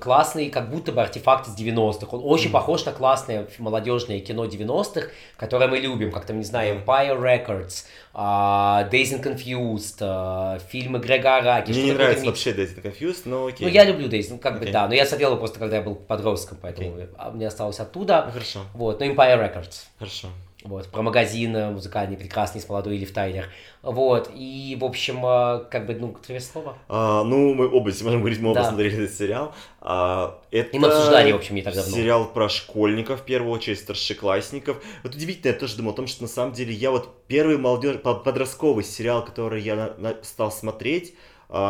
классный, 0.00 0.50
как 0.50 0.70
будто 0.70 0.92
бы 0.92 1.00
артефакт 1.02 1.48
из 1.48 1.56
90-х. 1.56 2.06
Он 2.16 2.20
очень 2.24 2.50
похож 2.50 2.84
на 2.84 2.92
классное 2.92 3.46
молодежное 3.58 4.20
кино 4.20 4.44
90-х, 4.44 5.08
которое 5.36 5.68
мы 5.68 5.78
любим, 5.78 6.12
как 6.12 6.26
там, 6.26 6.38
не 6.38 6.44
знаю, 6.44 6.82
Empire 6.84 7.18
Records, 7.20 7.84
а, 8.12 8.88
Days 8.92 9.12
and 9.18 9.22
Confused, 9.22 9.96
а, 10.00 10.58
фильмы 10.68 10.98
Грега 10.98 11.38
Араки. 11.38 11.70
Мне 11.72 11.82
не 11.84 11.92
нравится 11.92 12.24
микс. 12.24 12.44
вообще 12.46 12.50
Days 12.52 12.76
and 12.76 12.82
Confused, 12.82 13.22
но 13.24 13.46
окей. 13.46 13.66
Ну, 13.66 13.72
я 13.72 13.84
люблю 13.84 14.08
Days, 14.08 14.26
ну, 14.30 14.38
как 14.38 14.54
бы, 14.54 14.60
Окей. 14.60 14.72
да, 14.72 14.86
но 14.88 14.94
я 14.94 15.06
смотрел 15.06 15.30
его 15.30 15.38
просто, 15.38 15.58
когда 15.58 15.76
я 15.76 15.82
был 15.82 15.94
подростком, 15.94 16.58
поэтому 16.60 16.96
а, 17.16 17.30
мне 17.30 17.46
осталось 17.48 17.80
оттуда. 17.80 18.28
хорошо, 18.32 18.60
Вот, 18.74 19.00
ну, 19.00 19.06
Empire 19.06 19.38
Records. 19.40 19.84
хорошо. 19.98 20.28
Вот, 20.64 20.88
про 20.88 21.02
магазин 21.02 21.52
музыкальный, 21.74 22.16
прекрасный, 22.16 22.58
с 22.62 22.68
молодой 22.70 22.96
Лив 22.96 23.12
Тайлер. 23.12 23.50
Вот, 23.82 24.30
и, 24.34 24.78
в 24.80 24.84
общем, 24.86 25.18
э, 25.26 25.64
как 25.70 25.84
бы, 25.86 25.94
ну, 25.94 26.16
твое 26.24 26.40
слово. 26.40 26.78
А, 26.88 27.22
ну, 27.22 27.52
мы 27.52 27.66
оба 27.68 27.90
можем 28.02 28.20
говорить, 28.20 28.40
мы 28.40 28.50
оба 28.52 28.60
Да. 28.62 28.68
смотрели 28.70 29.04
этот 29.04 29.14
сериал. 29.14 29.52
А, 29.82 30.40
это 30.50 30.70
И 30.70 30.78
мы 30.78 30.88
обсуждали, 30.88 31.32
в 31.32 31.36
общем, 31.36 31.56
не 31.56 31.62
так 31.62 31.74
давно. 31.74 31.94
Сериал 31.94 32.24
про 32.32 32.48
школьников, 32.48 33.20
в 33.20 33.24
первую 33.24 33.52
очередь, 33.52 33.78
старшеклассников. 33.78 34.82
Вот 35.02 35.14
удивительно, 35.14 35.52
я 35.52 35.58
тоже 35.58 35.76
думал 35.76 35.92
о 35.92 35.96
том, 35.96 36.06
что 36.06 36.22
на 36.22 36.28
самом 36.28 36.54
деле 36.54 36.72
я 36.72 36.90
вот 36.90 37.10
первый 37.26 37.58
молодежь, 37.58 38.00
по- 38.00 38.14
подростковый 38.14 38.84
сериал, 38.84 39.22
который 39.22 39.60
я 39.60 39.76
на- 39.76 39.94
на- 39.98 40.16
стал 40.22 40.50
смотреть, 40.50 41.14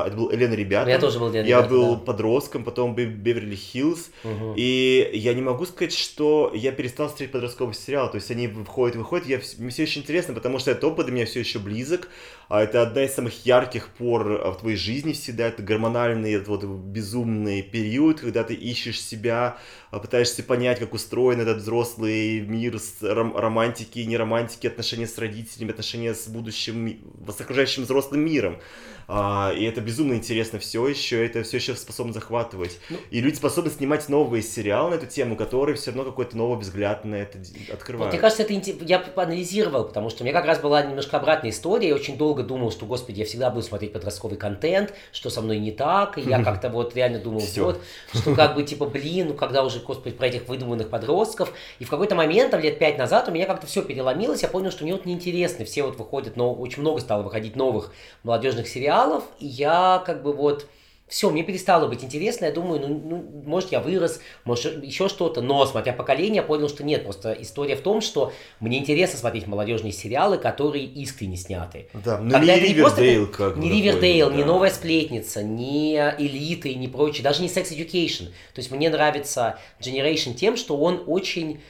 это 0.06 0.16
был 0.16 0.30
Елена 0.30 0.54
Ребята. 0.54 0.90
Я 0.90 0.98
тоже 0.98 1.18
был 1.18 1.28
Елена 1.28 1.46
Я 1.46 1.58
Ребята, 1.58 1.68
был 1.68 1.96
да. 1.96 2.00
подростком, 2.02 2.64
потом 2.64 2.94
Бе- 2.94 3.04
Беверли 3.06 3.54
Хиллз. 3.54 4.10
Мгм. 4.24 4.54
И 4.56 5.10
я 5.12 5.34
не 5.34 5.42
могу 5.42 5.66
сказать, 5.66 5.92
что 5.92 6.50
я 6.54 6.72
перестал 6.72 7.08
смотреть 7.08 7.32
подростковый 7.32 7.74
сериал. 7.74 8.10
То 8.10 8.16
есть 8.16 8.30
они 8.30 8.48
выходят, 8.48 8.96
выходят, 8.96 9.26
я, 9.26 9.40
мне 9.58 9.70
все 9.70 9.82
еще 9.82 10.00
интересно, 10.00 10.32
потому 10.34 10.58
что 10.58 10.70
этот 10.70 10.84
опыт 10.84 11.08
меня 11.10 11.26
все 11.26 11.40
еще 11.40 11.58
близок. 11.58 12.08
А 12.48 12.62
это 12.62 12.82
одна 12.82 13.04
из 13.04 13.14
самых 13.14 13.46
ярких 13.46 13.88
пор 13.88 14.40
а, 14.42 14.52
в 14.52 14.58
твоей 14.58 14.76
жизни 14.76 15.12
всегда. 15.12 15.48
Это 15.48 15.62
гормональный, 15.62 16.32
этот 16.34 16.48
вот 16.48 16.64
безумный 16.64 17.62
период, 17.62 18.20
когда 18.20 18.44
ты 18.44 18.54
ищешь 18.54 19.00
себя, 19.00 19.58
а, 19.90 19.98
пытаешься 19.98 20.42
понять, 20.42 20.78
как 20.78 20.94
устроен 20.94 21.40
этот 21.40 21.58
взрослый 21.58 22.40
мир 22.40 22.78
с 22.78 23.02
ром- 23.02 23.36
романтики 23.36 23.98
и 23.98 24.06
неромантики, 24.06 24.66
отношения 24.66 25.06
с 25.06 25.18
родителями, 25.18 25.70
отношения 25.70 26.14
с 26.14 26.28
будущим, 26.28 26.98
с 27.28 27.40
окружающим 27.40 27.82
взрослым 27.84 28.20
миром. 28.24 28.58
А, 29.06 29.52
и 29.56 29.64
это 29.64 29.80
безумно 29.80 30.14
интересно 30.14 30.58
все 30.58 30.86
еще, 30.88 31.24
это 31.24 31.42
все 31.42 31.58
еще 31.58 31.74
способно 31.74 32.12
захватывать. 32.12 32.78
Ну. 32.90 32.96
И 33.10 33.20
люди 33.20 33.36
способны 33.36 33.70
снимать 33.70 34.08
новые 34.08 34.42
сериалы 34.42 34.90
на 34.90 34.94
эту 34.94 35.06
тему, 35.06 35.36
которые 35.36 35.76
все 35.76 35.90
равно 35.90 36.04
какой-то 36.04 36.36
новый 36.36 36.58
взгляд 36.58 37.04
на 37.04 37.16
это 37.16 37.38
д- 37.38 37.44
Вот, 37.68 37.74
открывают. 37.74 38.12
мне 38.12 38.20
кажется, 38.20 38.42
это 38.44 38.52
я 38.84 38.98
поанализировал, 38.98 39.84
потому 39.84 40.10
что 40.10 40.22
у 40.22 40.24
меня 40.24 40.32
как 40.34 40.46
раз 40.46 40.58
была 40.60 40.82
немножко 40.82 41.16
обратная 41.18 41.50
история. 41.50 41.88
Я 41.88 41.94
очень 41.94 42.16
долго 42.16 42.42
думал, 42.42 42.70
что, 42.70 42.86
господи, 42.86 43.18
я 43.20 43.26
всегда 43.26 43.50
буду 43.50 43.62
смотреть 43.62 43.92
подростковый 43.92 44.38
контент, 44.38 44.94
что 45.12 45.28
со 45.30 45.42
мной 45.42 45.58
не 45.58 45.70
так. 45.72 46.16
И 46.18 46.22
я 46.22 46.42
как-то 46.44 46.70
вот 46.70 46.94
реально 46.96 47.18
думал, 47.18 47.42
вот, 47.56 47.80
что 48.14 48.34
как 48.34 48.54
бы 48.54 48.62
типа, 48.62 48.86
блин, 48.86 49.28
ну 49.28 49.34
когда 49.34 49.64
уже, 49.64 49.80
господи, 49.80 50.16
про 50.16 50.28
этих 50.28 50.48
выдуманных 50.48 50.88
подростков. 50.88 51.52
И 51.78 51.84
в 51.84 51.90
какой-то 51.90 52.14
момент, 52.14 52.50
там 52.52 52.60
лет 52.60 52.78
пять 52.78 52.96
назад, 52.98 53.28
у 53.28 53.32
меня 53.32 53.46
как-то 53.46 53.66
все 53.66 53.82
переломилось. 53.82 54.42
Я 54.42 54.48
понял, 54.48 54.70
что 54.70 54.84
мне 54.84 54.94
вот 54.94 55.04
неинтересно. 55.04 55.64
Все 55.64 55.82
вот 55.82 55.98
выходят, 55.98 56.36
но 56.36 56.54
очень 56.54 56.80
много 56.80 57.00
стало 57.00 57.22
выходить 57.22 57.54
новых 57.56 57.92
молодежных 58.22 58.66
сериалов. 58.66 58.93
И 59.40 59.46
я 59.46 60.02
как 60.06 60.22
бы 60.22 60.32
вот 60.32 60.66
все, 61.06 61.30
мне 61.30 61.42
перестало 61.42 61.86
быть 61.86 62.02
интересно, 62.02 62.46
я 62.46 62.50
думаю, 62.50 62.80
ну, 62.80 63.02
ну, 63.04 63.42
может, 63.44 63.72
я 63.72 63.80
вырос, 63.80 64.20
может, 64.44 64.82
еще 64.82 65.08
что-то, 65.08 65.42
но, 65.42 65.64
смотря 65.66 65.92
поколение, 65.92 66.36
я 66.36 66.42
понял, 66.42 66.68
что 66.68 66.82
нет, 66.82 67.04
просто 67.04 67.36
история 67.38 67.76
в 67.76 67.82
том, 67.82 68.00
что 68.00 68.32
мне 68.58 68.78
интересно 68.78 69.18
смотреть 69.18 69.46
молодежные 69.46 69.92
сериалы, 69.92 70.38
которые 70.38 70.84
искренне 70.84 71.36
сняты. 71.36 71.88
Да, 71.92 72.18
ну 72.18 72.30
Когда 72.30 72.56
не 72.56 72.68
не 72.68 72.74
просто 72.80 73.02
Ривердейл 73.02 73.30
как 73.30 73.56
Не 73.56 73.70
Ривердейл, 73.70 74.30
не 74.30 74.42
да. 74.42 74.46
Новая 74.46 74.70
Сплетница, 74.70 75.42
не 75.42 75.96
Элиты, 76.18 76.74
не 76.74 76.88
прочее, 76.88 77.22
даже 77.22 77.42
не 77.42 77.48
Sex 77.48 77.70
Education. 77.70 78.26
То 78.54 78.60
есть 78.60 78.70
мне 78.70 78.88
нравится 78.88 79.58
Generation 79.80 80.34
тем, 80.34 80.56
что 80.56 80.76
он 80.76 81.04
очень 81.06 81.60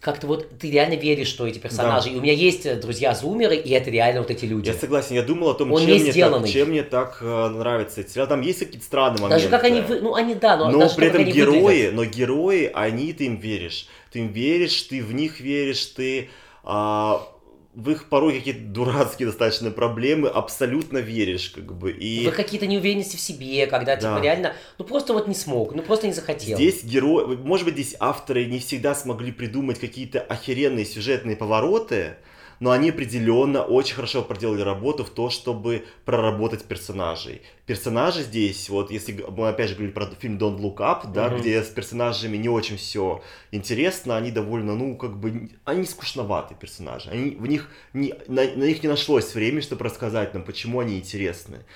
как-то 0.00 0.26
вот 0.26 0.58
ты 0.58 0.70
реально 0.70 0.94
веришь, 0.94 1.28
что 1.28 1.46
эти 1.46 1.58
персонажи. 1.58 2.10
И 2.10 2.16
у 2.16 2.20
меня 2.20 2.34
есть 2.34 2.66
э, 2.66 2.76
друзья-зумеры, 2.76 3.56
и 3.56 3.70
это 3.70 3.90
реально 3.90 4.20
вот 4.20 4.30
эти 4.30 4.44
люди. 4.44 4.68
Я 4.68 4.74
согласен, 4.74 5.14
я 5.14 5.22
думал 5.22 5.50
о 5.50 5.54
том, 5.54 5.72
Он 5.72 5.80
чем 5.80 5.90
не 5.96 6.02
мне, 6.02 6.12
так, 6.12 6.48
чем 6.48 6.68
мне 6.68 6.82
так 6.82 7.18
э, 7.20 7.48
нравится 7.48 8.00
этот 8.00 8.12
сериал. 8.12 8.28
Там 8.28 8.42
есть 8.42 8.58
какие-то 8.58 8.84
странные 8.84 9.22
моменты. 9.22 9.44
Даже 9.44 9.48
как 9.48 9.64
они, 9.64 9.80
вы- 9.80 10.00
ну 10.00 10.14
они 10.14 10.34
да, 10.34 10.56
но, 10.56 10.70
Но 10.70 10.80
даже 10.80 10.94
при 10.96 11.06
этом 11.06 11.22
они 11.22 11.32
герои, 11.32 11.58
выглядят. 11.62 11.94
но 11.94 12.04
герои, 12.04 12.70
они, 12.74 13.12
ты 13.14 13.24
им 13.24 13.36
веришь. 13.36 13.88
Ты 14.12 14.18
им 14.20 14.28
веришь, 14.28 14.82
ты 14.82 15.02
в 15.02 15.14
них 15.14 15.40
веришь, 15.40 15.86
ты 15.86 16.28
а, 16.62 17.26
в 17.74 17.90
их 17.90 18.08
порой 18.08 18.34
какие-то 18.38 18.60
дурацкие 18.60 19.26
достаточно 19.26 19.70
проблемы 19.70 20.28
абсолютно 20.28 20.98
веришь, 20.98 21.50
как 21.50 21.76
бы. 21.76 21.90
И 21.90 22.24
Вы 22.24 22.30
какие-то 22.30 22.66
неуверенности 22.66 23.16
в 23.16 23.20
себе, 23.20 23.66
когда 23.66 23.96
типа 23.96 24.14
Да. 24.16 24.20
реально, 24.20 24.54
ну 24.78 24.84
просто 24.84 25.12
вот 25.12 25.26
не 25.26 25.34
смог, 25.34 25.74
ну 25.74 25.82
просто 25.82 26.06
не 26.06 26.12
захотел. 26.12 26.56
Здесь 26.56 26.84
герои, 26.84 27.36
может 27.36 27.66
быть, 27.66 27.74
здесь 27.74 27.96
авторы 27.98 28.44
не 28.46 28.60
всегда 28.60 28.94
смогли 28.94 29.32
придумать 29.32 29.78
какие-то 29.80 30.20
охеренные 30.20 30.84
сюжетные 30.84 31.36
повороты, 31.36 32.16
но 32.64 32.70
они 32.70 32.88
определенно 32.88 33.62
очень 33.62 33.94
хорошо 33.94 34.22
проделали 34.22 34.62
работу 34.62 35.04
в 35.04 35.10
то, 35.10 35.28
чтобы 35.28 35.84
проработать 36.06 36.64
персонажей. 36.64 37.42
Персонажи 37.66 38.22
здесь, 38.22 38.70
вот 38.70 38.90
если 38.90 39.22
мы 39.36 39.50
опять 39.50 39.68
же 39.68 39.74
говорили 39.74 39.92
про 39.92 40.06
фильм 40.18 40.38
Don't 40.38 40.58
Look 40.58 40.76
Up, 40.76 41.12
да, 41.12 41.28
Мгм. 41.28 41.40
где 41.40 41.62
с 41.62 41.68
персонажами 41.68 42.38
не 42.38 42.48
очень 42.48 42.78
все 42.78 43.22
интересно, 43.52 44.16
они 44.16 44.30
довольно, 44.30 44.74
ну, 44.74 44.96
как 44.96 45.14
бы, 45.18 45.50
они 45.66 45.84
скучноватые 45.84 46.56
персонажи. 46.58 47.10
Они, 47.10 47.32
в 47.32 47.46
них 47.46 47.68
не, 47.92 48.14
на, 48.28 48.44
на 48.44 48.64
них 48.64 48.82
не 48.82 48.88
нашлось 48.88 49.34
времени, 49.34 49.60
чтобы 49.60 49.84
рассказать 49.84 50.32
нам, 50.32 50.42
почему 50.42 50.80
они 50.80 50.96
интересны, 50.96 51.66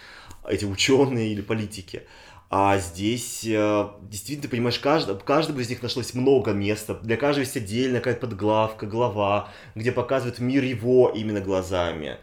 эти 0.49 0.65
ученые 0.65 1.33
или 1.33 1.43
политики. 1.43 2.05
А 2.51 2.79
здесь 2.79 3.45
э, 3.45 3.89
действительно, 4.03 4.45
ты 4.45 4.49
понимаешь, 4.49 4.79
каждый, 4.79 5.17
в 5.17 5.25
каждом 5.25 5.61
из 5.61 5.69
них 5.69 5.83
нашлось 5.83 6.15
много 6.15 6.53
места. 6.53 6.95
Для 6.95 7.19
каждого 7.19 7.43
есть 7.45 7.57
отдельная 7.57 8.01
какая-то 8.01 8.27
подглавка, 8.27 8.87
глава, 8.87 9.51
где 9.75 9.93
показывают 9.93 10.39
мир 10.39 10.65
его 10.65 11.13
именно 11.15 11.43
глазами. 11.43 12.17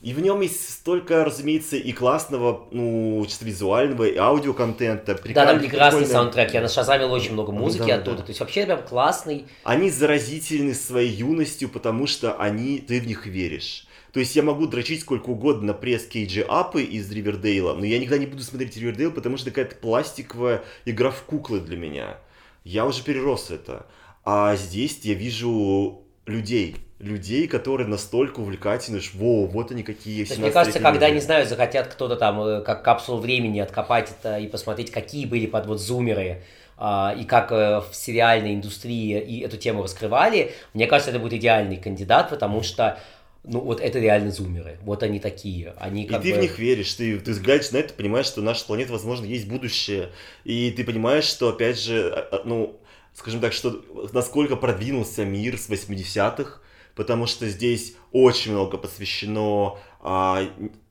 И 0.00 0.12
в 0.14 0.20
нем 0.20 0.40
есть 0.40 0.70
столько, 0.70 1.24
разумеется, 1.24 1.76
и 1.76 1.92
классного, 1.92 2.68
ну, 2.70 3.24
чисто 3.26 3.44
визуального, 3.44 4.04
и 4.04 4.16
аудиоконтента. 4.16 5.14
Да, 5.14 5.46
там 5.46 5.58
прекрасный 5.58 6.00
прикольно. 6.00 6.06
саундтрек, 6.06 6.54
я 6.54 6.60
нашазамил 6.60 7.12
очень 7.12 7.32
много 7.32 7.52
музыки 7.52 7.88
Да, 7.88 7.96
оттуда, 7.96 8.18
да. 8.18 8.22
то 8.22 8.30
есть 8.30 8.40
вообще 8.40 8.66
прям 8.66 8.82
классный. 8.82 9.46
Они 9.64 9.90
заразительны 9.90 10.74
своей 10.74 11.10
юностью, 11.10 11.68
потому 11.68 12.06
что 12.06 12.34
они, 12.34 12.78
ты 12.78 13.00
в 13.00 13.06
них 13.06 13.26
веришь. 13.26 13.85
То 14.16 14.20
есть 14.20 14.34
я 14.34 14.42
могу 14.42 14.66
дрочить 14.66 15.02
сколько 15.02 15.28
угодно 15.28 15.66
на 15.66 15.74
пресс 15.74 16.06
Кейджи 16.06 16.40
Апы 16.40 16.82
из 16.82 17.12
Ривердейла, 17.12 17.74
но 17.74 17.84
я 17.84 17.98
никогда 17.98 18.16
не 18.16 18.24
буду 18.24 18.42
смотреть 18.42 18.74
Ривердейл, 18.78 19.12
потому 19.12 19.36
что 19.36 19.50
это 19.50 19.56
какая-то 19.56 19.76
пластиковая 19.78 20.62
игра 20.86 21.10
в 21.10 21.20
куклы 21.24 21.60
для 21.60 21.76
меня. 21.76 22.16
Я 22.64 22.86
уже 22.86 23.02
перерос 23.02 23.50
это. 23.50 23.84
А 24.24 24.56
здесь 24.56 25.00
я 25.02 25.12
вижу 25.12 26.00
людей. 26.24 26.76
Людей, 26.98 27.46
которые 27.46 27.88
настолько 27.88 28.40
увлекательны, 28.40 29.02
что 29.02 29.18
во, 29.18 29.44
вот 29.44 29.70
они 29.70 29.82
какие. 29.82 30.24
То 30.24 30.30
есть, 30.30 30.38
мне 30.38 30.50
кажется, 30.50 30.78
17-летние 30.78 30.92
когда, 30.92 31.08
люди». 31.08 31.16
не 31.16 31.20
знаю, 31.20 31.46
захотят 31.46 31.88
кто-то 31.88 32.16
там, 32.16 32.40
э, 32.40 32.62
как 32.62 32.82
капсулу 32.82 33.18
времени 33.18 33.60
откопать 33.60 34.10
это 34.18 34.38
и 34.38 34.48
посмотреть, 34.48 34.90
какие 34.90 35.26
были 35.26 35.44
под 35.44 35.66
вот 35.66 35.78
зумеры, 35.78 36.42
а, 36.78 37.14
и 37.18 37.24
как 37.24 37.52
э, 37.52 37.80
в 37.80 37.94
сериальной 37.94 38.54
индустрии 38.54 39.18
и 39.18 39.40
эту 39.40 39.56
тему 39.56 39.82
раскрывали, 39.82 40.52
мне 40.74 40.86
кажется, 40.86 41.10
это 41.10 41.20
будет 41.20 41.34
идеальный 41.34 41.76
кандидат, 41.76 42.30
потому 42.30 42.62
что 42.62 42.98
ну 43.46 43.60
вот 43.60 43.80
это 43.80 43.98
реально 43.98 44.30
зумеры, 44.30 44.78
вот 44.82 45.02
они 45.02 45.20
такие, 45.20 45.74
они 45.78 46.04
И 46.04 46.08
как 46.08 46.22
ты 46.22 46.32
бы... 46.32 46.38
в 46.38 46.42
них 46.42 46.58
веришь, 46.58 46.92
ты, 46.94 47.18
ты 47.18 47.30
взглянешь 47.30 47.70
на 47.70 47.78
это, 47.78 47.94
понимаешь, 47.94 48.26
что 48.26 48.42
наша 48.42 48.64
планета, 48.64 48.92
возможно, 48.92 49.24
есть 49.24 49.46
будущее. 49.46 50.10
И 50.44 50.70
ты 50.72 50.84
понимаешь, 50.84 51.24
что, 51.24 51.50
опять 51.50 51.80
же, 51.80 52.10
а, 52.10 52.28
а, 52.32 52.42
ну, 52.44 52.78
скажем 53.14 53.40
так, 53.40 53.52
что 53.52 53.82
насколько 54.12 54.56
продвинулся 54.56 55.24
мир 55.24 55.56
с 55.58 55.70
80-х, 55.70 56.60
потому 56.96 57.26
что 57.26 57.48
здесь 57.48 57.94
очень 58.12 58.52
много 58.52 58.78
посвящено 58.78 59.78
а, 60.00 60.42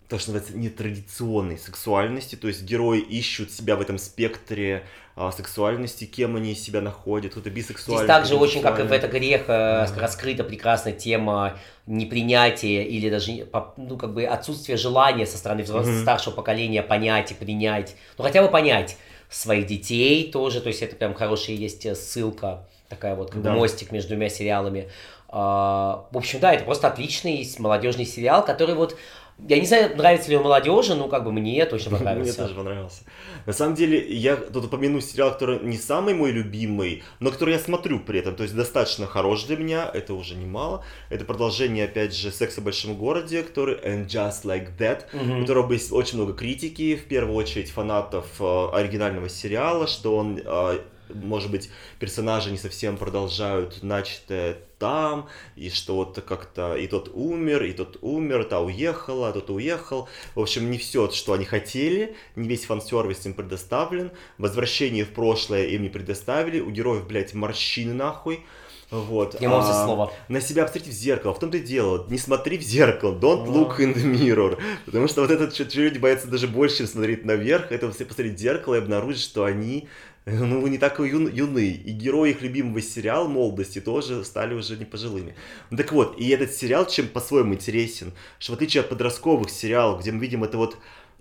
то, 0.07 0.19
что 0.19 0.31
называется, 0.31 0.57
нетрадиционной 0.57 1.57
сексуальности, 1.57 2.35
то 2.35 2.47
есть 2.47 2.63
герои 2.63 2.99
ищут 2.99 3.51
себя 3.51 3.75
в 3.75 3.81
этом 3.81 3.97
спектре 3.97 4.85
а, 5.15 5.31
сексуальности, 5.31 6.05
кем 6.05 6.35
они 6.35 6.55
себя 6.55 6.81
находят, 6.81 7.31
кто-то 7.31 7.49
бисексуальный. 7.49 8.05
Здесь 8.05 8.07
также 8.07 8.35
очень, 8.35 8.61
как 8.61 8.79
и 8.79 8.83
в 8.83 8.91
«Это 8.91 9.07
грех», 9.07 9.47
mm-hmm. 9.47 9.97
раскрыта 9.97 10.43
прекрасная 10.43 10.91
тема 10.91 11.57
непринятия 11.87 12.83
или 12.83 13.09
даже, 13.09 13.47
ну, 13.77 13.97
как 13.97 14.13
бы 14.13 14.25
отсутствие 14.25 14.77
желания 14.77 15.25
со 15.25 15.37
стороны 15.37 15.61
mm-hmm. 15.61 16.01
старшего 16.01 16.33
поколения 16.33 16.83
понять 16.83 17.31
и 17.31 17.33
принять, 17.33 17.95
ну, 18.17 18.25
хотя 18.25 18.41
бы 18.41 18.49
понять 18.49 18.97
своих 19.29 19.67
детей 19.67 20.29
тоже, 20.31 20.59
то 20.59 20.67
есть 20.67 20.81
это 20.81 20.95
прям 20.95 21.13
хорошая 21.13 21.55
есть 21.55 21.95
ссылка, 21.97 22.67
такая 22.89 23.15
вот, 23.15 23.31
как 23.31 23.41
да. 23.41 23.53
мостик 23.53 23.91
между 23.91 24.09
двумя 24.09 24.29
сериалами. 24.29 24.89
А, 25.29 26.07
в 26.11 26.17
общем, 26.17 26.39
да, 26.39 26.53
это 26.53 26.65
просто 26.65 26.87
отличный 26.87 27.47
молодежный 27.57 28.05
сериал, 28.05 28.43
который 28.43 28.75
вот 28.75 28.97
я 29.37 29.59
не 29.59 29.65
знаю, 29.65 29.95
нравится 29.97 30.29
ли 30.29 30.37
он 30.37 30.43
молодежи, 30.43 30.95
но 30.95 31.09
как 31.09 31.25
бы 31.25 31.31
мне 31.31 31.65
точно 31.65 31.91
понравился. 31.97 32.31
Мне 32.39 32.47
тоже 32.47 32.55
понравился. 32.55 33.03
На 33.45 33.53
самом 33.53 33.75
деле, 33.75 34.03
я 34.07 34.37
тут 34.37 34.65
упомяну 34.65 35.01
сериал, 35.01 35.33
который 35.33 35.59
не 35.59 35.77
самый 35.77 36.13
мой 36.13 36.31
любимый, 36.31 37.03
но 37.19 37.31
который 37.31 37.53
я 37.53 37.59
смотрю 37.59 37.99
при 37.99 38.19
этом, 38.19 38.35
то 38.35 38.43
есть 38.43 38.55
достаточно 38.55 39.05
хорош 39.07 39.43
для 39.43 39.57
меня, 39.57 39.89
это 39.93 40.13
уже 40.13 40.35
немало. 40.35 40.83
Это 41.09 41.25
продолжение, 41.25 41.85
опять 41.85 42.15
же, 42.15 42.31
«Секса 42.31 42.61
в 42.61 42.63
большом 42.63 42.95
городе», 42.95 43.43
который 43.43 43.75
«And 43.75 44.07
Just 44.07 44.45
Like 44.45 44.77
That», 44.79 45.03
mm-hmm. 45.11 45.37
у 45.37 45.41
которого 45.41 45.73
есть 45.73 45.91
очень 45.91 46.17
много 46.17 46.33
критики, 46.33 46.95
в 46.95 47.03
первую 47.03 47.35
очередь 47.35 47.69
фанатов 47.69 48.25
э, 48.39 48.67
оригинального 48.73 49.27
сериала, 49.27 49.85
что 49.85 50.15
он 50.15 50.41
э, 50.43 50.79
может 51.13 51.51
быть, 51.51 51.69
персонажи 51.99 52.51
не 52.51 52.57
совсем 52.57 52.97
продолжают 52.97 53.83
начатое 53.83 54.57
там, 54.79 55.29
и 55.55 55.69
что 55.69 55.95
вот 55.95 56.21
как-то 56.27 56.75
и 56.75 56.87
тот 56.87 57.09
умер, 57.13 57.63
и 57.63 57.73
тот 57.73 57.97
умер, 58.01 58.45
та 58.45 58.59
уехала, 58.59 59.31
тот 59.31 59.49
уехал. 59.49 60.07
В 60.35 60.41
общем, 60.41 60.69
не 60.69 60.77
все, 60.77 61.09
что 61.11 61.33
они 61.33 61.45
хотели, 61.45 62.15
не 62.35 62.47
весь 62.47 62.65
фан-сервис 62.65 63.25
им 63.25 63.33
предоставлен, 63.33 64.11
возвращение 64.37 65.05
в 65.05 65.09
прошлое 65.09 65.65
им 65.67 65.83
не 65.83 65.89
предоставили, 65.89 66.59
у 66.59 66.69
героев, 66.71 67.07
блядь, 67.07 67.33
морщины 67.33 67.93
нахуй. 67.93 68.43
Вот. 68.91 69.39
Я 69.41 69.51
а, 69.51 69.85
слово. 69.85 70.13
На 70.27 70.41
себя 70.41 70.63
посмотрите 70.63 70.91
в 70.91 70.99
зеркало. 70.99 71.33
В 71.33 71.39
том-то 71.39 71.57
и 71.57 71.61
дело. 71.61 72.05
Не 72.09 72.17
смотри 72.17 72.57
в 72.57 72.61
зеркало. 72.61 73.17
Don't 73.17 73.47
look 73.47 73.79
in 73.79 73.95
the 73.95 74.03
mirror. 74.03 74.59
Потому 74.85 75.07
что 75.07 75.21
вот 75.21 75.31
этот 75.31 75.53
что 75.55 75.63
люди 75.79 75.97
боятся 75.97 76.27
даже 76.27 76.47
больше, 76.47 76.77
чем 76.77 76.87
смотреть 76.87 77.25
наверх. 77.25 77.71
Это 77.71 77.91
все 77.91 78.05
посмотреть 78.05 78.35
в 78.35 78.39
зеркало 78.39 78.75
и 78.75 78.77
обнаружить, 78.77 79.21
что 79.21 79.43
они 79.43 79.87
ну, 80.31 80.65
не 80.65 80.79
так 80.79 80.99
ю, 80.99 81.05
юны. 81.05 81.69
И 81.85 81.91
герои 81.91 82.31
их 82.31 82.41
любимого 82.41 82.81
сериала 82.81 83.27
молодости 83.27 83.79
тоже 83.79 84.23
стали 84.23 84.55
уже 84.55 84.75
не 84.75 84.85
пожилыми. 84.85 85.35
Ну, 85.69 85.77
так 85.77 85.91
вот, 85.91 86.19
и 86.19 86.27
этот 86.29 86.51
сериал 86.53 86.87
чем 86.87 87.07
по-своему 87.07 87.53
интересен, 87.53 88.11
что 88.39 88.53
в 88.53 88.55
отличие 88.55 88.81
от 88.81 88.89
подростковых 88.89 89.51
сериалов, 89.51 90.01
где 90.01 90.11
мы 90.11 90.19
видим 90.19 90.43
это 90.43 90.57
вот 90.57 90.77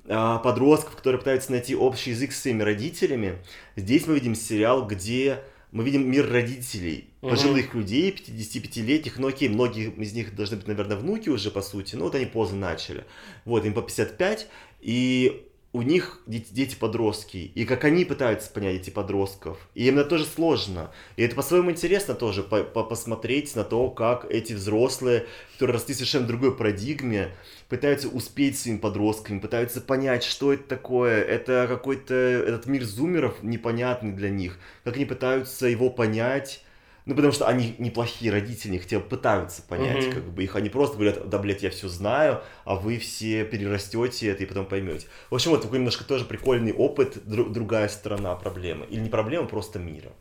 а, 0.09 0.39
подростков, 0.39 0.97
которые 0.97 1.19
пытаются 1.19 1.51
найти 1.51 1.77
общий 1.77 2.11
язык 2.11 2.33
с 2.33 2.41
своими 2.41 2.63
родителями, 2.63 3.39
здесь 3.77 4.07
мы 4.07 4.15
видим 4.15 4.35
сериал, 4.35 4.87
где 4.87 5.41
мы 5.71 5.85
видим 5.85 6.11
мир 6.11 6.31
родителей, 6.31 7.11
угу. 7.21 7.31
пожилых 7.31 7.75
людей, 7.75 8.11
55-летних, 8.11 9.19
ну 9.19 9.29
окей, 9.29 9.51
многие 9.51 9.91
из 9.91 10.15
них 10.15 10.35
должны 10.35 10.57
быть, 10.57 10.69
наверное, 10.69 10.97
внуки 10.97 11.29
уже, 11.29 11.51
по 11.51 11.61
сути, 11.61 11.97
но 11.97 12.05
вот 12.05 12.15
они 12.15 12.27
поздно 12.27 12.59
начали. 12.59 13.05
Вот, 13.45 13.67
им 13.67 13.75
по 13.75 13.83
55, 13.83 14.47
и 14.81 15.45
у 15.75 15.83
них 15.83 16.21
дети-подростки, 16.29 17.51
и 17.53 17.65
как 17.65 17.83
они 17.83 18.05
пытаются 18.05 18.49
понять 18.49 18.77
эти 18.77 18.91
подростков. 18.91 19.59
И 19.75 19.89
им 19.89 19.99
это 19.99 20.11
тоже 20.11 20.25
сложно. 20.25 20.93
И 21.17 21.23
это 21.25 21.35
по-своему 21.35 21.73
интересно 21.73 22.15
тоже, 22.15 22.45
по 22.45 22.61
-по 22.61 22.85
посмотреть 22.89 23.57
на 23.57 23.65
то, 23.65 23.91
как 23.91 24.25
эти 24.31 24.53
взрослые, 24.53 25.27
которые 25.55 25.75
росли 25.75 25.95
в 25.95 25.97
совершенно 25.97 26.29
другой 26.29 26.57
парадигме, 26.57 27.35
пытаются 27.69 28.09
успеть 28.09 28.57
своими 28.57 28.79
подростками, 28.79 29.41
пытаются 29.41 29.81
понять, 29.81 30.23
что 30.23 30.53
это 30.53 30.63
такое, 30.63 31.21
это 31.21 31.67
какой-то, 31.69 32.15
этот 32.15 32.67
мир 32.67 32.85
зумеров 32.85 33.43
непонятный 33.43 34.13
для 34.13 34.31
них, 34.31 34.59
как 34.85 34.95
они 34.95 35.07
пытаются 35.07 35.67
его 35.67 35.91
понять, 35.91 36.63
ну, 37.07 37.15
потому 37.15 37.33
что 37.33 37.47
они 37.47 37.75
неплохие 37.79 38.33
родители, 38.33 38.79
хотя 38.79 38.99
бы 38.99 39.07
пытаются 39.07 39.63
понять, 39.63 40.05
mm-hmm. 40.05 40.13
как 40.13 40.25
бы 40.31 40.43
их 40.43 40.57
они 40.57 40.71
просто 40.71 40.97
говорят, 40.97 41.29
да, 41.29 41.39
блядь, 41.39 41.63
я 41.63 41.71
все 41.71 41.89
знаю, 41.89 42.43
а 42.65 42.77
вы 42.77 42.99
все 42.99 43.45
перерастете 43.45 44.29
это 44.29 44.43
и 44.43 44.47
потом 44.47 44.65
поймете. 44.65 45.07
В 45.29 45.35
общем, 45.35 45.51
вот 45.51 45.63
такой 45.63 45.79
немножко 45.79 46.05
тоже 46.05 46.25
прикольный 46.25 46.73
опыт, 46.73 47.17
дру- 47.17 47.51
другая 47.51 47.89
сторона 47.89 48.35
проблемы. 48.37 48.87
Или 48.87 49.01
не 49.01 49.11
проблема, 49.11 49.47
просто 49.47 49.79
мира. 49.79 50.13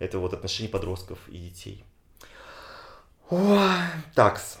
Это 0.00 0.18
вот 0.18 0.34
отношения 0.34 0.68
подростков 0.68 1.18
и 1.28 1.38
детей. 1.38 1.84
Такс. 4.14 4.58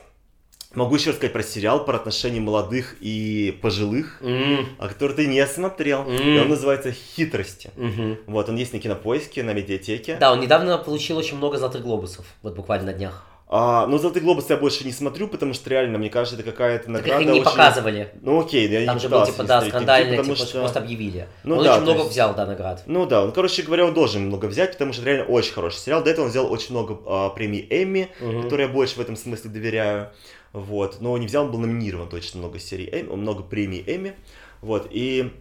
Могу 0.74 0.96
еще 0.96 1.10
рассказать 1.10 1.32
про 1.32 1.42
сериал 1.42 1.84
про 1.84 1.96
отношения 1.96 2.40
молодых 2.40 2.96
и 3.00 3.58
пожилых, 3.62 4.20
mm. 4.20 4.66
а 4.78 4.88
который 4.88 5.14
ты 5.14 5.26
не 5.26 5.46
смотрел. 5.46 6.02
Mm. 6.02 6.36
И 6.36 6.40
он 6.40 6.48
называется 6.48 6.92
«Хитрости». 6.92 7.70
Mm-hmm. 7.76 8.18
Вот, 8.26 8.48
он 8.48 8.56
есть 8.56 8.72
на 8.72 8.80
Кинопоиске, 8.80 9.42
на 9.42 9.52
медиатеке. 9.52 10.16
Да, 10.18 10.32
он 10.32 10.40
недавно 10.40 10.76
получил 10.78 11.16
очень 11.16 11.36
много 11.36 11.58
золотых 11.58 11.82
глобусов, 11.82 12.26
вот 12.42 12.54
буквально 12.54 12.86
на 12.86 12.92
днях. 12.92 13.24
А, 13.46 13.86
ну, 13.86 13.98
«Золотые 13.98 14.22
глобусы» 14.22 14.54
я 14.54 14.56
больше 14.56 14.84
не 14.84 14.90
смотрю, 14.90 15.28
потому 15.28 15.52
что 15.54 15.68
реально, 15.70 15.98
мне 15.98 16.10
кажется, 16.10 16.34
это 16.34 16.50
какая-то 16.50 16.90
награда. 16.90 17.12
Так 17.12 17.20
их 17.20 17.26
не 17.26 17.40
очень... 17.40 17.44
показывали. 17.44 18.08
Ну, 18.22 18.40
окей, 18.40 18.68
я 18.68 18.86
Там 18.86 18.96
не 18.96 19.02
же 19.02 19.08
был, 19.08 19.24
типа, 19.24 19.44
да, 19.44 19.60
скандальный, 19.60 20.16
потому 20.16 20.34
типа, 20.34 20.48
что... 20.48 20.58
просто 20.60 20.78
объявили. 20.80 21.28
Ну, 21.44 21.58
он 21.58 21.64
да, 21.64 21.74
очень 21.74 21.82
много 21.82 22.00
есть... 22.00 22.10
взял, 22.10 22.34
да, 22.34 22.46
наград. 22.46 22.82
Ну, 22.86 23.06
да, 23.06 23.22
он, 23.22 23.32
короче 23.32 23.62
говоря, 23.62 23.84
он 23.84 23.94
должен 23.94 24.26
много 24.26 24.46
взять, 24.46 24.72
потому 24.72 24.92
что 24.92 25.02
это 25.02 25.10
реально 25.10 25.26
очень 25.26 25.52
хороший 25.52 25.78
сериал. 25.78 26.02
До 26.02 26.10
этого 26.10 26.24
он 26.24 26.30
взял 26.30 26.50
очень 26.50 26.70
много 26.70 26.98
а, 27.06 27.30
премий 27.30 27.64
Эмми, 27.70 28.08
угу. 28.20 28.42
которые 28.42 28.66
я 28.66 28.72
больше 28.72 28.96
в 28.96 29.00
этом 29.00 29.14
смысле 29.14 29.50
доверяю. 29.50 30.10
Вот, 30.54 31.00
но 31.00 31.18
не 31.18 31.26
взял, 31.26 31.46
он 31.46 31.50
был 31.50 31.58
номинирован 31.58 32.08
точно 32.08 32.38
много 32.38 32.60
серий 32.60 32.88
Эмми, 32.88 33.16
много 33.16 33.42
премий 33.42 33.82
Эмми. 33.84 34.14
Вот, 34.60 34.86
и 34.88 35.32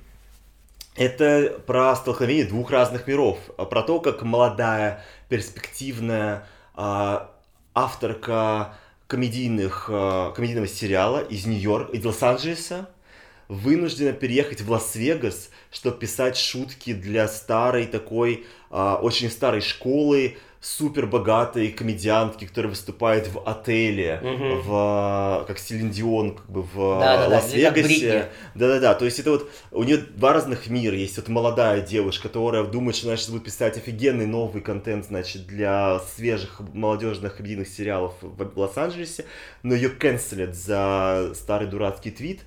это 0.96 1.62
про 1.68 1.96
столкновение 1.96 2.46
двух 2.46 2.72
разных 2.72 3.06
миров, 3.06 3.38
а 3.58 3.66
про 3.66 3.84
то, 3.84 4.00
как 4.00 4.24
молодая, 4.24 5.06
перспективная 5.30 6.48
а, 6.74 7.32
авторка 7.76 8.76
комедийных, 9.06 9.88
а, 9.92 10.32
комедийного 10.32 10.68
сериала 10.68 11.20
из 11.20 11.46
Нью-Йорка, 11.46 11.96
из 11.96 12.04
Лос-Анджелеса, 12.04 12.90
вынуждена 13.50 14.14
переехать 14.14 14.62
в 14.62 14.72
Лас-Вегас, 14.72 15.52
чтобы 15.72 16.00
писать 16.00 16.38
шутки 16.38 16.92
для 16.92 17.28
старой 17.28 17.86
такой, 17.86 18.48
а, 18.72 18.96
очень 18.96 19.30
старой 19.30 19.62
школы, 19.62 20.38
супер 20.64 21.08
богатые 21.08 21.72
комедиантки, 21.72 22.46
которая 22.46 22.70
выступает 22.70 23.28
в 23.28 23.40
отеле, 23.46 24.20
угу. 24.24 24.62
в 24.62 25.46
как 25.46 25.60
Селин 25.60 25.92
Дион, 25.92 26.36
как 26.36 26.50
бы 26.50 26.64
в 26.64 27.00
да, 27.02 27.28
Лас-Вегасе. 27.28 28.30
Да-да-да, 28.56 28.94
то 28.94 29.04
есть 29.04 29.20
это 29.20 29.32
вот 29.32 29.52
у 29.72 29.84
нее 29.84 29.98
два 29.98 30.32
разных 30.32 30.68
мира. 30.68 30.96
Есть 30.96 31.18
вот 31.18 31.28
молодая 31.28 31.82
девушка, 31.82 32.30
которая 32.30 32.64
думает, 32.64 32.96
что 32.96 33.08
она 33.10 33.18
сейчас 33.18 33.32
будет 33.32 33.44
писать 33.44 33.76
офигенный 33.76 34.26
новый 34.26 34.62
контент, 34.62 35.06
значит, 35.06 35.46
для 35.48 36.00
свежих 36.16 36.62
молодежных 36.74 37.36
комедийных 37.36 37.68
сериалов 37.68 38.14
в 38.22 38.58
Лос-Анджелесе, 38.58 39.26
но 39.64 39.76
ее 39.76 39.90
канцелят 39.90 40.56
за 40.56 41.34
старый 41.36 41.68
дурацкий 41.68 42.12
твит 42.12 42.44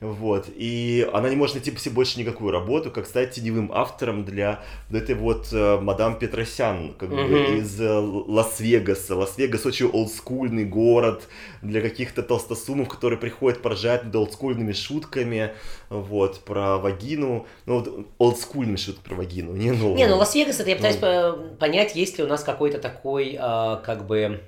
вот. 0.00 0.46
И 0.54 1.08
она 1.12 1.30
не 1.30 1.36
может 1.36 1.54
найти 1.54 1.74
себе 1.78 1.94
больше 1.94 2.18
никакую 2.20 2.50
работу, 2.50 2.90
как 2.90 3.06
стать 3.06 3.30
теневым 3.30 3.70
автором 3.72 4.26
для 4.26 4.62
этой 4.90 5.14
вот 5.14 5.48
э, 5.52 5.78
мадам 5.80 6.18
Петросян, 6.18 6.94
как 6.98 7.08
mm-hmm. 7.08 7.52
бы 7.52 7.58
из 7.58 7.80
э, 7.80 7.90
Лас-Вегаса. 7.90 9.16
Лас-Вегас 9.16 9.64
очень 9.64 9.86
олдскульный 9.86 10.66
город 10.66 11.28
для 11.62 11.80
каких-то 11.80 12.22
толстосумов, 12.22 12.88
которые 12.88 13.18
приходят 13.18 13.62
поржать 13.62 14.04
над 14.04 14.14
олдскульными 14.16 14.72
шутками, 14.72 15.52
вот, 15.88 16.40
про 16.40 16.76
вагину. 16.76 17.46
Ну, 17.64 17.78
вот, 17.78 18.06
олдскульные 18.18 18.76
шутки 18.76 19.00
про 19.02 19.14
вагину, 19.14 19.52
не 19.52 19.70
новые. 19.70 19.96
Не, 19.96 20.08
ну 20.08 20.18
Лас-Вегас, 20.18 20.60
это 20.60 20.68
я 20.68 20.76
пытаюсь 20.76 20.98
ну... 21.00 21.56
понять, 21.56 21.96
есть 21.96 22.18
ли 22.18 22.24
у 22.24 22.26
нас 22.26 22.44
какой-то 22.44 22.78
такой, 22.78 23.38
э, 23.40 23.76
как 23.82 24.06
бы 24.06 24.42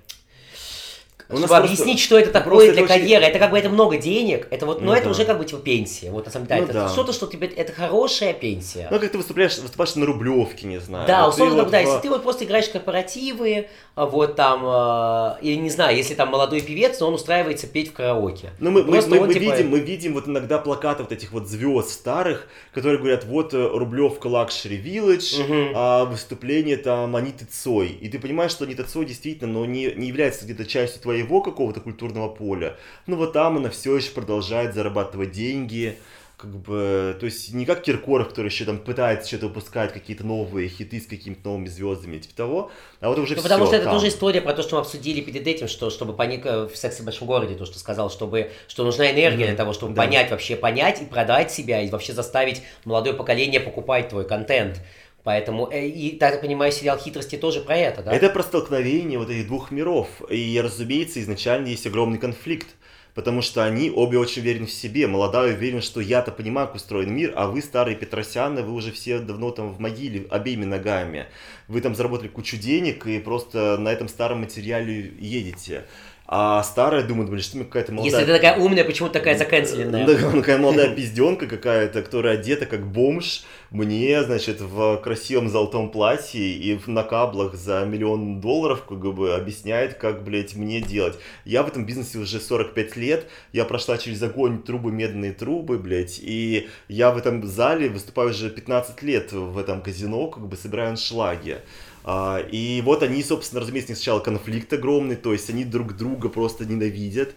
чтобы 1.29 1.57
объяснить, 1.57 2.01
что 2.01 2.19
это 2.19 2.31
такое 2.31 2.73
для 2.73 2.87
карьеры. 2.87 3.25
Это 3.25 3.39
как 3.39 3.51
бы 3.51 3.59
это 3.59 3.69
много 3.69 3.99
денег, 3.99 4.47
это 4.51 4.67
вот, 4.67 4.81
но 4.81 4.89
ну, 4.89 4.93
это 4.93 5.05
да. 5.05 5.11
уже 5.11 5.25
как 5.25 5.39
бы 5.39 5.45
типа 5.45 5.61
пенсия. 5.61 6.11
Вот 6.11 6.27
на 6.27 6.33
самом 6.33 6.47
деле, 6.47 6.61
ну, 6.63 6.67
это 6.67 6.73
да. 6.73 6.89
что-то, 6.89 7.13
что 7.13 7.27
тебе, 7.27 7.49
это 7.49 7.73
хорошая 7.73 8.33
пенсия. 8.33 8.89
Ну, 8.91 8.99
как 8.99 9.11
ты 9.11 9.19
выступаешь, 9.19 9.59
выступаешь 9.59 9.95
на 9.95 10.07
Рублевке, 10.07 10.67
не 10.67 10.79
знаю. 10.79 11.07
Да, 11.07 11.25
вот 11.25 11.35
условно, 11.35 11.65
вот, 11.65 11.71
да, 11.71 11.79
в... 11.79 11.83
если 11.83 12.01
ты 12.01 12.09
вот 12.09 12.23
просто 12.23 12.45
играешь 12.45 12.69
корпоративы, 12.69 13.69
а 13.95 14.07
вот 14.07 14.37
там, 14.37 14.63
э, 14.65 15.43
или 15.43 15.57
не 15.57 15.71
знаю, 15.71 15.97
если 15.97 16.15
там 16.15 16.29
молодой 16.29 16.61
певец, 16.61 17.01
но 17.01 17.09
он 17.09 17.15
устраивается 17.15 17.67
петь 17.67 17.91
в 17.91 17.93
караоке. 17.93 18.51
Ну, 18.61 18.71
мы, 18.71 18.85
мы, 18.85 19.01
мы, 19.03 19.21
мы, 19.21 19.35
типа... 19.35 19.43
видим, 19.43 19.71
мы 19.71 19.81
видим 19.81 20.15
вот 20.15 20.29
иногда 20.29 20.59
плакаты 20.59 21.03
вот 21.03 21.13
этих 21.13 21.33
вот 21.33 21.49
звезд 21.49 21.91
старых, 21.91 22.47
которые 22.73 22.99
говорят, 22.99 23.25
вот 23.25 23.55
э, 23.55 23.69
Рублевка 23.73 24.29
Luxury 24.29 24.79
угу. 24.79 25.73
а 25.75 26.05
выступление 26.05 26.77
там 26.77 27.15
Аниты 27.17 27.45
Цой. 27.45 27.89
И 27.89 28.09
ты 28.09 28.19
понимаешь, 28.19 28.53
что 28.53 28.65
Анита 28.65 28.85
Цой 28.85 29.05
действительно, 29.05 29.53
но 29.53 29.67
не, 29.67 29.93
не 29.95 30.09
является 30.09 30.45
где-то 30.45 30.65
частью 30.65 31.03
твоей 31.03 31.18
твоего 31.19 31.41
какого-то 31.41 31.81
культурного 31.81 32.29
поля, 32.29 32.77
ну 33.07 33.17
вот 33.17 33.33
там 33.33 33.57
она 33.57 33.71
все 33.71 33.97
еще 33.97 34.11
продолжает 34.11 34.75
зарабатывать 34.75 35.33
деньги, 35.33 35.99
как 36.37 36.57
бы, 36.57 37.17
то 37.19 37.27
есть 37.27 37.53
не 37.53 37.67
как 37.67 37.83
Киркоров, 37.83 38.29
который 38.29 38.47
еще 38.47 38.65
там 38.65 38.79
пытается 38.79 39.27
что-то 39.27 39.49
выпускать, 39.49 39.93
какие-то 39.93 40.25
новые 40.25 40.69
хиты 40.69 41.01
с 41.01 41.07
какими-то 41.07 41.49
новыми 41.49 41.67
звездами, 41.67 42.19
типа 42.19 42.37
того, 42.37 42.71
а 43.01 43.09
вот 43.09 43.19
уже 43.19 43.35
ну, 43.35 43.41
все 43.41 43.43
Потому 43.43 43.67
что 43.67 43.75
это 43.75 43.87
там. 43.87 43.95
тоже 43.95 44.09
история 44.09 44.41
про 44.41 44.53
то, 44.53 44.63
что 44.63 44.77
мы 44.77 44.83
обсудили 44.83 45.21
перед 45.21 45.45
этим, 45.49 45.67
что 45.67 45.91
чтобы 45.91 46.13
понять 46.13 46.45
в 46.45 46.77
«Сексе 46.77 47.03
в 47.03 47.07
большом 47.07 47.27
городе», 47.27 47.57
то, 47.57 47.65
что 47.65 47.81
сказал, 47.81 48.09
чтобы, 48.09 48.53
что 48.69 48.85
нужна 48.85 49.11
энергия 49.11 49.45
mm-hmm. 49.45 49.49
для 49.49 49.57
того, 49.57 49.73
чтобы 49.73 49.95
да. 49.95 50.03
понять, 50.03 50.31
вообще 50.31 50.55
понять 50.55 51.03
и 51.03 51.07
продать 51.07 51.51
себя, 51.51 51.83
и 51.83 51.91
вообще 51.91 52.13
заставить 52.13 52.63
молодое 52.85 53.17
поколение 53.17 53.59
покупать 53.59 54.11
твой 54.11 54.25
контент. 54.25 54.81
Поэтому, 55.29 55.69
э, 55.71 55.87
и, 55.87 56.17
так 56.17 56.33
я 56.37 56.41
понимаю, 56.41 56.73
сериал 56.73 56.97
«Хитрости» 56.97 57.37
тоже 57.37 57.61
про 57.61 57.77
это, 57.77 58.03
да? 58.03 58.15
Это 58.15 58.31
про 58.31 58.43
столкновение 58.43 59.19
вот 59.19 59.29
этих 59.29 59.47
двух 59.47 59.71
миров. 59.71 60.09
И, 60.31 60.59
разумеется, 60.59 61.21
изначально 61.21 61.67
есть 61.67 61.87
огромный 61.87 62.17
конфликт 62.17 62.69
потому 63.15 63.43
что 63.43 63.65
они 63.65 63.91
обе 63.91 64.17
очень 64.17 64.43
уверены 64.43 64.67
в 64.67 64.71
себе. 64.71 65.09
Молодая 65.09 65.53
уверен, 65.53 65.83
что 65.83 66.01
я-то 66.01 66.31
понимаю, 66.31 66.69
как 66.69 66.77
устроен 66.77 67.13
мир, 67.13 67.33
а 67.35 67.49
вы, 67.49 67.63
старые 67.63 67.97
Петросяны, 67.97 68.63
вы 68.63 68.73
уже 68.73 68.93
все 68.93 69.19
давно 69.19 69.51
там 69.51 69.73
в 69.73 69.81
могиле 69.81 70.25
обеими 70.31 70.65
ногами. 70.65 71.27
Вы 71.67 71.81
там 71.81 71.97
заработали 71.97 72.29
кучу 72.29 72.57
денег 72.57 73.09
и 73.09 73.19
просто 73.19 73.77
на 73.77 73.89
этом 73.89 74.07
старом 74.07 74.43
материале 74.43 75.13
едете. 75.19 75.85
А 76.31 76.63
старая 76.63 77.05
думает, 77.05 77.31
блин, 77.31 77.43
что 77.43 77.57
мне 77.57 77.65
какая-то 77.65 77.91
молодая... 77.91 78.21
Если 78.21 78.31
ты 78.31 78.37
такая 78.39 78.59
умная, 78.59 78.85
почему 78.85 79.09
такая 79.09 79.39
заканцеленная? 79.39 80.07
Да, 80.07 80.31
такая 80.33 80.59
молодая 80.59 80.95
пизденка 80.95 81.47
какая-то, 81.47 82.03
которая 82.03 82.35
одета 82.35 82.67
как 82.67 82.87
бомж, 82.87 83.45
мне, 83.71 84.23
значит, 84.23 84.61
в 84.61 84.99
красивом 84.99 85.49
золотом 85.49 85.91
платье 85.91 86.43
и 86.43 86.79
на 86.87 87.03
каблах 87.03 87.55
за 87.55 87.83
миллион 87.87 88.43
долларов 88.43 88.85
как 88.87 88.99
бы 88.99 89.35
объясняет, 89.35 89.95
как, 89.95 90.23
блядь, 90.23 90.55
мне 90.55 90.83
делать. 90.83 91.19
Я 91.47 91.63
в 91.63 91.69
этом 91.69 91.87
бизнесе 91.87 92.19
уже 92.19 92.41
45 92.41 92.97
лет, 92.97 93.27
я 93.55 93.65
прошла 93.65 93.97
через 93.97 94.23
огонь 94.23 94.63
трубы, 94.63 94.93
медные 94.93 95.33
трубы, 95.33 95.79
блядь, 95.79 96.19
и 96.21 96.69
я 96.89 97.11
в 97.11 97.17
этом 97.17 97.47
зале 97.47 97.89
выступаю 97.89 98.31
уже 98.31 98.51
15 98.51 99.03
лет 99.03 99.33
в 99.33 99.57
этом 99.57 99.81
казино, 99.81 100.27
как 100.27 100.47
бы 100.47 100.57
собираю 100.59 100.91
аншлаги. 100.91 101.63
А, 102.05 102.39
и 102.39 102.81
вот 102.83 103.03
они, 103.03 103.23
собственно, 103.23 103.61
разумеется, 103.61 103.95
сначала 103.95 104.21
конфликт 104.21 104.73
огромный, 104.73 105.17
то 105.17 105.33
есть 105.33 105.51
они 105.51 105.65
друг 105.65 105.97
друга 105.97 106.29
просто 106.29 106.65
ненавидят. 106.65 107.35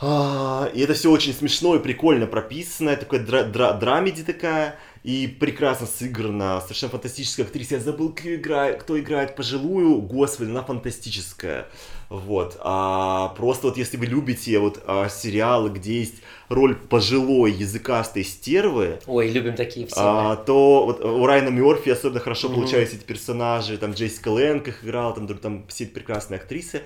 А, 0.00 0.70
и 0.74 0.80
это 0.80 0.94
все 0.94 1.10
очень 1.10 1.32
смешно 1.32 1.74
и 1.76 1.82
прикольно 1.82 2.26
прописано, 2.26 2.96
дра 2.96 3.44
дра 3.44 3.72
драмеди 3.72 4.22
такая, 4.24 4.76
и 5.06 5.28
прекрасно 5.28 5.86
сыграна, 5.86 6.60
совершенно 6.60 6.90
фантастическая 6.90 7.46
актриса. 7.46 7.76
Я 7.76 7.80
забыл, 7.80 8.12
кто 8.12 8.34
играет, 8.34 8.82
кто 8.82 8.98
играет 8.98 9.36
пожилую, 9.36 10.00
господи, 10.00 10.50
она 10.50 10.64
фантастическая. 10.64 11.68
Вот. 12.08 12.56
А, 12.58 13.28
просто 13.36 13.68
вот 13.68 13.76
если 13.76 13.98
вы 13.98 14.06
любите 14.06 14.58
вот 14.58 14.82
а, 14.84 15.08
сериалы, 15.08 15.70
где 15.70 16.00
есть 16.00 16.16
роль 16.48 16.74
пожилой 16.74 17.52
языкастой 17.52 18.24
стервы. 18.24 18.98
Ой, 19.06 19.30
любим 19.30 19.54
такие 19.54 19.86
все. 19.86 19.96
А, 19.96 20.34
то 20.34 20.86
вот 20.86 21.04
у 21.04 21.24
Райана 21.24 21.50
Мерфи 21.50 21.90
особенно 21.90 22.18
хорошо 22.18 22.48
угу. 22.48 22.56
получаются 22.56 22.96
эти 22.96 23.04
персонажи. 23.04 23.78
Там 23.78 23.92
Джессика 23.92 24.30
Лэнг 24.30 24.66
их 24.66 24.84
играла, 24.84 25.14
там, 25.14 25.28
там 25.38 25.68
все 25.68 25.86
прекрасные 25.86 26.40
актрисы. 26.40 26.82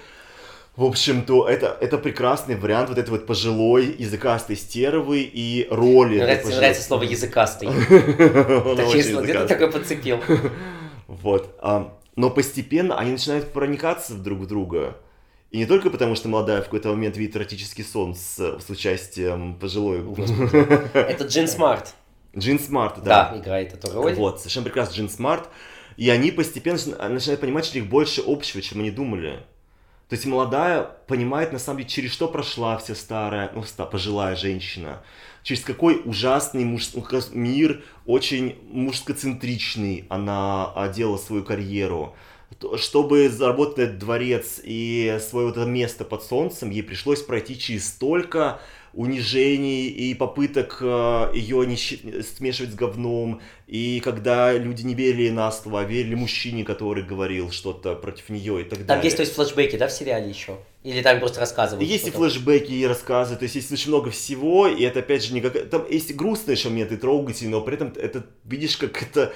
В 0.81 0.85
общем-то, 0.85 1.47
это, 1.47 1.77
это 1.79 1.99
прекрасный 1.99 2.57
вариант 2.57 2.89
вот 2.89 2.97
этой 2.97 3.11
вот 3.11 3.27
пожилой 3.27 3.95
языкастой 3.99 4.57
стервы 4.57 5.21
и 5.21 5.69
роли. 5.71 6.15
Мне 6.15 6.23
нравится, 6.23 6.45
пожилой... 6.45 6.61
нравится 6.61 6.83
слово 6.83 7.03
языкастый. 7.03 7.69
Где 9.23 9.39
ты 9.41 9.47
такой 9.47 9.71
подцепил? 9.71 10.21
Вот. 11.07 11.55
Но 12.17 12.31
постепенно 12.31 12.99
они 12.99 13.11
начинают 13.13 13.53
проникаться 13.53 14.15
друг 14.15 14.39
в 14.39 14.47
друга. 14.47 14.97
И 15.51 15.59
не 15.59 15.67
только 15.67 15.91
потому, 15.91 16.15
что 16.15 16.31
молодая 16.31 16.63
в 16.63 16.65
какой-то 16.65 16.89
момент 16.89 17.15
видит 17.19 17.37
эротический 17.37 17.85
сон 17.85 18.15
с, 18.15 18.39
с 18.39 18.71
участием 18.71 19.59
пожилой. 19.59 19.99
Это 20.95 21.25
Джин 21.25 21.47
Смарт. 21.47 21.93
Джин 22.35 22.59
Смарт, 22.59 23.03
да. 23.03 23.33
Да, 23.33 23.39
играет 23.39 23.75
эту 23.75 23.93
роль. 23.93 24.15
Вот, 24.15 24.39
совершенно 24.39 24.65
прекрасно 24.65 24.95
Джин 24.95 25.11
Смарт. 25.11 25.47
И 25.99 26.09
они 26.09 26.31
постепенно 26.31 26.79
начинают 27.11 27.43
понимать, 27.43 27.67
что 27.67 27.77
у 27.77 27.83
них 27.83 27.91
больше 27.91 28.23
общего, 28.27 28.63
чем 28.63 28.81
они 28.81 28.91
думали. 28.91 29.41
То 30.11 30.17
есть 30.17 30.27
молодая 30.27 30.83
понимает, 31.07 31.53
на 31.53 31.61
самом 31.61 31.79
деле, 31.79 31.89
через 31.89 32.11
что 32.11 32.27
прошла 32.27 32.77
эта 32.79 32.97
старая, 32.97 33.53
ну, 33.55 33.63
пожилая 33.87 34.35
женщина. 34.35 35.05
Через 35.45 35.63
какой 35.63 36.03
ужасный 36.05 36.65
муж... 36.65 36.89
мир, 37.33 37.85
очень 38.07 38.59
мужскоцентричный 38.73 40.07
она 40.09 40.75
делала 40.95 41.17
свою 41.17 41.45
карьеру 41.45 42.15
чтобы 42.79 43.29
заработать 43.29 43.99
дворец 43.99 44.61
и 44.63 45.19
свое 45.21 45.47
вот 45.47 45.57
это 45.57 45.67
место 45.67 46.05
под 46.05 46.25
солнцем, 46.25 46.71
ей 46.71 46.83
пришлось 46.83 47.23
пройти 47.23 47.57
через 47.57 47.87
столько 47.87 48.61
унижений 48.93 49.89
и 49.89 50.15
попыток 50.15 50.79
э, 50.81 51.31
ее 51.35 51.67
не 51.67 51.77
смешивать 51.77 52.73
с 52.73 52.75
говном, 52.75 53.41
и 53.67 54.01
когда 54.01 54.53
люди 54.53 54.83
не 54.83 54.95
верили 54.95 55.31
на 55.31 55.51
слово, 55.53 55.81
а 55.81 55.85
верили 55.85 56.15
мужчине, 56.15 56.65
который 56.65 57.05
говорил 57.05 57.51
что-то 57.51 57.95
против 57.95 58.29
нее 58.31 58.63
и 58.63 58.65
так 58.65 58.79
там 58.79 58.87
далее. 58.87 58.87
Там 58.87 59.05
есть, 59.05 59.17
то 59.17 59.23
есть, 59.23 59.35
флешбеки, 59.35 59.77
да, 59.77 59.89
в 59.89 59.93
сериале 59.93 60.29
еще? 60.29 60.59
Или 60.83 61.03
там 61.03 61.21
просто 61.21 61.41
рассказывают? 61.41 61.89
Есть 61.89 62.09
и 62.09 62.11
флешбеки, 62.11 62.73
и 62.73 62.87
рассказы, 62.87 63.37
то 63.37 63.45
есть 63.45 63.55
есть 63.55 63.71
очень 63.71 63.91
много 63.91 64.11
всего, 64.11 64.67
и 64.67 64.83
это 64.83 65.01
опять 65.01 65.25
же 65.25 65.35
не 65.35 65.41
как... 65.41 65.69
Там 65.69 65.85
есть 65.89 66.15
грустные 66.17 66.57
еще 66.57 66.69
моменты, 66.69 66.97
трогательные, 66.97 67.51
но 67.53 67.61
при 67.61 67.75
этом 67.75 67.93
это, 67.97 68.27
видишь, 68.45 68.77
как 68.77 69.03
это... 69.03 69.33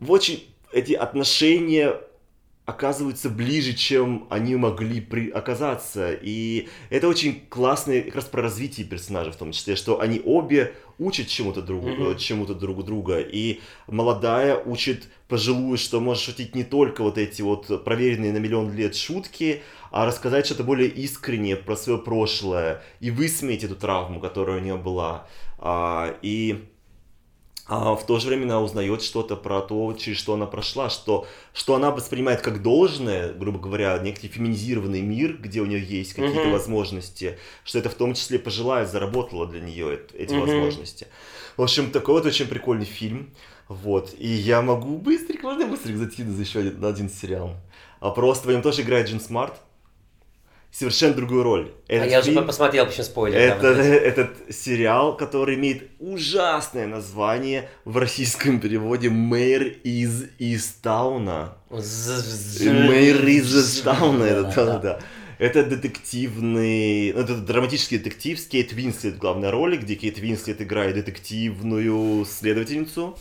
В 0.00 0.10
очень 0.10 0.44
эти 0.72 0.92
отношения 0.92 1.96
оказываются 2.66 3.28
ближе, 3.28 3.74
чем 3.74 4.26
они 4.30 4.56
могли 4.56 5.00
при... 5.00 5.28
оказаться. 5.28 6.12
И 6.12 6.68
это 6.88 7.08
очень 7.08 7.42
классно 7.48 8.00
как 8.00 8.14
раз 8.14 8.24
про 8.24 8.42
развитие 8.42 8.86
персонажей 8.86 9.32
в 9.32 9.36
том 9.36 9.52
числе, 9.52 9.76
что 9.76 10.00
они 10.00 10.22
обе 10.24 10.74
учат 10.98 11.28
чему-то 11.28 11.60
другу, 11.60 11.88
mm-hmm. 11.88 12.18
чему-то 12.18 12.54
друг 12.54 12.84
друга. 12.84 13.20
И 13.20 13.60
молодая 13.86 14.56
учит 14.56 15.08
пожилую, 15.28 15.76
что 15.76 16.00
может 16.00 16.22
шутить 16.22 16.54
не 16.54 16.64
только 16.64 17.02
вот 17.02 17.18
эти 17.18 17.42
вот 17.42 17.84
проверенные 17.84 18.32
на 18.32 18.38
миллион 18.38 18.72
лет 18.74 18.96
шутки, 18.96 19.62
а 19.90 20.06
рассказать 20.06 20.46
что-то 20.46 20.64
более 20.64 20.88
искреннее 20.88 21.56
про 21.56 21.76
свое 21.76 21.98
прошлое 21.98 22.82
и 23.00 23.10
высмеять 23.10 23.64
эту 23.64 23.76
травму, 23.76 24.20
которая 24.20 24.58
у 24.58 24.60
нее 24.60 24.76
была. 24.76 25.26
А, 25.58 26.16
и 26.22 26.64
а 27.66 27.94
в 27.96 28.04
то 28.04 28.18
же 28.18 28.28
время 28.28 28.44
она 28.44 28.60
узнает 28.60 29.02
что-то 29.02 29.36
про 29.36 29.62
то, 29.62 29.94
через 29.94 30.18
что 30.18 30.34
она 30.34 30.44
прошла, 30.44 30.90
что, 30.90 31.26
что 31.54 31.74
она 31.74 31.90
воспринимает 31.90 32.42
как 32.42 32.62
должное, 32.62 33.32
грубо 33.32 33.58
говоря, 33.58 33.98
некий 33.98 34.28
феминизированный 34.28 35.00
мир, 35.00 35.38
где 35.38 35.60
у 35.60 35.66
нее 35.66 35.82
есть 35.82 36.12
какие-то 36.12 36.40
mm-hmm. 36.40 36.52
возможности, 36.52 37.38
что 37.64 37.78
это 37.78 37.88
в 37.88 37.94
том 37.94 38.12
числе 38.12 38.38
пожилая 38.38 38.84
заработала 38.84 39.46
для 39.46 39.60
нее 39.60 40.00
эти 40.12 40.34
mm-hmm. 40.34 40.40
возможности. 40.40 41.06
В 41.56 41.62
общем, 41.62 41.90
такой 41.90 42.14
вот 42.14 42.26
очень 42.26 42.46
прикольный 42.46 42.84
фильм. 42.84 43.30
Вот. 43.68 44.14
И 44.18 44.28
я 44.28 44.60
могу 44.60 44.98
быстренько, 44.98 45.44
можно 45.44 45.66
быстренько 45.66 46.00
зайти 46.00 46.22
за 46.22 46.42
еще 46.42 46.58
один, 46.58 46.80
на 46.80 46.88
один 46.88 47.08
сериал. 47.08 47.56
А 48.00 48.10
просто 48.10 48.46
в 48.46 48.50
нем 48.50 48.60
тоже 48.60 48.82
играет 48.82 49.08
Джин 49.08 49.20
Смарт 49.20 49.54
совершенно 50.74 51.14
другую 51.14 51.44
роль. 51.44 51.72
Этот 51.86 52.08
а 52.08 52.10
я 52.10 52.22
фильм, 52.22 52.38
уже 52.38 52.46
посмотрел, 52.46 52.86
почему 52.86 53.04
спойлер. 53.04 53.38
Это, 53.38 53.68
этот 53.68 54.30
сериал, 54.50 55.16
который 55.16 55.54
имеет 55.54 55.90
ужасное 56.00 56.86
название 56.88 57.68
в 57.84 57.96
российском 57.96 58.58
переводе 58.58 59.08
«Мэйр 59.08 59.76
из 59.84 60.24
Истауна». 60.38 61.54
«Мэйр 61.70 63.24
из 63.26 63.56
Истауна», 63.56 64.24
это 64.24 64.52
да, 64.54 64.78
да. 64.78 65.00
Это 65.38 65.64
детективный, 65.64 67.12
ну, 67.12 67.20
это 67.20 67.36
драматический 67.36 67.98
детектив 67.98 68.38
с 68.38 68.46
Кейт 68.46 68.72
Винслет 68.72 69.14
в 69.14 69.18
главной 69.18 69.50
роли, 69.50 69.76
где 69.76 69.94
Кейт 69.94 70.18
Винслет 70.18 70.62
играет 70.62 70.94
детективную 70.94 72.24
следовательницу. 72.24 73.16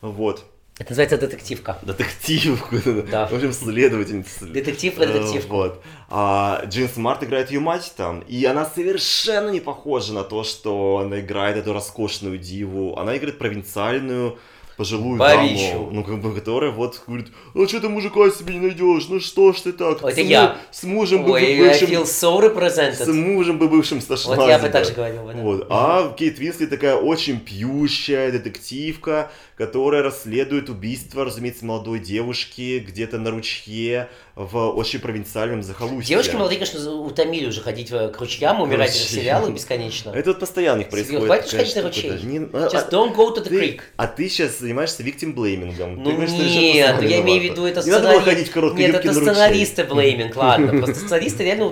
Вот. 0.00 0.49
Это 0.80 0.92
называется 0.92 1.18
детективка. 1.18 1.78
Детективка, 1.82 2.76
да. 3.10 3.26
В 3.26 3.34
общем, 3.34 3.52
следовательница. 3.52 4.46
Детектив 4.46 4.94
про 4.94 5.04
детективку. 5.04 5.54
Вот. 5.56 5.82
А 6.08 6.62
Джин 6.68 6.88
Смарт 6.88 7.22
играет 7.22 7.50
ее 7.50 7.60
мать 7.60 7.92
там, 7.98 8.20
и 8.20 8.42
она 8.46 8.64
совершенно 8.64 9.50
не 9.50 9.60
похожа 9.60 10.14
на 10.14 10.24
то, 10.24 10.42
что 10.42 11.02
она 11.04 11.20
играет 11.20 11.58
эту 11.58 11.74
роскошную 11.74 12.38
диву. 12.38 12.96
Она 12.96 13.14
играет 13.18 13.36
провинциальную, 13.38 14.38
пожилую 14.78 15.18
Бабищу. 15.18 15.72
даму, 15.72 15.90
ну, 15.92 16.04
как 16.04 16.22
бы, 16.22 16.34
которая 16.34 16.70
вот 16.70 17.02
говорит, 17.06 17.28
а 17.54 17.68
что 17.68 17.80
ты 17.80 17.90
мужика 17.90 18.30
себе 18.30 18.54
не 18.54 18.60
найдешь, 18.60 19.08
ну 19.10 19.20
что 19.20 19.52
ж 19.52 19.60
ты 19.60 19.72
так? 19.72 20.02
Это 20.02 20.14
с, 20.14 20.18
я. 20.18 20.56
С 20.70 20.84
мужем 20.84 21.24
бы 21.24 21.32
бывшим... 21.32 21.90
I 21.90 21.94
feel 21.94 22.04
so 22.04 22.40
represented. 22.40 23.04
С 23.04 23.06
мужем 23.06 23.58
бы 23.58 23.68
бывшим 23.68 24.00
сошлась. 24.00 24.36
Вот 24.36 24.48
я 24.48 24.58
бы 24.58 24.70
так 24.70 24.86
же 24.86 24.94
говорил. 24.94 25.20
Вот. 25.24 25.66
А 25.68 26.14
Кейт 26.16 26.38
Уинслет 26.38 26.64
такая 26.64 26.96
очень 26.96 27.40
пьющая 27.40 28.32
детективка, 28.32 29.30
которая 29.60 30.02
расследует 30.02 30.70
убийство, 30.70 31.22
разумеется, 31.22 31.66
молодой 31.66 31.98
девушки 31.98 32.78
где-то 32.78 33.18
на 33.18 33.30
ручье 33.30 34.08
в 34.34 34.70
очень 34.70 35.00
провинциальном 35.00 35.62
захолустье. 35.62 36.14
Девушки 36.14 36.34
молодые, 36.34 36.58
конечно, 36.58 36.90
утомили 36.94 37.44
уже 37.44 37.60
ходить 37.60 37.90
к 37.90 38.14
ручьям, 38.18 38.62
умирать 38.62 38.96
из 38.96 39.10
сериала 39.10 39.50
бесконечно. 39.50 40.12
Это 40.12 40.30
вот 40.30 40.40
постоянно 40.40 40.80
их 40.80 40.88
происходит. 40.88 41.26
Хватит 41.26 41.50
ходить 41.50 41.76
на 41.76 41.82
ручей. 41.82 42.10
Just 42.10 42.86
а, 42.86 42.88
don't 42.90 43.14
go 43.14 43.36
to 43.36 43.44
the 43.44 43.50
creek. 43.50 43.80
А 43.98 44.06
ты 44.06 44.30
сейчас 44.30 44.60
занимаешься 44.60 45.02
victim 45.02 45.34
блеймингом. 45.34 46.02
Ну 46.02 46.10
нет, 46.10 46.96
ну 46.98 47.06
я 47.06 47.20
имею 47.20 47.42
в 47.42 47.44
виду 47.44 47.66
это 47.66 47.82
сценаристы. 47.82 48.60
Нет, 48.78 48.94
это 48.94 49.12
сценаристы 49.12 49.84
блейминг, 49.84 50.36
ладно. 50.36 50.72
Просто 50.78 50.94
сценаристы 50.94 51.44
реально 51.44 51.66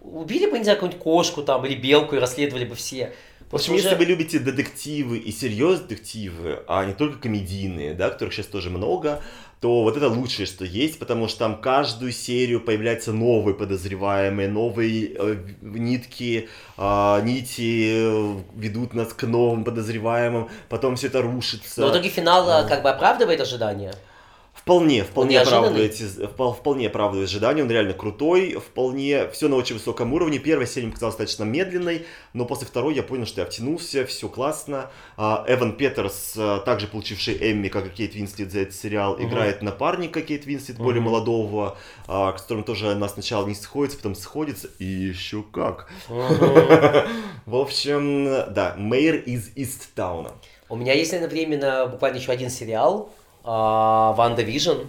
убили 0.00 0.46
бы, 0.46 0.58
не 0.58 0.62
знаю, 0.62 0.78
какую-нибудь 0.78 1.02
кошку 1.02 1.42
там 1.42 1.66
или 1.66 1.74
белку 1.74 2.14
и 2.14 2.20
расследовали 2.20 2.66
бы 2.66 2.76
все. 2.76 3.12
В 3.52 3.56
общем, 3.56 3.74
Уже- 3.74 3.82
если 3.84 3.96
вы 3.96 4.06
любите 4.06 4.38
детективы 4.38 5.18
и 5.18 5.30
серьезные 5.30 5.88
детективы, 5.88 6.60
а 6.66 6.86
не 6.86 6.94
только 6.94 7.18
комедийные, 7.18 7.92
да, 7.92 8.08
которых 8.08 8.32
сейчас 8.32 8.46
тоже 8.46 8.70
много, 8.70 9.20
то 9.60 9.82
вот 9.82 9.96
это 9.96 10.08
лучшее, 10.08 10.46
что 10.46 10.64
есть, 10.64 10.98
потому 10.98 11.28
что 11.28 11.40
там 11.40 11.60
каждую 11.60 12.12
серию 12.12 12.62
появляются 12.62 13.12
новые 13.12 13.54
подозреваемые, 13.54 14.48
новые 14.48 15.12
э, 15.14 15.36
нитки, 15.60 16.48
а, 16.78 17.20
нити 17.20 17.92
э, 17.94 18.34
ведут 18.56 18.94
нас 18.94 19.12
к 19.12 19.24
новым 19.24 19.64
подозреваемым, 19.64 20.48
потом 20.70 20.96
все 20.96 21.08
это 21.08 21.20
рушится. 21.20 21.82
Но 21.82 21.88
в 21.88 21.90
итоге 21.92 22.08
финал 22.08 22.48
э, 22.48 22.66
как 22.66 22.82
бы 22.82 22.88
оправдывает 22.90 23.40
ожидания. 23.40 23.92
Вполне, 24.62 25.02
вполне 25.02 25.40
оправдывает, 25.40 25.92
впол- 25.94 26.54
вполне 26.54 26.86
оправдывает 26.86 27.28
ожидания, 27.28 27.62
он 27.62 27.70
реально 27.70 27.94
крутой, 27.94 28.54
вполне, 28.54 29.28
все 29.30 29.48
на 29.48 29.56
очень 29.56 29.74
высоком 29.74 30.12
уровне. 30.12 30.38
Первая 30.38 30.68
серия 30.68 30.86
мне 30.86 30.92
показалась 30.92 31.16
достаточно 31.16 31.42
медленной, 31.42 32.06
но 32.32 32.44
после 32.44 32.68
второй 32.68 32.94
я 32.94 33.02
понял, 33.02 33.26
что 33.26 33.40
я 33.40 33.46
втянулся, 33.48 34.06
все 34.06 34.28
классно. 34.28 34.88
А, 35.16 35.44
Эван 35.48 35.72
Петерс, 35.76 36.34
а, 36.36 36.60
также 36.60 36.86
получивший 36.86 37.38
Эмми, 37.40 37.66
как 37.66 37.86
и 37.86 37.90
Кейт 37.90 38.14
Винслет 38.14 38.52
за 38.52 38.60
этот 38.60 38.76
сериал, 38.76 39.16
Мгм. 39.16 39.26
играет 39.28 39.62
напарника 39.62 40.22
Кейт 40.22 40.46
Винслет, 40.46 40.76
более 40.78 41.00
Мгм. 41.02 41.10
молодого, 41.10 41.76
а, 42.06 42.36
с 42.38 42.42
которым 42.42 42.62
тоже 42.62 42.92
она 42.92 43.08
сначала 43.08 43.44
не 43.46 43.56
сходится, 43.56 43.96
потом 43.98 44.14
сходится, 44.14 44.68
и 44.78 44.84
еще 44.84 45.42
как. 45.42 45.88
В 47.46 47.56
общем, 47.56 48.26
да, 48.54 48.74
Мэйр 48.78 49.16
из 49.16 49.50
Исттауна. 49.56 50.30
У 50.68 50.76
меня 50.76 50.92
есть 50.94 51.12
одновременно 51.12 51.86
буквально 51.86 52.16
еще 52.18 52.30
один 52.32 52.48
сериал, 52.48 53.10
WandaVision, 53.44 54.82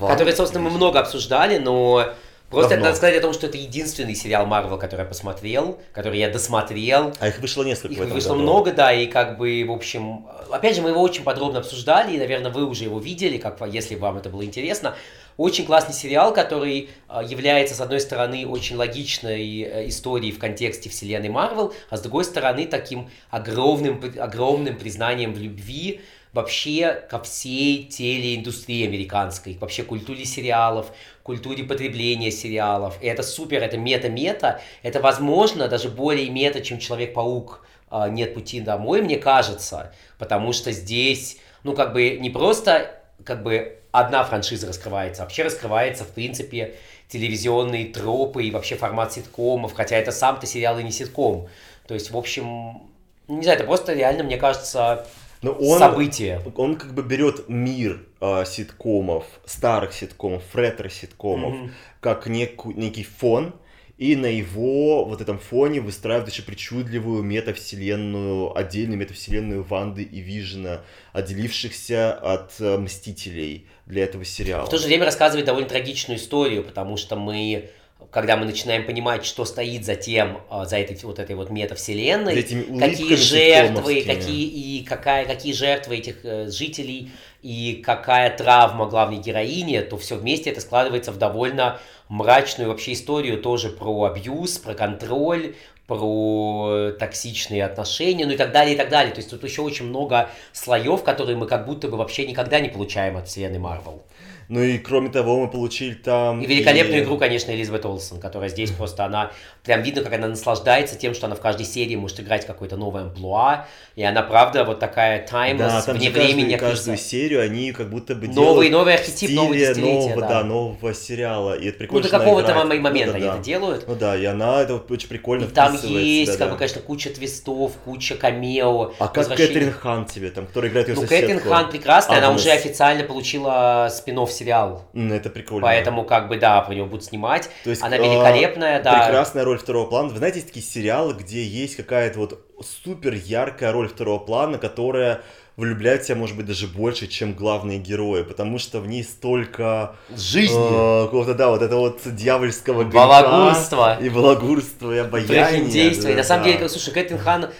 который, 0.00 0.34
собственно, 0.34 0.64
мы 0.64 0.70
много 0.70 1.00
обсуждали, 1.00 1.58
но 1.58 2.08
просто 2.50 2.70
Давно. 2.70 2.86
надо 2.86 2.96
сказать 2.96 3.16
о 3.18 3.20
том, 3.20 3.32
что 3.32 3.46
это 3.46 3.56
единственный 3.56 4.14
сериал 4.14 4.46
Марвел, 4.46 4.78
который 4.78 5.02
я 5.02 5.06
посмотрел, 5.06 5.78
который 5.92 6.18
я 6.18 6.28
досмотрел. 6.28 7.12
А 7.20 7.28
их 7.28 7.38
вышло 7.38 7.62
несколько 7.62 7.94
Их 7.94 8.12
вышло 8.12 8.30
году. 8.30 8.42
много, 8.42 8.72
да, 8.72 8.92
и 8.92 9.06
как 9.06 9.38
бы, 9.38 9.64
в 9.66 9.72
общем, 9.72 10.26
опять 10.50 10.74
же, 10.76 10.82
мы 10.82 10.90
его 10.90 11.00
очень 11.00 11.22
подробно 11.22 11.60
обсуждали, 11.60 12.14
и, 12.14 12.18
наверное, 12.18 12.50
вы 12.50 12.64
уже 12.64 12.84
его 12.84 12.98
видели, 12.98 13.38
как, 13.38 13.60
если 13.68 13.94
вам 13.94 14.18
это 14.18 14.28
было 14.28 14.44
интересно. 14.44 14.94
Очень 15.36 15.66
классный 15.66 15.92
сериал, 15.92 16.32
который 16.32 16.88
э, 17.10 17.20
является, 17.26 17.74
с 17.74 17.80
одной 17.82 18.00
стороны, 18.00 18.46
очень 18.46 18.76
логичной 18.76 19.60
э, 19.60 19.88
историей 19.88 20.32
в 20.32 20.38
контексте 20.38 20.88
вселенной 20.88 21.28
Марвел, 21.28 21.74
а 21.90 21.98
с 21.98 22.00
другой 22.00 22.24
стороны, 22.24 22.66
таким 22.66 23.10
огромным, 23.28 24.02
огромным 24.18 24.78
признанием 24.78 25.34
в 25.34 25.38
любви 25.38 26.00
вообще 26.36 27.02
ко 27.10 27.20
всей 27.22 27.84
телеиндустрии 27.84 28.86
американской, 28.86 29.56
вообще 29.58 29.82
культуре 29.82 30.24
сериалов, 30.24 30.92
культуре 31.22 31.64
потребления 31.64 32.30
сериалов. 32.30 32.98
И 33.00 33.06
это 33.06 33.22
супер, 33.22 33.62
это 33.62 33.78
мета-мета, 33.78 34.60
это, 34.82 35.00
возможно, 35.00 35.66
даже 35.66 35.88
более 35.88 36.30
мета, 36.30 36.60
чем 36.60 36.78
Человек-паук 36.78 37.66
а, 37.90 38.08
«Нет 38.08 38.34
пути 38.34 38.60
домой», 38.60 39.00
мне 39.02 39.16
кажется, 39.16 39.92
потому 40.18 40.52
что 40.52 40.70
здесь, 40.72 41.38
ну, 41.64 41.74
как 41.74 41.92
бы, 41.92 42.18
не 42.20 42.30
просто, 42.30 43.00
как 43.24 43.42
бы, 43.42 43.78
одна 43.90 44.22
франшиза 44.22 44.66
раскрывается, 44.68 45.22
а 45.22 45.24
вообще 45.24 45.42
раскрывается, 45.42 46.04
в 46.04 46.10
принципе, 46.10 46.74
телевизионные 47.08 47.86
тропы 47.86 48.44
и 48.44 48.50
вообще 48.50 48.76
формат 48.76 49.14
ситкомов, 49.14 49.72
хотя 49.72 49.96
это 49.96 50.12
сам-то 50.12 50.46
сериал 50.46 50.78
и 50.78 50.82
не 50.82 50.92
ситком. 50.92 51.48
То 51.86 51.94
есть, 51.94 52.10
в 52.10 52.16
общем, 52.16 52.82
не 53.26 53.42
знаю, 53.42 53.58
это 53.58 53.66
просто 53.66 53.94
реально, 53.94 54.24
мне 54.24 54.36
кажется, 54.36 55.06
Но 55.42 55.52
он, 55.52 55.78
событие. 55.78 56.40
он 56.56 56.76
как 56.76 56.94
бы 56.94 57.02
берет 57.02 57.48
мир 57.48 58.06
а, 58.20 58.44
ситкомов, 58.44 59.24
старых 59.44 59.92
ситкомов, 59.92 60.42
ретро-ситкомов, 60.54 61.54
Мгм. 61.54 61.72
как 62.00 62.26
неку- 62.26 62.72
некий 62.74 63.04
фон, 63.04 63.54
и 63.98 64.14
на 64.16 64.26
его 64.26 65.04
вот 65.06 65.20
этом 65.20 65.38
фоне 65.38 65.80
выстраивают 65.80 66.30
еще 66.30 66.42
причудливую 66.42 67.22
метавселенную, 67.22 68.56
отдельную 68.56 68.98
метавселенную 68.98 69.62
Ванды 69.62 70.02
и 70.02 70.20
Вижена, 70.20 70.82
отделившихся 71.12 72.12
от 72.12 72.52
э, 72.60 72.78
Мстителей 72.78 73.66
для 73.86 74.04
этого 74.04 74.24
сериала. 74.24 74.66
В 74.66 74.70
то 74.70 74.78
же 74.78 74.86
время 74.86 75.04
рассказывает 75.04 75.46
довольно 75.46 75.68
трагичную 75.68 76.18
историю, 76.18 76.62
потому 76.64 76.96
что 76.96 77.16
мы, 77.16 77.70
когда 78.16 78.38
мы 78.38 78.46
начинаем 78.46 78.86
понимать, 78.86 79.26
что 79.26 79.44
стоит 79.44 79.84
за 79.84 79.94
тем, 79.94 80.40
а, 80.48 80.64
за 80.64 80.78
этой 80.78 80.98
вот 81.02 81.18
этой 81.18 81.36
вот 81.36 81.50
метавселенной, 81.50 82.34
какие 82.80 83.14
жертвы, 83.14 84.04
какие 84.06 84.46
и 84.46 84.82
какая, 84.84 85.26
какие 85.26 85.52
жертвы 85.52 85.98
этих 85.98 86.24
э, 86.24 86.48
жителей 86.48 87.10
и 87.42 87.82
какая 87.84 88.34
травма 88.34 88.86
главной 88.86 89.18
героини, 89.18 89.80
то 89.80 89.98
все 89.98 90.16
вместе 90.16 90.48
это 90.48 90.62
складывается 90.62 91.12
в 91.12 91.18
довольно 91.18 91.78
мрачную 92.08 92.70
вообще 92.70 92.94
историю 92.94 93.42
тоже 93.42 93.68
про 93.68 94.04
абьюз, 94.04 94.56
про 94.56 94.72
контроль, 94.72 95.54
про 95.86 96.92
токсичные 96.98 97.66
отношения, 97.66 98.24
ну 98.24 98.32
и 98.32 98.38
так 98.38 98.50
далее, 98.50 98.76
и 98.76 98.78
так 98.78 98.88
далее. 98.88 99.12
То 99.12 99.18
есть 99.18 99.28
тут 99.28 99.44
еще 99.44 99.60
очень 99.60 99.84
много 99.84 100.30
слоев, 100.54 101.02
которые 101.02 101.36
мы 101.36 101.46
как 101.46 101.66
будто 101.66 101.88
бы 101.88 101.98
вообще 101.98 102.26
никогда 102.26 102.60
не 102.60 102.70
получаем 102.70 103.18
от 103.18 103.28
вселенной 103.28 103.58
Марвел. 103.58 104.02
Ну 104.48 104.62
и 104.62 104.78
кроме 104.78 105.10
того, 105.10 105.40
мы 105.40 105.48
получили 105.50 105.94
там... 105.94 106.40
И 106.40 106.46
великолепную 106.46 107.00
и- 107.00 107.04
игру, 107.04 107.18
конечно, 107.18 107.50
Элизабет 107.50 107.84
Олсен, 107.84 108.20
которая 108.20 108.48
здесь 108.48 108.70
просто 108.78 109.04
она... 109.04 109.30
Прям 109.64 109.82
видно, 109.82 110.02
как 110.02 110.12
она 110.12 110.28
наслаждается 110.28 110.96
тем, 110.96 111.12
что 111.14 111.26
она 111.26 111.34
в 111.34 111.40
каждой 111.40 111.66
серии 111.66 111.96
может 111.96 112.20
играть 112.20 112.46
какое-то 112.46 112.76
новое 112.76 113.02
амплуа. 113.02 113.66
И 113.96 114.04
она, 114.04 114.22
правда, 114.22 114.64
вот 114.64 114.78
такая 114.78 115.26
Да, 115.28 115.48
timeless, 115.48 115.86
там 115.86 115.96
вне 115.96 116.10
каждую, 116.10 116.12
времени 116.26 116.56
каждую 116.56 116.94
актриса. 116.94 117.08
серию 117.10 117.42
они 117.42 117.72
как 117.72 117.90
будто 117.90 118.14
бы 118.14 118.28
Новый, 118.28 118.34
делают 118.68 118.72
новый 118.72 118.94
архетип, 118.94 119.30
нового 119.32 119.54
стиле 119.54 119.68
десятилетия, 119.68 119.92
нового, 120.08 120.20
да. 120.20 120.28
да, 120.28 120.44
нового 120.44 120.94
сериала. 120.94 121.54
И 121.58 121.66
это 121.66 121.72
Ну, 121.72 121.78
прикольно, 121.78 122.02
до 122.02 122.08
что 122.08 122.16
она 122.16 122.24
какого-то 122.24 122.52
играет. 122.52 122.68
мо- 122.68 122.80
момента 122.80 123.10
Ну, 123.12 123.16
они 123.16 123.24
да, 123.24 123.28
это 123.30 123.36
да. 123.38 123.42
делают. 123.42 123.88
Ну 123.88 123.94
да, 123.96 124.16
и 124.16 124.24
она 124.24 124.62
это 124.62 124.74
очень 124.76 125.08
прикольно 125.08 125.44
И 125.44 125.48
там 125.48 125.76
есть, 125.82 126.32
да, 126.32 126.38
как 126.38 126.46
да. 126.48 126.52
бы, 126.52 126.58
конечно, 126.58 126.80
куча 126.82 127.10
твистов, 127.10 127.72
куча 127.84 128.14
камео. 128.14 128.92
А 129.00 129.08
как 129.08 129.26
Кэтрин 129.34 129.72
Хан 129.72 130.04
тебе, 130.06 130.30
там, 130.30 130.46
которая 130.46 130.70
играет 130.70 130.86
ее 130.88 130.94
Ну, 130.94 131.00
соседку? 131.00 131.26
Кэтрин 131.26 131.40
Хан 131.40 131.70
прекрасная, 131.70 132.18
она 132.18 132.30
уже 132.30 132.50
официально 132.50 133.02
получила 133.02 133.88
спин 133.90 134.16
сериал. 134.36 134.84
Это 134.94 135.30
прикольно. 135.30 135.62
Поэтому, 135.62 136.04
как 136.04 136.28
бы, 136.28 136.38
да, 136.38 136.60
про 136.60 136.74
него 136.74 136.86
будут 136.86 137.04
снимать. 137.04 137.48
То 137.64 137.70
есть, 137.70 137.82
Она 137.82 137.96
а, 137.96 137.98
великолепная, 137.98 138.82
да. 138.82 139.04
Прекрасная 139.04 139.44
роль 139.44 139.58
второго 139.58 139.88
плана. 139.88 140.08
Вы 140.08 140.18
знаете, 140.18 140.38
есть 140.38 140.48
такие 140.48 140.64
сериалы, 140.64 141.14
где 141.14 141.44
есть 141.44 141.76
какая-то 141.76 142.18
вот 142.18 142.46
супер 142.84 143.14
яркая 143.14 143.72
роль 143.72 143.88
второго 143.88 144.18
плана, 144.18 144.58
которая 144.58 145.22
влюбляет 145.56 146.02
тебя, 146.02 146.16
может 146.16 146.36
быть, 146.36 146.46
даже 146.46 146.66
больше, 146.66 147.06
чем 147.06 147.32
главные 147.32 147.78
герои, 147.78 148.22
потому 148.22 148.58
что 148.58 148.80
в 148.80 148.86
ней 148.86 149.02
столько 149.02 149.96
Жизни. 150.10 150.54
э, 150.54 151.04
какого-то, 151.06 151.34
да, 151.34 151.48
вот 151.48 151.62
это 151.62 151.76
вот 151.76 152.00
дьявольского 152.04 152.84
греха 152.84 153.98
и 154.00 154.10
балагурства, 154.10 154.94
и 154.94 154.98
обаяния. 154.98 155.44
Прохиндейство. 155.44 156.08
И 156.08 156.12
да, 156.12 156.18
на 156.18 156.24
самом 156.24 156.44
да. 156.44 156.52
деле, 156.52 156.68
слушай, 156.68 156.92
Кэтрин 156.92 157.18
Хан, 157.18 157.50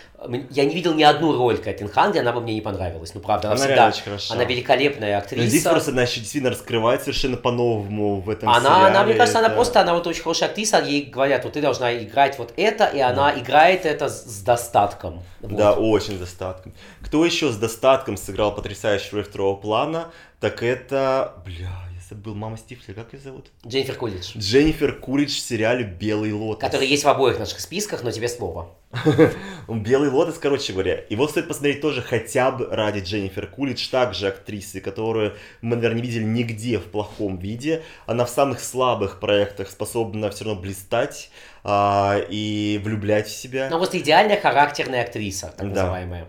я 0.51 0.64
не 0.64 0.75
видел 0.75 0.95
ни 0.95 1.03
одну 1.03 1.37
роль 1.37 1.59
Кэтрин 1.59 1.89
Хан, 1.89 2.11
где 2.11 2.21
она 2.21 2.33
бы 2.33 2.41
мне 2.41 2.55
не 2.55 2.61
понравилась. 2.61 3.14
Ну, 3.14 3.21
правда, 3.21 3.49
она, 3.49 3.57
Она 3.57 3.64
всегда, 3.67 3.89
очень 3.89 4.03
хороша. 4.03 4.35
она 4.35 4.45
великолепная 4.45 5.12
Но 5.12 5.19
актриса. 5.19 5.47
здесь 5.49 5.62
просто 5.62 5.91
она 5.91 6.03
еще 6.03 6.21
действительно 6.21 6.51
раскрывает 6.51 7.03
совершенно 7.03 7.37
по-новому 7.37 8.21
в 8.21 8.31
этом 8.31 8.49
Она, 8.49 8.61
сериале. 8.61 8.87
она, 8.87 9.05
мне 9.05 9.14
кажется, 9.14 9.39
она 9.39 9.51
просто, 9.51 9.81
она 9.83 9.95
вот 9.95 10.07
очень 10.07 10.23
хорошая 10.23 10.49
актриса, 10.49 10.79
ей 10.83 11.05
говорят, 11.05 11.45
вот 11.45 11.53
ты 11.53 11.61
должна 11.61 11.95
играть 11.97 12.39
вот 12.39 12.53
это, 12.57 12.87
и 12.87 12.99
она 13.01 13.39
играет 13.39 13.85
это 13.85 14.09
с, 14.09 14.43
достатком. 14.43 15.23
Вот. 15.41 15.57
Да, 15.57 15.73
очень 15.75 16.17
с 16.17 16.21
достатком. 16.21 16.73
Кто 17.03 17.25
еще 17.25 17.53
с 17.53 17.57
достатком 17.57 18.17
сыграл 18.17 18.55
потрясающую 18.55 19.17
роль 19.17 19.25
второго 19.25 19.57
плана, 19.57 20.09
так 20.41 20.62
это... 20.62 21.35
Бля, 21.45 21.69
забыл, 22.09 22.34
мама 22.34 22.57
Стифлер, 22.57 22.94
как 22.94 23.12
ее 23.12 23.18
зовут? 23.18 23.50
Дженнифер 23.66 23.96
Кулидж, 23.96 24.36
Дженнифер 24.36 24.98
Куридж 24.98 25.30
в 25.36 25.40
сериале 25.40 25.84
«Белый 25.84 26.32
лотос». 26.32 26.61
который 26.61 26.86
есть 26.86 27.04
в 27.04 27.09
обоих 27.09 27.38
наших 27.38 27.61
списках, 27.61 28.02
но 28.04 28.11
тебе 28.11 28.28
слово. 28.28 28.74
Белый 29.68 30.11
лотос, 30.11 30.38
короче 30.38 30.72
говоря. 30.72 31.02
Его 31.11 31.26
стоит 31.28 31.48
посмотреть 31.48 31.80
тоже 31.80 32.02
хотя 32.02 32.50
бы 32.50 32.66
ради 32.66 33.00
Дженнифер 33.00 33.48
Кулидж, 33.48 33.88
также 33.90 34.28
актрисы, 34.28 34.80
которую 34.80 35.34
мы, 35.61 35.76
наверное, 35.76 36.00
не 36.00 36.07
видели 36.07 36.24
нигде 36.24 36.78
в 36.78 36.84
плохом 36.84 37.38
виде. 37.38 37.82
Она 38.07 38.24
в 38.24 38.30
самых 38.30 38.61
слабых 38.61 39.18
проектах 39.20 39.68
способна 39.70 40.30
все 40.30 40.44
равно 40.44 40.61
блистать 40.61 41.30
а, 41.64 42.18
и 42.30 42.80
влюблять 42.84 43.26
в 43.26 43.36
себя. 43.36 43.68
Ну, 43.70 43.78
просто 43.78 43.98
идеальная 43.98 44.40
характерная 44.40 45.02
актриса, 45.02 45.52
так 45.57 45.72
Да. 45.72 45.82
называемая. 45.82 46.28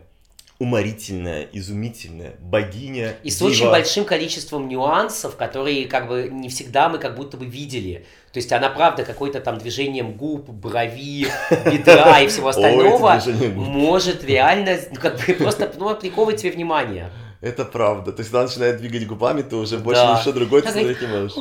Уморительная, 0.59 1.47
изумительная, 1.53 2.33
богиня. 2.39 3.15
И 3.23 3.29
с 3.29 3.37
дива. 3.37 3.49
очень 3.49 3.69
большим 3.69 4.05
количеством 4.05 4.67
нюансов, 4.67 5.35
которые 5.35 5.87
как 5.87 6.07
бы 6.07 6.29
не 6.31 6.49
всегда 6.49 6.89
мы 6.89 6.97
как 6.97 7.15
будто 7.15 7.37
бы 7.37 7.45
видели. 7.45 8.05
То 8.33 8.37
есть 8.37 8.51
она, 8.51 8.69
правда, 8.69 9.03
какой-то 9.03 9.39
там 9.39 9.59
движением 9.59 10.13
губ, 10.13 10.49
брови, 10.49 11.27
бедра 11.65 12.21
и 12.21 12.27
всего 12.27 12.49
остального 12.49 13.19
может 13.53 14.23
реально 14.23 14.77
ну, 14.91 14.99
как 14.99 15.17
бы 15.17 15.33
просто 15.33 15.71
ну, 15.77 15.95
приковывать 15.95 16.41
тебе 16.41 16.51
внимание. 16.51 17.11
Это 17.39 17.63
правда. 17.63 18.11
То 18.11 18.21
есть, 18.21 18.33
она 18.33 18.43
начинает 18.43 18.77
двигать 18.77 19.05
губами, 19.05 19.43
ты 19.43 19.55
уже 19.55 19.77
больше 19.77 20.01
ничего 20.01 20.31
другое 20.31 20.63
ты 20.63 20.71
смотреть 20.71 21.01
не 21.01 21.07
можешь. 21.07 21.37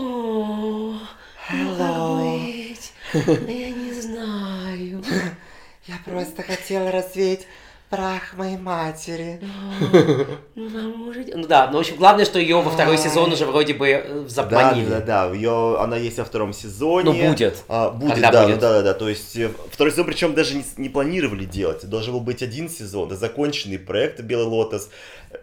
Hello. 1.49 2.39
быть? 2.77 2.93
Я 3.13 3.71
не 3.71 3.93
знаю. 4.01 5.03
Я 5.87 5.95
просто 6.05 6.43
хотела 6.43 6.91
развеять 6.91 7.47
прах 7.91 8.35
моей 8.35 8.57
матери. 8.57 9.41
Ну 10.57 11.47
да, 11.47 11.69
ну 11.71 11.77
в 11.77 11.81
общем, 11.81 11.97
главное, 11.97 12.25
что 12.25 12.39
ее 12.39 12.61
во 12.61 12.71
второй 12.71 12.99
сезон 12.99 13.33
уже 13.33 13.45
вроде 13.45 13.75
бы 13.75 13.89
э, 13.89 14.25
заманили. 14.29 14.87
Да, 14.87 15.01
да, 15.01 15.29
да, 15.29 15.35
ее, 15.35 15.79
она 15.79 15.97
есть 15.97 16.19
во 16.19 16.25
втором 16.25 16.53
сезоне. 16.53 17.05
Ну 17.05 17.31
будет. 17.31 17.65
А, 17.69 17.91
будет, 17.91 18.15
Когда 18.15 18.31
да, 18.31 18.45
будет? 18.45 18.59
да, 18.59 18.73
да, 18.73 18.83
да. 18.83 18.95
То 18.95 19.09
есть 19.09 19.37
э, 19.37 19.51
второй 19.71 19.93
сезон, 19.93 20.07
причем 20.07 20.35
даже 20.35 20.55
не, 20.55 20.65
не 20.79 20.89
планировали 20.89 21.45
делать. 21.45 21.85
Должен 21.89 22.15
был 22.15 22.21
быть 22.21 22.43
один 22.43 22.69
сезон. 22.69 23.09
Это 23.09 23.17
законченный 23.17 23.79
проект 23.79 24.21
Белый 24.21 24.47
Лотос. 24.47 24.89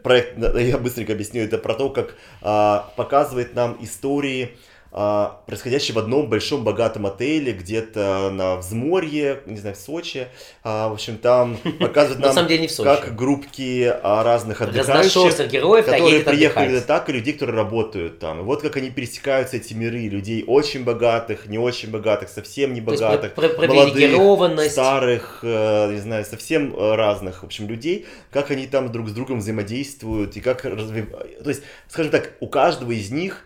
Проект, 0.01 0.37
я 0.57 0.77
быстренько 0.77 1.13
объясню, 1.13 1.43
это 1.43 1.57
про 1.57 1.75
то, 1.75 1.89
как 1.89 2.15
а, 2.41 2.91
показывает 2.95 3.55
нам 3.55 3.77
истории 3.81 4.57
а, 4.95 5.41
происходящие 5.47 5.95
в 5.95 5.97
одном 5.97 6.29
большом 6.29 6.63
богатом 6.63 7.07
отеле 7.07 7.51
где-то 7.51 8.29
на 8.31 8.57
взморье, 8.57 9.41
не 9.47 9.57
знаю, 9.57 9.75
в 9.75 9.79
Сочи. 9.79 10.27
А, 10.63 10.87
в 10.89 10.93
общем, 10.93 11.17
там 11.17 11.57
показывают 11.79 12.19
На 12.19 12.27
нам, 12.27 12.35
самом 12.35 12.47
деле 12.47 12.61
не 12.61 12.67
в 12.67 12.71
Сочи. 12.71 13.01
как 13.01 13.15
группки 13.15 13.91
а, 13.91 14.23
разных 14.23 14.61
отдыхающих, 14.61 15.49
героев 15.49 15.87
которые 15.87 16.19
приехали 16.19 16.79
так, 16.79 17.09
и 17.09 17.13
людей, 17.13 17.33
которые 17.33 17.57
работают 17.57 18.19
там. 18.19 18.41
И 18.41 18.43
вот 18.43 18.61
как 18.61 18.77
они 18.77 18.91
пересекаются, 18.91 19.57
эти 19.57 19.73
миры, 19.73 20.07
людей 20.09 20.43
очень 20.45 20.83
богатых, 20.83 21.47
не 21.47 21.57
очень 21.57 21.89
богатых, 21.89 22.29
совсем 22.29 22.75
не 22.75 22.81
богатых, 22.81 23.35
молодых, 23.35 24.69
старых, 24.69 25.39
э, 25.41 25.91
не 25.91 26.01
знаю, 26.01 26.23
совсем 26.23 26.71
э, 26.75 26.95
разных, 26.95 27.41
в 27.41 27.45
общем, 27.47 27.67
людей, 27.67 28.05
как 28.29 28.51
они 28.51 28.67
там 28.67 28.91
друг 28.91 29.09
с 29.09 29.11
другом 29.11 29.39
взаимодействуют, 29.39 30.37
и 30.37 30.39
как. 30.39 30.61
То 30.61 31.49
есть, 31.49 31.63
скажем 31.87 32.11
так, 32.11 32.33
у 32.39 32.47
каждого 32.47 32.91
из 32.91 33.09
них 33.09 33.43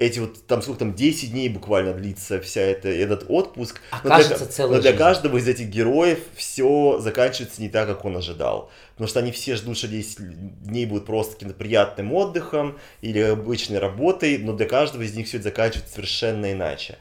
эти 0.00 0.18
вот, 0.18 0.46
там 0.46 0.62
сколько 0.62 0.78
там, 0.80 0.94
10 0.94 1.30
дней 1.30 1.50
буквально 1.50 1.92
длится 1.92 2.40
вся 2.40 2.62
эта, 2.62 2.88
этот 2.88 3.26
отпуск. 3.28 3.80
А 3.92 4.00
Но 4.02 4.16
для- 4.16 4.36
целая 4.36 4.76
Но 4.76 4.80
для 4.82 4.90
жизнь. 4.92 4.98
каждого 4.98 5.36
из 5.36 5.46
этих 5.46 5.66
героев 5.68 6.18
все 6.34 6.98
заканчивается 7.00 7.60
не 7.60 7.68
так, 7.68 7.86
как 7.86 8.04
он 8.06 8.16
ожидал. 8.16 8.70
Потому 8.94 9.08
что 9.08 9.20
они 9.20 9.30
все 9.30 9.56
ждут, 9.56 9.76
что 9.76 9.88
10 9.88 10.62
дней 10.64 10.86
будут 10.86 11.04
просто 11.04 11.34
каким-то 11.34 11.54
приятным 11.54 12.14
отдыхом 12.14 12.78
или 13.02 13.20
обычной 13.20 13.78
работой, 13.78 14.38
но 14.38 14.54
для 14.54 14.66
каждого 14.66 15.02
из 15.02 15.14
них 15.14 15.26
все 15.28 15.36
это 15.36 15.44
заканчивается 15.44 15.92
совершенно 15.94 16.50
иначе. 16.50 16.96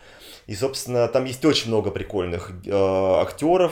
И, 0.47 0.53
собственно, 0.55 1.07
там 1.07 1.23
есть 1.23 1.43
очень 1.45 1.69
много 1.69 1.91
прикольных 1.91 2.51
э, 2.65 2.71
актеров, 3.21 3.71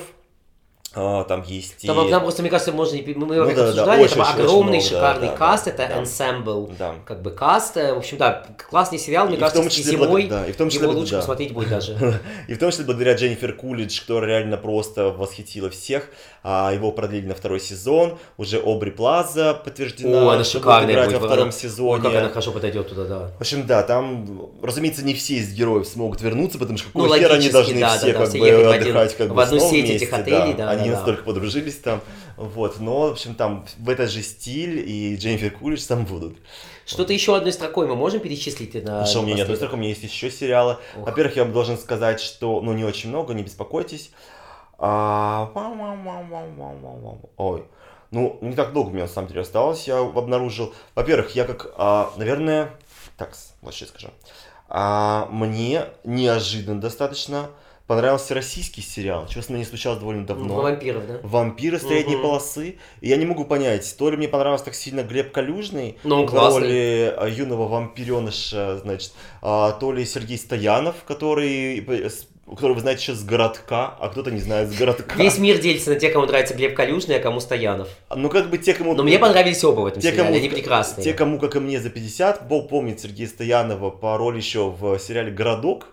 А, 0.96 1.26
там 1.26 1.44
есть 1.44 1.84
и... 1.84 1.88
Там, 1.88 2.10
там 2.10 2.22
просто, 2.24 2.42
мне 2.42 2.50
кажется, 2.50 2.72
можно, 2.72 2.98
мы 2.98 3.14
Ну 3.14 3.28
да, 3.46 3.54
да, 3.54 3.64
обсуждали, 3.70 4.04
очень, 4.04 4.14
это 4.14 4.22
очень, 4.22 4.32
очень 4.32 4.42
огромный 4.42 4.72
много, 4.80 4.82
шикарный 4.82 5.28
да, 5.28 5.36
каст, 5.36 5.66
да, 5.66 5.72
это 5.72 5.88
да. 5.90 6.02
ensemble, 6.02 6.76
Да. 6.80 6.96
как 7.06 7.22
бы 7.22 7.32
каст, 7.32 7.78
э, 7.78 7.94
в 7.94 7.98
общем, 7.98 8.18
да, 8.18 8.48
классный 8.70 8.98
сериал, 8.98 9.28
мне 9.28 9.36
И 9.36 9.38
в 9.38 9.42
кажется, 9.42 9.62
том 9.62 9.70
числе 9.70 9.92
зимой 9.92 10.24
благ- 10.24 10.30
да, 10.30 10.48
и 10.48 10.52
в 10.54 10.56
том 10.58 10.70
числе 10.70 10.84
его 10.84 10.94
благ- 10.94 11.00
лучше 11.00 11.12
да. 11.12 11.18
посмотреть 11.20 11.54
будет 11.54 11.70
даже. 11.70 12.20
И 12.48 12.54
в 12.54 12.58
том 12.58 12.72
числе 12.72 12.86
благодаря 12.86 13.14
Дженнифер 13.16 13.54
Кулидж, 13.54 14.02
которая 14.02 14.30
реально 14.40 14.58
просто 14.58 15.10
восхитила 15.10 15.70
всех. 15.70 16.10
А 16.50 16.72
его 16.74 16.92
продлили 16.94 17.28
на 17.28 17.36
второй 17.36 17.60
сезон. 17.60 18.18
Уже 18.38 18.58
Обри 18.58 18.92
Плаза 18.92 19.54
подтверждена, 19.54 20.18
О, 20.20 20.22
она 20.30 20.38
будет 20.38 20.48
шикарная 20.48 20.94
играть 20.94 21.10
будет. 21.10 21.20
во 21.22 21.28
втором 21.28 21.52
сезоне. 21.52 22.02
как 22.04 22.16
она 22.16 22.30
хорошо 22.30 22.52
подойдет 22.54 22.88
туда, 22.88 23.04
да. 23.04 23.32
В 23.38 23.42
общем, 23.42 23.68
да, 23.68 23.84
там, 23.84 24.50
разумеется, 24.64 25.04
не 25.04 25.14
все 25.14 25.36
из 25.36 25.54
героев 25.54 25.86
смогут 25.86 26.22
вернуться, 26.22 26.58
потому 26.58 26.78
что 26.78 26.88
Ну, 26.94 27.04
какой 27.04 27.20
хер 27.20 27.34
они 27.34 27.50
должны 27.50 27.80
да, 27.82 27.98
все 27.98 28.14
да, 28.14 28.20
да, 28.20 28.26
как 28.26 28.32
бы 28.32 28.40
в 28.40 28.70
отдыхать 28.72 29.18
как 29.18 29.30
в 29.30 29.34
бы 29.34 29.44
одну 29.44 29.60
снова 29.60 29.72
сеть 29.74 29.90
этих 29.90 30.14
отелей, 30.14 30.54
да, 30.54 30.70
Они 30.70 30.87
да. 30.90 30.98
настолько 30.98 31.24
подружились 31.24 31.78
там. 31.78 32.02
Вот, 32.36 32.80
но, 32.80 33.08
в 33.08 33.12
общем, 33.12 33.36
там 33.36 33.66
в 33.78 33.90
этот 33.90 34.10
же 34.10 34.22
стиль 34.22 34.80
и 34.80 35.16
Дженнифер 35.16 35.52
Кулидж 35.52 35.86
там 35.88 36.06
будут. 36.06 36.38
Что-то 36.86 37.12
еще 37.12 37.36
одной 37.36 37.52
строкой 37.52 37.88
мы 37.88 37.96
можем 37.96 38.22
перечислить 38.22 38.74
на... 38.86 39.06
Что 39.06 39.20
у 39.20 39.24
меня 39.24 39.36
нет 39.36 39.44
одной 39.44 39.58
строки, 39.58 39.74
у 39.74 39.78
меня 39.78 39.90
есть 39.90 40.04
еще 40.04 40.32
сериалы. 40.32 40.78
Во-первых, 40.96 41.36
я 41.36 41.44
вам 41.44 41.54
должен 41.54 41.78
сказать, 41.78 42.20
что, 42.20 42.62
ну, 42.62 42.74
не 42.74 42.86
очень 42.86 43.10
много, 43.10 43.34
не 43.34 43.44
беспокойтесь. 43.44 44.12
А, 44.78 45.52
Ой, 47.38 47.66
ну, 48.12 48.38
не 48.42 48.56
так 48.56 48.74
долго 48.74 48.90
у 48.90 48.92
меня 48.92 49.04
на 49.04 49.10
самом 49.10 49.28
деле 49.28 49.42
осталось, 49.42 49.88
я 49.88 50.00
обнаружил. 50.00 50.74
Во-первых, 50.96 51.36
я 51.36 51.46
как, 51.46 51.74
а, 51.78 52.12
наверное, 52.16 52.72
так, 53.18 53.36
вот 53.62 53.74
сейчас 53.74 53.90
скажу. 53.90 54.10
А, 54.70 55.28
мне 55.32 55.86
неожиданно 56.04 56.80
достаточно 56.80 57.50
понравился 57.88 58.34
российский 58.34 58.82
сериал, 58.82 59.28
мной 59.48 59.60
не 59.62 59.66
случалось 59.66 60.00
довольно 60.00 60.26
давно. 60.26 60.56
Ну, 60.56 60.62
вампиров, 60.62 61.08
да? 61.08 61.20
Вампиры 61.24 61.80
средней 61.80 62.16
Мгм. 62.16 62.24
полосы. 62.24 62.76
И 63.02 63.08
я 63.10 63.16
не 63.16 63.26
могу 63.26 63.46
понять, 63.46 63.96
то 63.98 64.10
ли 64.10 64.18
мне 64.18 64.28
понравился 64.28 64.66
так 64.66 64.76
сильно 64.76 65.04
Глеб 65.04 65.32
Калюжный, 65.32 65.98
Ну, 66.04 66.22
он 66.22 66.28
классный. 66.28 66.62
роли 66.62 67.14
а, 67.18 67.28
юного 67.28 67.68
вампиреныша, 67.68 68.78
значит, 68.84 69.14
а, 69.42 69.72
то 69.72 69.92
ли 69.94 70.06
Сергей 70.06 70.38
Стоянов, 70.38 70.96
который, 71.08 71.80
который 72.50 72.74
вы 72.74 72.82
знаете 72.82 73.02
сейчас 73.04 73.18
с 73.20 73.24
городка, 73.24 73.96
а 74.00 74.10
кто-то 74.10 74.32
не 74.32 74.42
знает 74.42 74.70
с 74.70 74.78
городка. 74.78 75.16
Весь 75.16 75.38
мир 75.38 75.58
делится 75.60 75.92
на 75.92 75.96
те, 76.00 76.10
кому 76.10 76.26
нравится 76.26 76.54
Глеб 76.56 76.76
Калюжный, 76.76 77.18
а 77.18 77.20
кому 77.20 77.40
Стоянов. 77.40 77.88
Ну, 78.14 78.30
как 78.30 78.50
бы 78.50 78.58
те, 78.58 78.74
кому... 78.74 78.96
Но 78.96 79.04
мне 79.04 79.18
понравились 79.18 79.64
оба 79.64 79.82
в 79.82 79.86
этом 79.86 80.02
те, 80.02 80.10
сериале, 80.12 80.24
кому, 80.30 80.38
они 80.38 80.50
прекрасные. 80.50 81.04
те, 81.06 81.14
кому, 81.14 81.40
как 81.40 81.56
и 81.56 81.60
мне, 81.60 81.80
за 81.80 81.90
50, 81.90 82.48
Бог 82.50 82.68
помнит 82.70 83.00
Сергея 83.00 83.28
Стоянова 83.30 83.92
по 83.92 84.18
роли 84.18 84.38
еще 84.38 84.70
в 84.70 85.00
сериале 85.00 85.32
«Городок», 85.32 85.88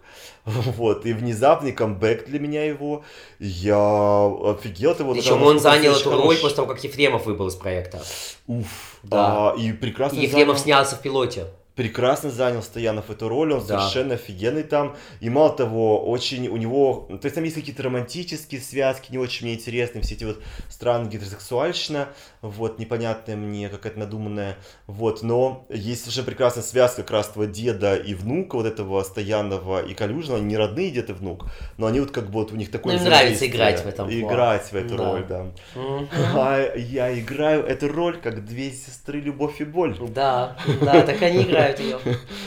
вот, 0.76 1.06
и 1.06 1.12
внезапный 1.12 1.72
камбэк 1.72 2.26
для 2.26 2.38
меня 2.38 2.64
его, 2.64 3.02
я 3.38 3.76
офигел 3.76 4.90
от 4.90 5.00
его. 5.00 5.12
Причем 5.14 5.42
он 5.42 5.58
занял 5.58 5.94
эту 5.94 6.10
роль 6.10 6.36
после 6.36 6.56
того, 6.56 6.68
как 6.68 6.84
Ефремов 6.84 7.26
выбыл 7.26 7.48
из 7.48 7.54
проекта. 7.54 8.02
Уф, 8.46 8.98
Да. 9.02 9.52
а, 9.52 9.56
и 9.56 9.72
прекрасно 9.72 10.16
И 10.18 10.22
Ефремов 10.22 10.58
занял. 10.58 10.64
снялся 10.64 10.96
в 10.96 11.00
пилоте. 11.00 11.46
Прекрасно 11.74 12.30
занял 12.30 12.62
Стоянов 12.62 13.10
эту 13.10 13.28
роль, 13.28 13.52
он 13.52 13.66
Да. 13.66 13.80
совершенно 13.80 14.14
офигенный 14.14 14.62
там. 14.62 14.96
И 15.20 15.28
мало 15.28 15.50
того, 15.50 16.04
очень 16.08 16.48
у 16.48 16.56
него, 16.56 17.08
то 17.20 17.24
есть 17.26 17.34
там 17.34 17.44
есть 17.44 17.56
какие-то 17.56 17.82
романтические 17.82 18.60
связки, 18.60 19.10
не 19.10 19.18
очень 19.18 19.46
мне 19.46 19.54
интересны, 19.54 20.00
все 20.00 20.14
эти 20.14 20.24
вот 20.24 20.40
странные 20.68 21.10
гетеросексуальщина, 21.10 22.08
вот, 22.42 22.78
непонятная 22.78 23.36
мне, 23.36 23.68
какая-то 23.68 23.98
надуманная, 23.98 24.56
вот, 24.86 25.22
но 25.22 25.66
есть 25.68 26.06
уже 26.06 26.22
прекрасная 26.22 26.62
связка 26.62 27.02
как 27.02 27.10
раз 27.10 27.28
твоего 27.28 27.52
деда 27.52 27.96
и 27.96 28.14
внука, 28.14 28.56
вот 28.56 28.66
этого 28.66 29.02
Стоянова 29.02 29.84
и 29.84 29.94
Калюжного, 29.94 30.38
они 30.38 30.46
не 30.48 30.56
родные 30.56 30.90
дед 30.90 31.10
и 31.10 31.12
внук, 31.12 31.46
но 31.76 31.86
они 31.86 32.00
вот 32.00 32.12
как 32.12 32.26
бы 32.26 32.34
вот 32.34 32.52
у 32.52 32.56
них 32.56 32.70
такое 32.70 32.94
Ну, 32.94 33.00
им 33.00 33.04
нравится 33.06 33.46
играть 33.46 33.82
в 33.82 33.86
этом. 33.88 34.08
Играть 34.10 34.70
в 34.70 34.76
эту 34.76 34.96
Да. 34.96 35.04
роль, 35.04 35.26
да. 35.28 35.46
Мгм. 35.74 36.08
А 36.34 36.76
я 36.76 37.18
играю 37.18 37.64
эту 37.64 37.88
роль 37.88 38.18
как 38.20 38.44
две 38.44 38.70
сестры 38.70 39.20
Любовь 39.20 39.60
и 39.60 39.64
Боль. 39.64 39.96
Да, 40.10 40.56
да, 40.80 41.02
так 41.02 41.20
они 41.22 41.42
играют 41.42 41.63
ее. 41.80 41.98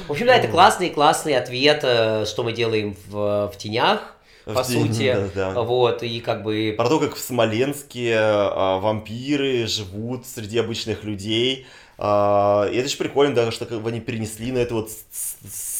В 0.07 0.11
общем, 0.11 0.25
да, 0.27 0.35
это 0.35 0.47
классный, 0.47 0.89
классный 0.89 1.35
ответ, 1.35 1.81
э, 1.83 2.25
что 2.25 2.43
мы 2.43 2.53
делаем 2.53 2.95
в, 3.07 3.51
в 3.53 3.57
тенях, 3.57 4.15
по 4.45 4.63
тени, 4.63 4.87
сути. 4.87 5.13
да, 5.35 5.51
да. 5.53 5.61
Вот, 5.61 6.03
и 6.03 6.19
как 6.21 6.43
бы... 6.43 6.73
Про 6.77 6.87
то, 6.89 6.99
как 6.99 7.15
в 7.15 7.19
Смоленске 7.19 8.15
а, 8.17 8.79
вампиры 8.79 9.67
живут 9.67 10.25
среди 10.25 10.57
обычных 10.57 11.03
людей. 11.03 11.65
А, 11.97 12.69
и 12.71 12.77
это 12.77 12.87
же 12.87 12.97
прикольно, 12.97 13.35
да, 13.35 13.51
что 13.51 13.65
как 13.65 13.81
бы 13.81 13.89
они 13.89 13.99
перенесли 13.99 14.51
на 14.51 14.59
эту 14.59 14.75
вот 14.75 14.91
с- 14.91 15.37
с- 15.51 15.76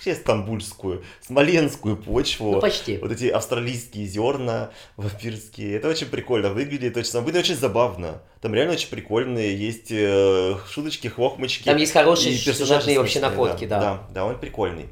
с- 0.00 0.14
стамбульскую, 0.16 1.04
смоленскую 1.26 1.96
почву. 1.96 2.52
Ну, 2.52 2.60
почти. 2.60 2.98
Вот 2.98 3.10
эти 3.12 3.26
австралийские 3.26 4.06
зерна 4.06 4.70
вампирские. 4.96 5.76
Это 5.76 5.88
очень 5.88 6.06
прикольно 6.06 6.50
выглядит, 6.50 6.96
очень, 6.96 7.20
выглядит 7.20 7.44
очень 7.44 7.56
забавно. 7.56 8.22
Там 8.40 8.54
реально 8.54 8.74
очень 8.74 8.88
прикольные 8.88 9.56
есть 9.56 9.90
э, 9.90 10.56
шуточки, 10.70 11.08
хохмочки. 11.08 11.64
Там 11.64 11.76
есть 11.76 11.92
хорошие 11.92 12.36
сюжетные 12.36 12.98
вообще 12.98 13.20
находки, 13.20 13.64
да. 13.66 13.80
Да, 13.80 14.06
да, 14.12 14.24
он 14.26 14.38
прикольный. 14.38 14.88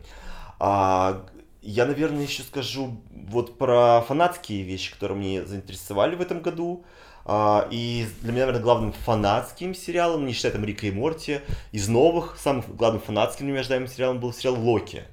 А, 0.58 1.24
я, 1.60 1.86
наверное, 1.86 2.22
еще 2.24 2.42
скажу 2.42 3.00
вот 3.10 3.58
про 3.58 4.02
фанатские 4.06 4.62
вещи, 4.62 4.92
которые 4.92 5.18
мне 5.18 5.44
заинтересовали 5.44 6.14
в 6.14 6.20
этом 6.20 6.40
году. 6.40 6.84
А, 7.24 7.68
и 7.70 8.06
для 8.22 8.32
меня, 8.32 8.46
наверное, 8.46 8.62
главным 8.62 8.92
фанатским 8.92 9.74
сериалом, 9.74 10.26
не 10.26 10.32
считая 10.32 10.52
там 10.52 10.64
Рика 10.64 10.86
и 10.86 10.90
Морти, 10.90 11.40
из 11.70 11.88
новых, 11.88 12.36
самым 12.38 12.64
главным 12.76 13.00
фанатским 13.00 13.46
для 13.46 13.52
меня 13.52 13.60
ожидаемым 13.60 13.88
сериалом 13.88 14.20
был 14.20 14.32
сериал 14.32 14.60
Локи. 14.60 15.04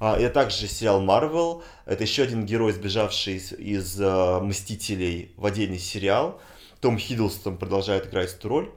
А, 0.00 0.18
это 0.18 0.34
также 0.34 0.68
сериал 0.68 1.00
Марвел. 1.00 1.62
Это 1.86 2.02
еще 2.02 2.24
один 2.24 2.44
герой, 2.44 2.72
сбежавший 2.72 3.36
из, 3.36 3.52
из, 3.52 4.00
э, 4.00 4.40
Мстителей 4.40 5.32
в 5.36 5.46
отдельный 5.46 5.78
сериал. 5.78 6.40
Том 6.80 6.98
Хиддлстон 6.98 7.56
продолжает 7.56 8.06
играть 8.06 8.34
эту 8.34 8.48
роль. 8.48 8.70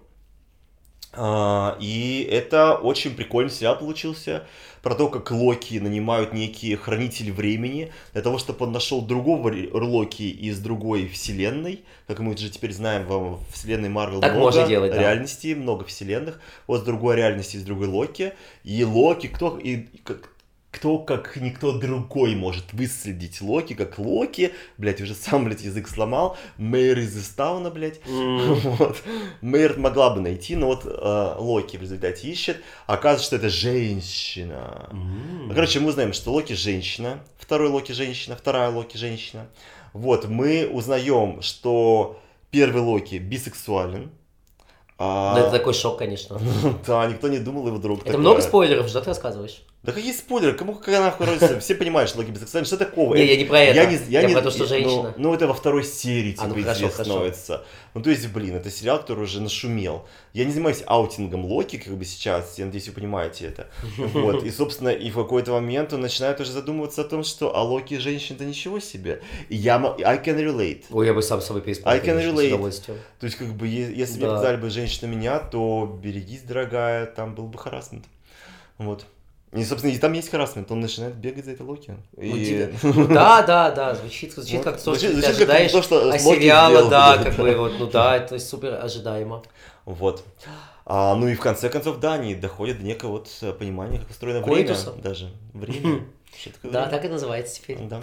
А, 1.14 1.78
и 1.80 2.28
это 2.30 2.76
очень 2.76 3.16
прикольный 3.16 3.52
сериал 3.52 3.78
получился. 3.78 4.48
Про 4.88 4.96
то, 4.96 5.10
как 5.10 5.32
Локи 5.32 5.80
нанимают 5.80 6.32
некие 6.32 6.78
хранители 6.78 7.30
времени 7.30 7.92
для 8.14 8.22
того, 8.22 8.38
чтобы 8.38 8.66
он 8.66 8.72
нашел 8.72 9.02
другого 9.02 9.54
Локи 9.74 10.24
из 10.24 10.60
другой 10.60 11.10
вселенной. 11.10 11.84
Как 12.08 12.20
мы 12.20 12.34
уже 12.34 12.50
теперь 12.50 12.72
знаем, 12.72 13.06
в 13.06 13.42
вселенной 13.52 13.90
Марвел 13.90 14.22
Так 14.22 14.32
много 14.32 14.46
можно 14.46 14.66
делать, 14.66 14.94
да. 14.94 15.02
реальностей, 15.02 15.56
много 15.56 15.84
вселенных. 15.84 16.40
Вот 16.68 16.80
с 16.80 16.84
другой 16.84 17.18
реальности, 17.18 17.58
с 17.58 17.64
другой 17.64 17.88
Локи. 17.88 18.32
И 18.64 18.82
Локи, 18.86 19.28
кто, 19.28 19.58
и, 19.58 19.88
как, 20.06 20.30
кто, 20.78 21.00
как 21.00 21.38
никто 21.38 21.72
другой, 21.72 22.36
может 22.36 22.72
выследить 22.72 23.42
Локи, 23.42 23.74
как 23.74 23.98
Локи, 23.98 24.54
блять, 24.78 25.02
уже 25.02 25.16
сам, 25.16 25.46
блядь, 25.46 25.62
язык 25.62 25.88
сломал, 25.90 26.38
Мэйр 26.60 27.00
из 27.00 27.18
Истауна, 27.18 27.72
блядь, 27.72 28.00
М. 28.06 28.54
вот, 28.78 29.02
Мэйр 29.42 29.80
могла 29.80 30.12
бы 30.12 30.22
найти, 30.22 30.56
но 30.56 30.68
вот 30.68 30.84
э, 30.86 31.36
Локи 31.40 31.78
в 31.78 31.82
результате 31.82 32.28
ищет, 32.28 32.58
оказывается, 32.86 33.26
что 33.26 33.36
это 33.38 33.50
женщина. 33.50 34.88
Ну, 34.92 35.54
Короче, 35.56 35.80
мы 35.80 35.90
узнаем, 35.90 36.14
что 36.14 36.32
Локи 36.32 36.54
женщина, 36.54 37.24
второй 37.40 37.70
Локи 37.70 37.94
женщина, 37.94 38.36
вторая 38.36 38.70
Локи 38.70 38.98
женщина. 38.98 39.48
Вот, 39.94 40.28
мы 40.28 40.70
узнаем, 40.72 41.42
что 41.42 42.20
первый 42.52 42.84
Локи 42.84 43.16
бисексуален. 43.16 44.12
А... 45.00 45.34
Ну, 45.34 45.42
это 45.42 45.58
такой 45.58 45.74
шок, 45.74 45.98
конечно. 45.98 46.40
да, 46.86 47.08
никто 47.08 47.30
не 47.30 47.40
думал 47.40 47.66
его 47.66 47.78
вдруг. 47.78 48.06
Это 48.06 48.20
много 48.20 48.42
спойлеров, 48.42 48.88
что 48.90 49.02
ты 49.02 49.08
рассказываешь? 49.08 49.64
Да 49.84 49.94
какие 49.94 50.12
спойлеры? 50.12 50.54
Кому 50.54 50.74
какая 50.74 51.00
нахуй 51.00 51.28
разница? 51.28 51.60
Все 51.60 51.76
понимают, 51.76 52.10
что 52.10 52.20
Локи 52.20 52.32
бисексуальный. 52.32 52.66
Что 52.66 52.78
такого? 52.78 53.16
Не, 53.16 53.26
я 53.26 53.38
не 53.38 53.46
про 53.46 53.60
это. 53.60 53.76
Я, 53.76 53.86
не, 53.86 53.96
я, 54.10 54.22
я 54.22 54.28
не, 54.28 54.34
про 54.34 54.42
то, 54.42 54.52
что 54.52 54.66
женщина. 54.66 55.14
Ну, 55.18 55.30
ну, 55.30 55.34
это 55.34 55.48
во 55.48 55.54
второй 55.54 55.84
серии, 55.84 56.32
типа, 56.32 56.46
а, 56.46 56.48
ну, 56.48 56.62
хорошо, 56.62 56.90
становится. 56.90 57.64
Ну, 57.94 58.02
то 58.02 58.10
есть, 58.10 58.28
блин, 58.28 58.56
это 58.56 58.70
сериал, 58.72 59.00
который 59.00 59.24
уже 59.24 59.40
нашумел. 59.40 60.06
Я 60.34 60.46
не 60.46 60.52
занимаюсь 60.52 60.84
аутингом 60.86 61.46
Локи, 61.46 61.78
как 61.78 61.96
бы 61.96 62.06
сейчас, 62.06 62.58
я 62.58 62.66
надеюсь, 62.66 62.88
вы 62.88 62.94
понимаете 62.94 63.48
это. 63.48 63.68
Вот, 64.18 64.44
и, 64.44 64.52
собственно, 64.52 64.90
и 64.90 65.10
в 65.10 65.16
какой-то 65.16 65.52
момент 65.52 65.94
он 65.94 66.02
начинает 66.02 66.42
уже 66.42 66.52
задумываться 66.52 67.02
о 67.02 67.06
том, 67.06 67.24
что 67.24 67.56
а 67.56 67.62
Локи 67.62 67.98
женщина-то 67.98 68.46
ничего 68.46 68.80
себе. 68.80 69.22
И 69.48 69.56
я, 69.56 69.78
I 70.04 70.18
can 70.18 70.38
relate. 70.38 70.84
Ой, 70.90 71.06
я 71.06 71.14
бы 71.14 71.22
сам 71.22 71.40
собой 71.40 71.62
переспал. 71.62 71.94
I 71.94 72.02
can 72.02 72.18
relate. 72.18 72.82
То 73.20 73.26
есть, 73.26 73.38
как 73.38 73.54
бы, 73.54 73.68
если 73.68 74.20
да. 74.20 74.28
мне 74.28 74.38
сказали 74.38 74.58
бы 74.58 74.70
женщина 74.70 75.08
меня, 75.08 75.40
то 75.40 75.98
берегись, 76.04 76.42
дорогая, 76.42 77.06
там 77.06 77.36
был 77.36 77.48
бы 77.48 77.58
харасмент. 77.58 78.06
Вот. 78.78 79.06
И, 79.54 79.64
собственно, 79.64 79.92
и 79.92 79.98
там 79.98 80.12
есть 80.14 80.30
харасмент, 80.30 80.70
он 80.72 80.82
начинает 80.82 81.16
бегать 81.16 81.46
за 81.46 81.52
этой 81.52 81.66
Локи. 81.66 81.96
И... 82.18 82.70
Ну, 82.84 83.08
да, 83.08 83.42
да, 83.44 83.72
да, 83.72 83.96
звучит, 83.96 84.34
звучит 84.34 84.62
как 84.62 84.82
то, 84.82 84.96
что 84.96 85.10
ты 85.10 85.26
ожидаешь 85.26 85.72
то, 85.72 85.82
что 85.82 86.12
а 86.12 86.20
сериала, 86.20 86.90
да, 86.90 87.18
как 87.18 87.36
бы, 87.36 87.56
вот, 87.56 87.74
ну 87.80 87.88
да, 87.88 88.18
это 88.18 88.38
супер 88.40 88.78
ожидаемо. 88.84 89.44
Вот. 89.86 90.24
А, 90.86 91.16
ну 91.16 91.28
и 91.28 91.36
в 91.36 91.40
конце 91.40 91.70
концов, 91.70 92.00
да, 92.00 92.14
они 92.14 92.36
доходят 92.36 92.80
до 92.80 92.86
некого 92.86 93.12
вот 93.12 93.30
понимания, 93.58 94.00
как 94.00 94.10
устроено 94.10 94.42
время. 94.42 94.76
Даже. 95.02 95.30
Время. 95.54 96.02
Да, 96.64 96.88
так 96.88 97.06
и 97.06 97.08
называется 97.08 97.56
теперь. 97.56 97.78
Да. 97.82 98.02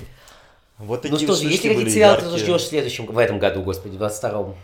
Вот 0.78 1.04
ну 1.04 1.16
что 1.18 1.34
же, 1.34 1.46
есть 1.46 1.62
какие-то 1.62 1.90
сериалы 1.90 2.20
ты 2.20 2.38
ждешь 2.38 2.62
в 2.62 2.68
следующем, 2.68 3.06
в 3.06 3.18
этом 3.18 3.38
году, 3.38 3.62
господи, 3.62 3.96
в 3.96 4.02
22-м? 4.02 4.54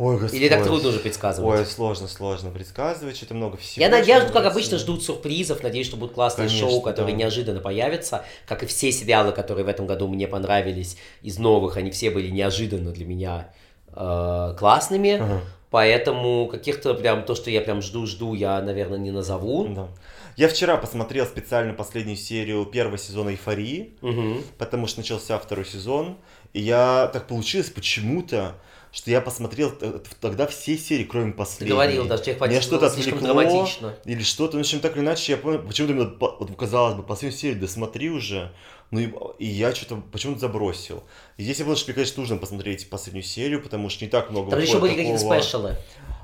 Ой, 0.00 0.18
Господь. 0.18 0.40
Или 0.40 0.48
так 0.48 0.64
трудно 0.64 0.88
уже 0.88 0.98
предсказывать? 0.98 1.60
Ой, 1.60 1.66
сложно, 1.66 2.08
сложно 2.08 2.50
предсказывать, 2.50 3.18
что-то 3.18 3.34
много 3.34 3.58
всего. 3.58 3.84
Я 3.84 3.90
надеюсь, 3.90 4.30
как 4.32 4.46
обычно, 4.46 4.78
ждут 4.78 5.04
сюрпризов, 5.04 5.62
надеюсь, 5.62 5.86
что 5.86 5.98
будут 5.98 6.14
классные 6.14 6.48
Конечно, 6.48 6.70
шоу, 6.70 6.80
которые 6.80 7.14
да. 7.14 7.20
неожиданно 7.20 7.60
появятся, 7.60 8.24
как 8.46 8.62
и 8.62 8.66
все 8.66 8.90
сериалы, 8.92 9.32
которые 9.32 9.66
в 9.66 9.68
этом 9.68 9.86
году 9.86 10.08
мне 10.08 10.26
понравились 10.26 10.96
из 11.20 11.38
новых, 11.38 11.76
они 11.76 11.90
все 11.90 12.10
были 12.10 12.30
неожиданно 12.30 12.92
для 12.92 13.04
меня 13.04 13.52
э, 13.88 14.54
классными, 14.58 15.16
ага. 15.16 15.42
поэтому 15.70 16.48
каких-то 16.48 16.94
прям, 16.94 17.24
то, 17.24 17.34
что 17.34 17.50
я 17.50 17.60
прям 17.60 17.82
жду-жду, 17.82 18.32
я, 18.32 18.62
наверное, 18.62 18.98
не 18.98 19.10
назову. 19.10 19.68
Да. 19.68 19.88
Я 20.36 20.48
вчера 20.48 20.78
посмотрел 20.78 21.26
специально 21.26 21.74
последнюю 21.74 22.16
серию 22.16 22.64
первого 22.64 22.96
сезона 22.96 23.28
«Эйфории», 23.30 23.92
угу. 24.00 24.38
потому 24.56 24.86
что 24.86 25.00
начался 25.00 25.38
второй 25.38 25.66
сезон, 25.66 26.16
и 26.54 26.60
я 26.62 27.10
так 27.12 27.26
получилось 27.26 27.68
почему-то, 27.68 28.54
что 28.92 29.10
я 29.10 29.20
посмотрел 29.20 29.72
тогда 30.20 30.46
все 30.46 30.76
серии, 30.76 31.04
кроме 31.04 31.32
последней. 31.32 31.68
Ты 31.68 31.74
говорил, 31.74 32.06
даже 32.06 32.24
тебе 32.24 32.34
хватило, 32.34 32.60
что-то 32.60 32.86
отвлекло, 32.86 33.20
драматично. 33.20 33.96
или 34.04 34.22
что-то, 34.22 34.56
ну, 34.56 34.62
в 34.62 34.66
общем, 34.66 34.80
так 34.80 34.96
или 34.96 35.02
иначе, 35.02 35.32
я 35.32 35.38
понял, 35.38 35.62
почему-то 35.62 35.92
именно, 35.92 36.16
вот, 36.18 36.50
казалось 36.56 36.96
бы, 36.96 37.02
последнюю 37.02 37.38
серию 37.38 37.60
досмотри 37.60 38.10
уже, 38.10 38.52
ну, 38.90 38.98
и, 38.98 39.12
и 39.38 39.46
я 39.46 39.72
что-то 39.74 40.02
почему-то 40.10 40.40
забросил. 40.40 41.04
И 41.36 41.44
здесь 41.44 41.58
я 41.58 41.64
понял, 41.64 41.76
что 41.76 41.86
мне, 41.86 41.94
конечно, 41.94 42.20
нужно 42.20 42.36
посмотреть 42.36 42.90
последнюю 42.90 43.22
серию, 43.22 43.62
потому 43.62 43.88
что 43.88 44.04
не 44.04 44.10
так 44.10 44.30
много 44.30 44.50
Там 44.50 44.60
еще 44.60 44.78
были 44.78 44.94
какие-то 44.94 45.18
спешалы. 45.18 45.76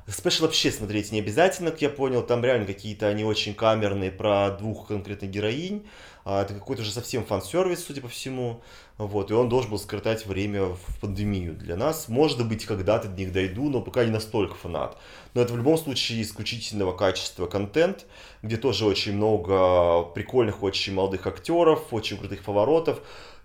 Спешл 0.09 0.45
вообще 0.45 0.71
смотреть 0.71 1.11
не 1.11 1.19
обязательно, 1.19 1.73
как 1.73 1.83
я 1.83 1.89
понял, 1.89 2.23
там 2.23 2.45
реально 2.45 2.65
какие-то 2.65 3.09
они 3.09 3.25
очень 3.25 3.55
камерные 3.55 4.13
про 4.13 4.51
двух 4.51 4.87
конкретно 4.87 5.27
героинь, 5.27 5.85
а 6.25 6.43
это 6.43 6.55
какой-то 6.55 6.83
уже 6.83 6.93
совсем 6.93 7.25
фан-сервис, 7.25 7.85
судя 7.85 8.03
по 8.03 8.09
всему. 8.09 8.63
Вот, 8.99 9.31
и 9.31 9.35
он 9.35 9.51
должен 9.51 9.71
был 9.71 9.79
скоротать 9.79 10.25
время 10.25 10.65
в 10.65 11.01
пандемию 11.03 11.55
для 11.55 11.77
нас. 11.77 12.09
Может 12.09 12.47
быть, 12.49 12.65
когда-то 12.65 13.09
до 13.09 13.17
них 13.17 13.31
дойду, 13.31 13.69
но 13.69 13.83
пока 13.83 14.05
не 14.05 14.11
настолько 14.11 14.55
фанат. 14.55 14.97
Но 15.35 15.43
это 15.43 15.53
в 15.53 15.57
любом 15.59 15.77
случае 15.77 16.23
исключительного 16.23 16.97
качества 16.97 17.47
контент, 17.47 18.07
где 18.43 18.57
тоже 18.57 18.87
очень 18.87 19.15
много 19.15 20.03
прикольных, 20.15 20.63
очень 20.63 20.95
молодых 20.95 21.27
актеров, 21.27 21.93
очень 21.93 22.17
крутых 22.17 22.43
поворотов, 22.43 23.01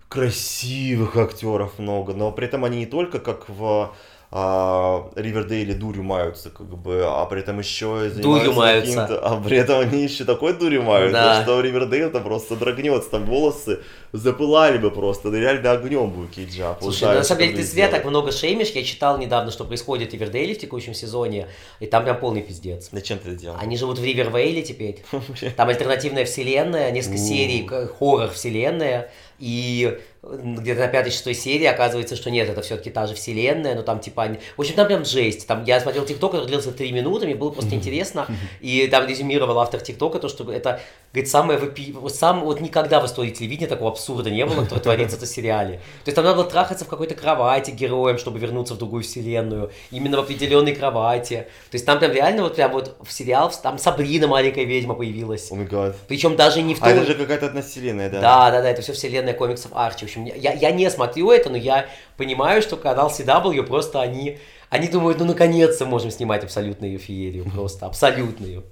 красивых 0.08 1.16
актеров 1.16 1.78
много, 1.78 2.14
но 2.14 2.32
при 2.32 2.46
этом 2.46 2.64
они 2.64 2.78
не 2.78 2.86
только 2.86 3.18
как 3.18 3.48
в 3.48 3.94
Ривердейле 4.34 5.74
дурью 5.74 6.04
маются, 6.04 6.48
как 6.48 6.66
бы, 6.66 7.04
а 7.04 7.26
при 7.26 7.40
этом 7.40 7.58
еще 7.58 8.08
дурью 8.08 8.54
маются. 8.54 9.02
А 9.22 9.38
при 9.40 9.58
этом 9.58 9.80
они 9.80 10.02
еще 10.02 10.24
такой 10.24 10.54
дурью 10.54 10.82
маются, 10.82 11.12
да. 11.12 11.42
что 11.42 11.60
Ривердейл-то 11.60 12.20
просто 12.20 12.56
дрогнется, 12.56 13.10
там 13.10 13.26
волосы 13.26 13.80
запылали 14.12 14.78
бы 14.78 14.90
просто, 14.90 15.30
да 15.30 15.38
реально 15.38 15.72
огнем 15.72 16.10
будет 16.10 16.30
Кейджа. 16.30 16.78
Слушай, 16.80 17.08
ну, 17.08 17.14
на 17.16 17.24
самом 17.24 17.42
деле 17.42 17.56
ты 17.56 17.62
зря 17.62 17.88
так 17.88 18.06
много 18.06 18.32
шеймишь, 18.32 18.70
я 18.70 18.82
читал 18.84 19.18
недавно, 19.18 19.50
что 19.50 19.64
происходит 19.64 20.10
в 20.10 20.14
Ривердейле 20.14 20.54
в 20.54 20.58
текущем 20.58 20.94
сезоне, 20.94 21.48
и 21.80 21.86
там 21.86 22.04
прям 22.04 22.18
полный 22.18 22.40
пиздец. 22.40 22.88
Зачем 22.90 23.18
ты 23.18 23.30
это 23.30 23.38
делал? 23.38 23.56
Они 23.60 23.76
живут 23.76 23.98
в 23.98 24.04
Ривервейле 24.04 24.62
теперь, 24.62 25.04
там 25.56 25.68
альтернативная 25.68 26.24
вселенная, 26.24 26.90
несколько 26.90 27.18
серий, 27.18 27.68
хоррор 27.68 28.30
вселенная, 28.30 29.10
и 29.38 29.98
где-то 30.22 30.82
на 30.82 30.86
пятой-шестой 30.86 31.34
серии 31.34 31.64
оказывается, 31.64 32.14
что 32.14 32.30
нет, 32.30 32.48
это 32.48 32.62
все-таки 32.62 32.90
та 32.90 33.08
же 33.08 33.14
вселенная, 33.14 33.74
но 33.74 33.82
там 33.82 33.98
типа... 33.98 34.22
Они... 34.22 34.38
В 34.56 34.60
общем, 34.60 34.76
там 34.76 34.86
прям 34.86 35.04
жесть. 35.04 35.48
Там 35.48 35.64
я 35.64 35.80
смотрел 35.80 36.04
ТикТок, 36.04 36.32
который 36.32 36.46
длился 36.46 36.70
три 36.70 36.92
минуты, 36.92 37.26
мне 37.26 37.34
было 37.34 37.50
просто 37.50 37.74
интересно, 37.74 38.26
и 38.60 38.86
там 38.86 39.06
резюмировал 39.06 39.58
автор 39.58 39.80
ТикТока 39.80 40.20
то, 40.20 40.28
что 40.28 40.50
это, 40.52 40.80
говорит, 41.12 41.28
самое 41.28 41.58
выпи... 41.58 41.94
сам 42.08 42.44
вот 42.44 42.60
никогда 42.60 43.00
в 43.00 43.06
истории 43.06 43.30
телевидения 43.30 43.66
такого 43.66 43.90
абсурда 43.90 44.30
не 44.30 44.46
было, 44.46 44.62
который 44.62 44.80
творится 44.80 45.18
в 45.18 45.26
сериале. 45.26 45.78
То 46.04 46.08
есть 46.08 46.14
там 46.14 46.24
надо 46.24 46.36
было 46.36 46.48
трахаться 46.48 46.84
в 46.84 46.88
какой-то 46.88 47.16
кровати 47.16 47.72
героем, 47.72 48.18
чтобы 48.18 48.38
вернуться 48.38 48.74
в 48.74 48.78
другую 48.78 49.02
вселенную, 49.02 49.72
именно 49.90 50.18
в 50.18 50.20
определенной 50.20 50.76
кровати. 50.76 51.48
То 51.70 51.74
есть 51.74 51.84
там 51.84 51.98
прям 51.98 52.12
реально 52.12 52.44
вот 52.44 52.54
прям 52.54 52.70
вот 52.70 52.96
в 53.02 53.12
сериал, 53.12 53.52
там 53.60 53.76
Сабрина 53.76 54.28
маленькая 54.28 54.64
ведьма 54.64 54.94
появилась. 54.94 55.50
Oh 55.50 55.94
Причем 56.06 56.36
даже 56.36 56.62
не 56.62 56.76
в 56.76 56.78
том... 56.78 56.88
А 56.88 56.92
это 56.92 57.06
же 57.06 57.14
какая-то 57.16 57.46
одновселенная, 57.46 58.08
да? 58.08 58.20
Да, 58.20 58.50
да, 58.52 58.62
да, 58.62 58.70
это 58.70 58.82
все 58.82 58.92
вселенная 58.92 59.34
комиксов 59.34 59.72
Арчи 59.74 60.11
общем, 60.12 60.24
я, 60.24 60.52
я 60.52 60.70
не 60.72 60.90
смотрю 60.90 61.30
это, 61.30 61.50
но 61.50 61.56
я 61.56 61.88
понимаю, 62.16 62.62
что 62.62 62.76
канал 62.76 63.10
CW 63.10 63.62
просто 63.64 64.00
они, 64.00 64.38
они 64.70 64.88
думают, 64.88 65.18
ну 65.18 65.24
наконец-то 65.24 65.86
можем 65.86 66.10
снимать 66.10 66.44
абсолютную 66.44 66.98
феерию, 66.98 67.44
просто 67.50 67.86
абсолютную. 67.86 68.64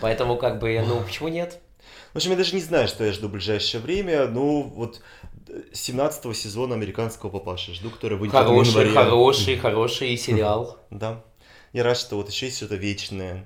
Поэтому 0.00 0.36
как 0.36 0.58
бы, 0.58 0.82
ну 0.86 1.02
почему 1.02 1.28
нет? 1.28 1.60
В 2.12 2.16
общем, 2.16 2.30
я 2.30 2.36
даже 2.36 2.54
не 2.54 2.62
знаю, 2.62 2.88
что 2.88 3.04
я 3.04 3.12
жду 3.12 3.28
в 3.28 3.32
ближайшее 3.32 3.80
время. 3.80 4.26
Ну, 4.26 4.62
вот 4.74 5.00
17 5.72 6.36
сезона 6.36 6.74
американского 6.74 7.30
папаши 7.30 7.74
жду, 7.74 7.90
который 7.90 8.16
выйдет 8.16 8.34
хороший, 8.34 8.70
в 8.70 8.76
январе. 8.76 8.90
Хороший, 8.94 9.56
хороший 9.56 10.16
сериал. 10.16 10.78
Да. 10.90 11.22
Я 11.72 11.84
рад, 11.84 11.98
что 11.98 12.16
вот 12.16 12.30
еще 12.30 12.46
есть 12.46 12.56
что-то 12.56 12.76
вечное. 12.76 13.44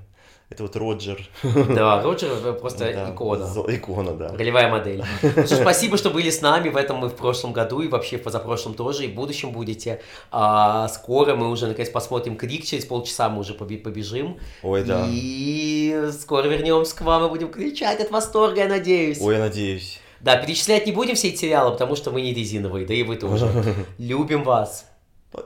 Это 0.53 0.65
вот 0.65 0.77
Роджер. 0.77 1.27
Да, 1.43 2.03
Роджер 2.03 2.53
просто 2.61 2.93
да, 2.93 3.11
икона. 3.11 3.49
Икона, 3.69 4.13
да. 4.13 4.37
Ролевая 4.37 4.71
модель. 4.71 5.03
Ну, 5.23 5.47
спасибо, 5.47 5.97
что 5.97 6.11
были 6.11 6.29
с 6.29 6.43
нами 6.43 6.69
в 6.69 6.77
этом 6.77 7.03
и 7.07 7.09
в 7.09 7.15
прошлом 7.15 7.55
году, 7.55 7.81
и 7.81 7.89
вообще 7.89 8.19
в 8.19 8.23
позапрошлом 8.23 8.75
тоже, 8.75 9.07
и 9.07 9.09
в 9.09 9.15
будущем 9.15 9.53
будете. 9.53 10.03
А, 10.31 10.89
скоро 10.89 11.37
мы 11.37 11.49
уже, 11.49 11.67
наконец, 11.69 11.89
посмотрим 11.89 12.37
Крик, 12.37 12.67
через 12.67 12.85
полчаса 12.85 13.31
мы 13.31 13.41
уже 13.41 13.55
побежим. 13.55 14.39
Ой, 14.63 14.85
да. 14.85 15.07
И 15.09 16.11
скоро 16.21 16.47
вернемся 16.49 16.97
к 16.97 17.01
вам 17.01 17.25
и 17.25 17.29
будем 17.31 17.51
кричать 17.51 18.01
от 18.01 18.11
восторга, 18.11 18.61
я 18.61 18.69
надеюсь. 18.69 19.23
Ой, 19.23 19.37
я 19.37 19.41
надеюсь. 19.41 20.01
Да, 20.21 20.37
перечислять 20.37 20.85
не 20.85 20.93
будем 20.93 21.15
все 21.15 21.29
эти 21.29 21.41
сериалы, 21.41 21.73
потому 21.73 21.97
что 21.97 22.11
мы 22.11 22.21
не 22.21 22.35
резиновые, 22.35 22.87
да 22.87 22.93
и 22.93 23.03
вы 23.05 23.17
тоже. 23.17 23.51
Любим 23.99 24.45
вас. 24.45 24.92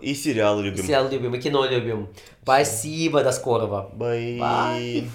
И 0.01 0.15
сериалы 0.15 0.63
любим. 0.63 0.85
Сериалы 0.85 1.11
любим, 1.11 1.35
и 1.35 1.41
кино 1.41 1.67
любим. 1.67 2.09
Спасибо, 2.43 3.23
до 3.23 3.33
скорого. 3.33 3.91
Bye. 3.95 4.39
Bye. 4.39 5.09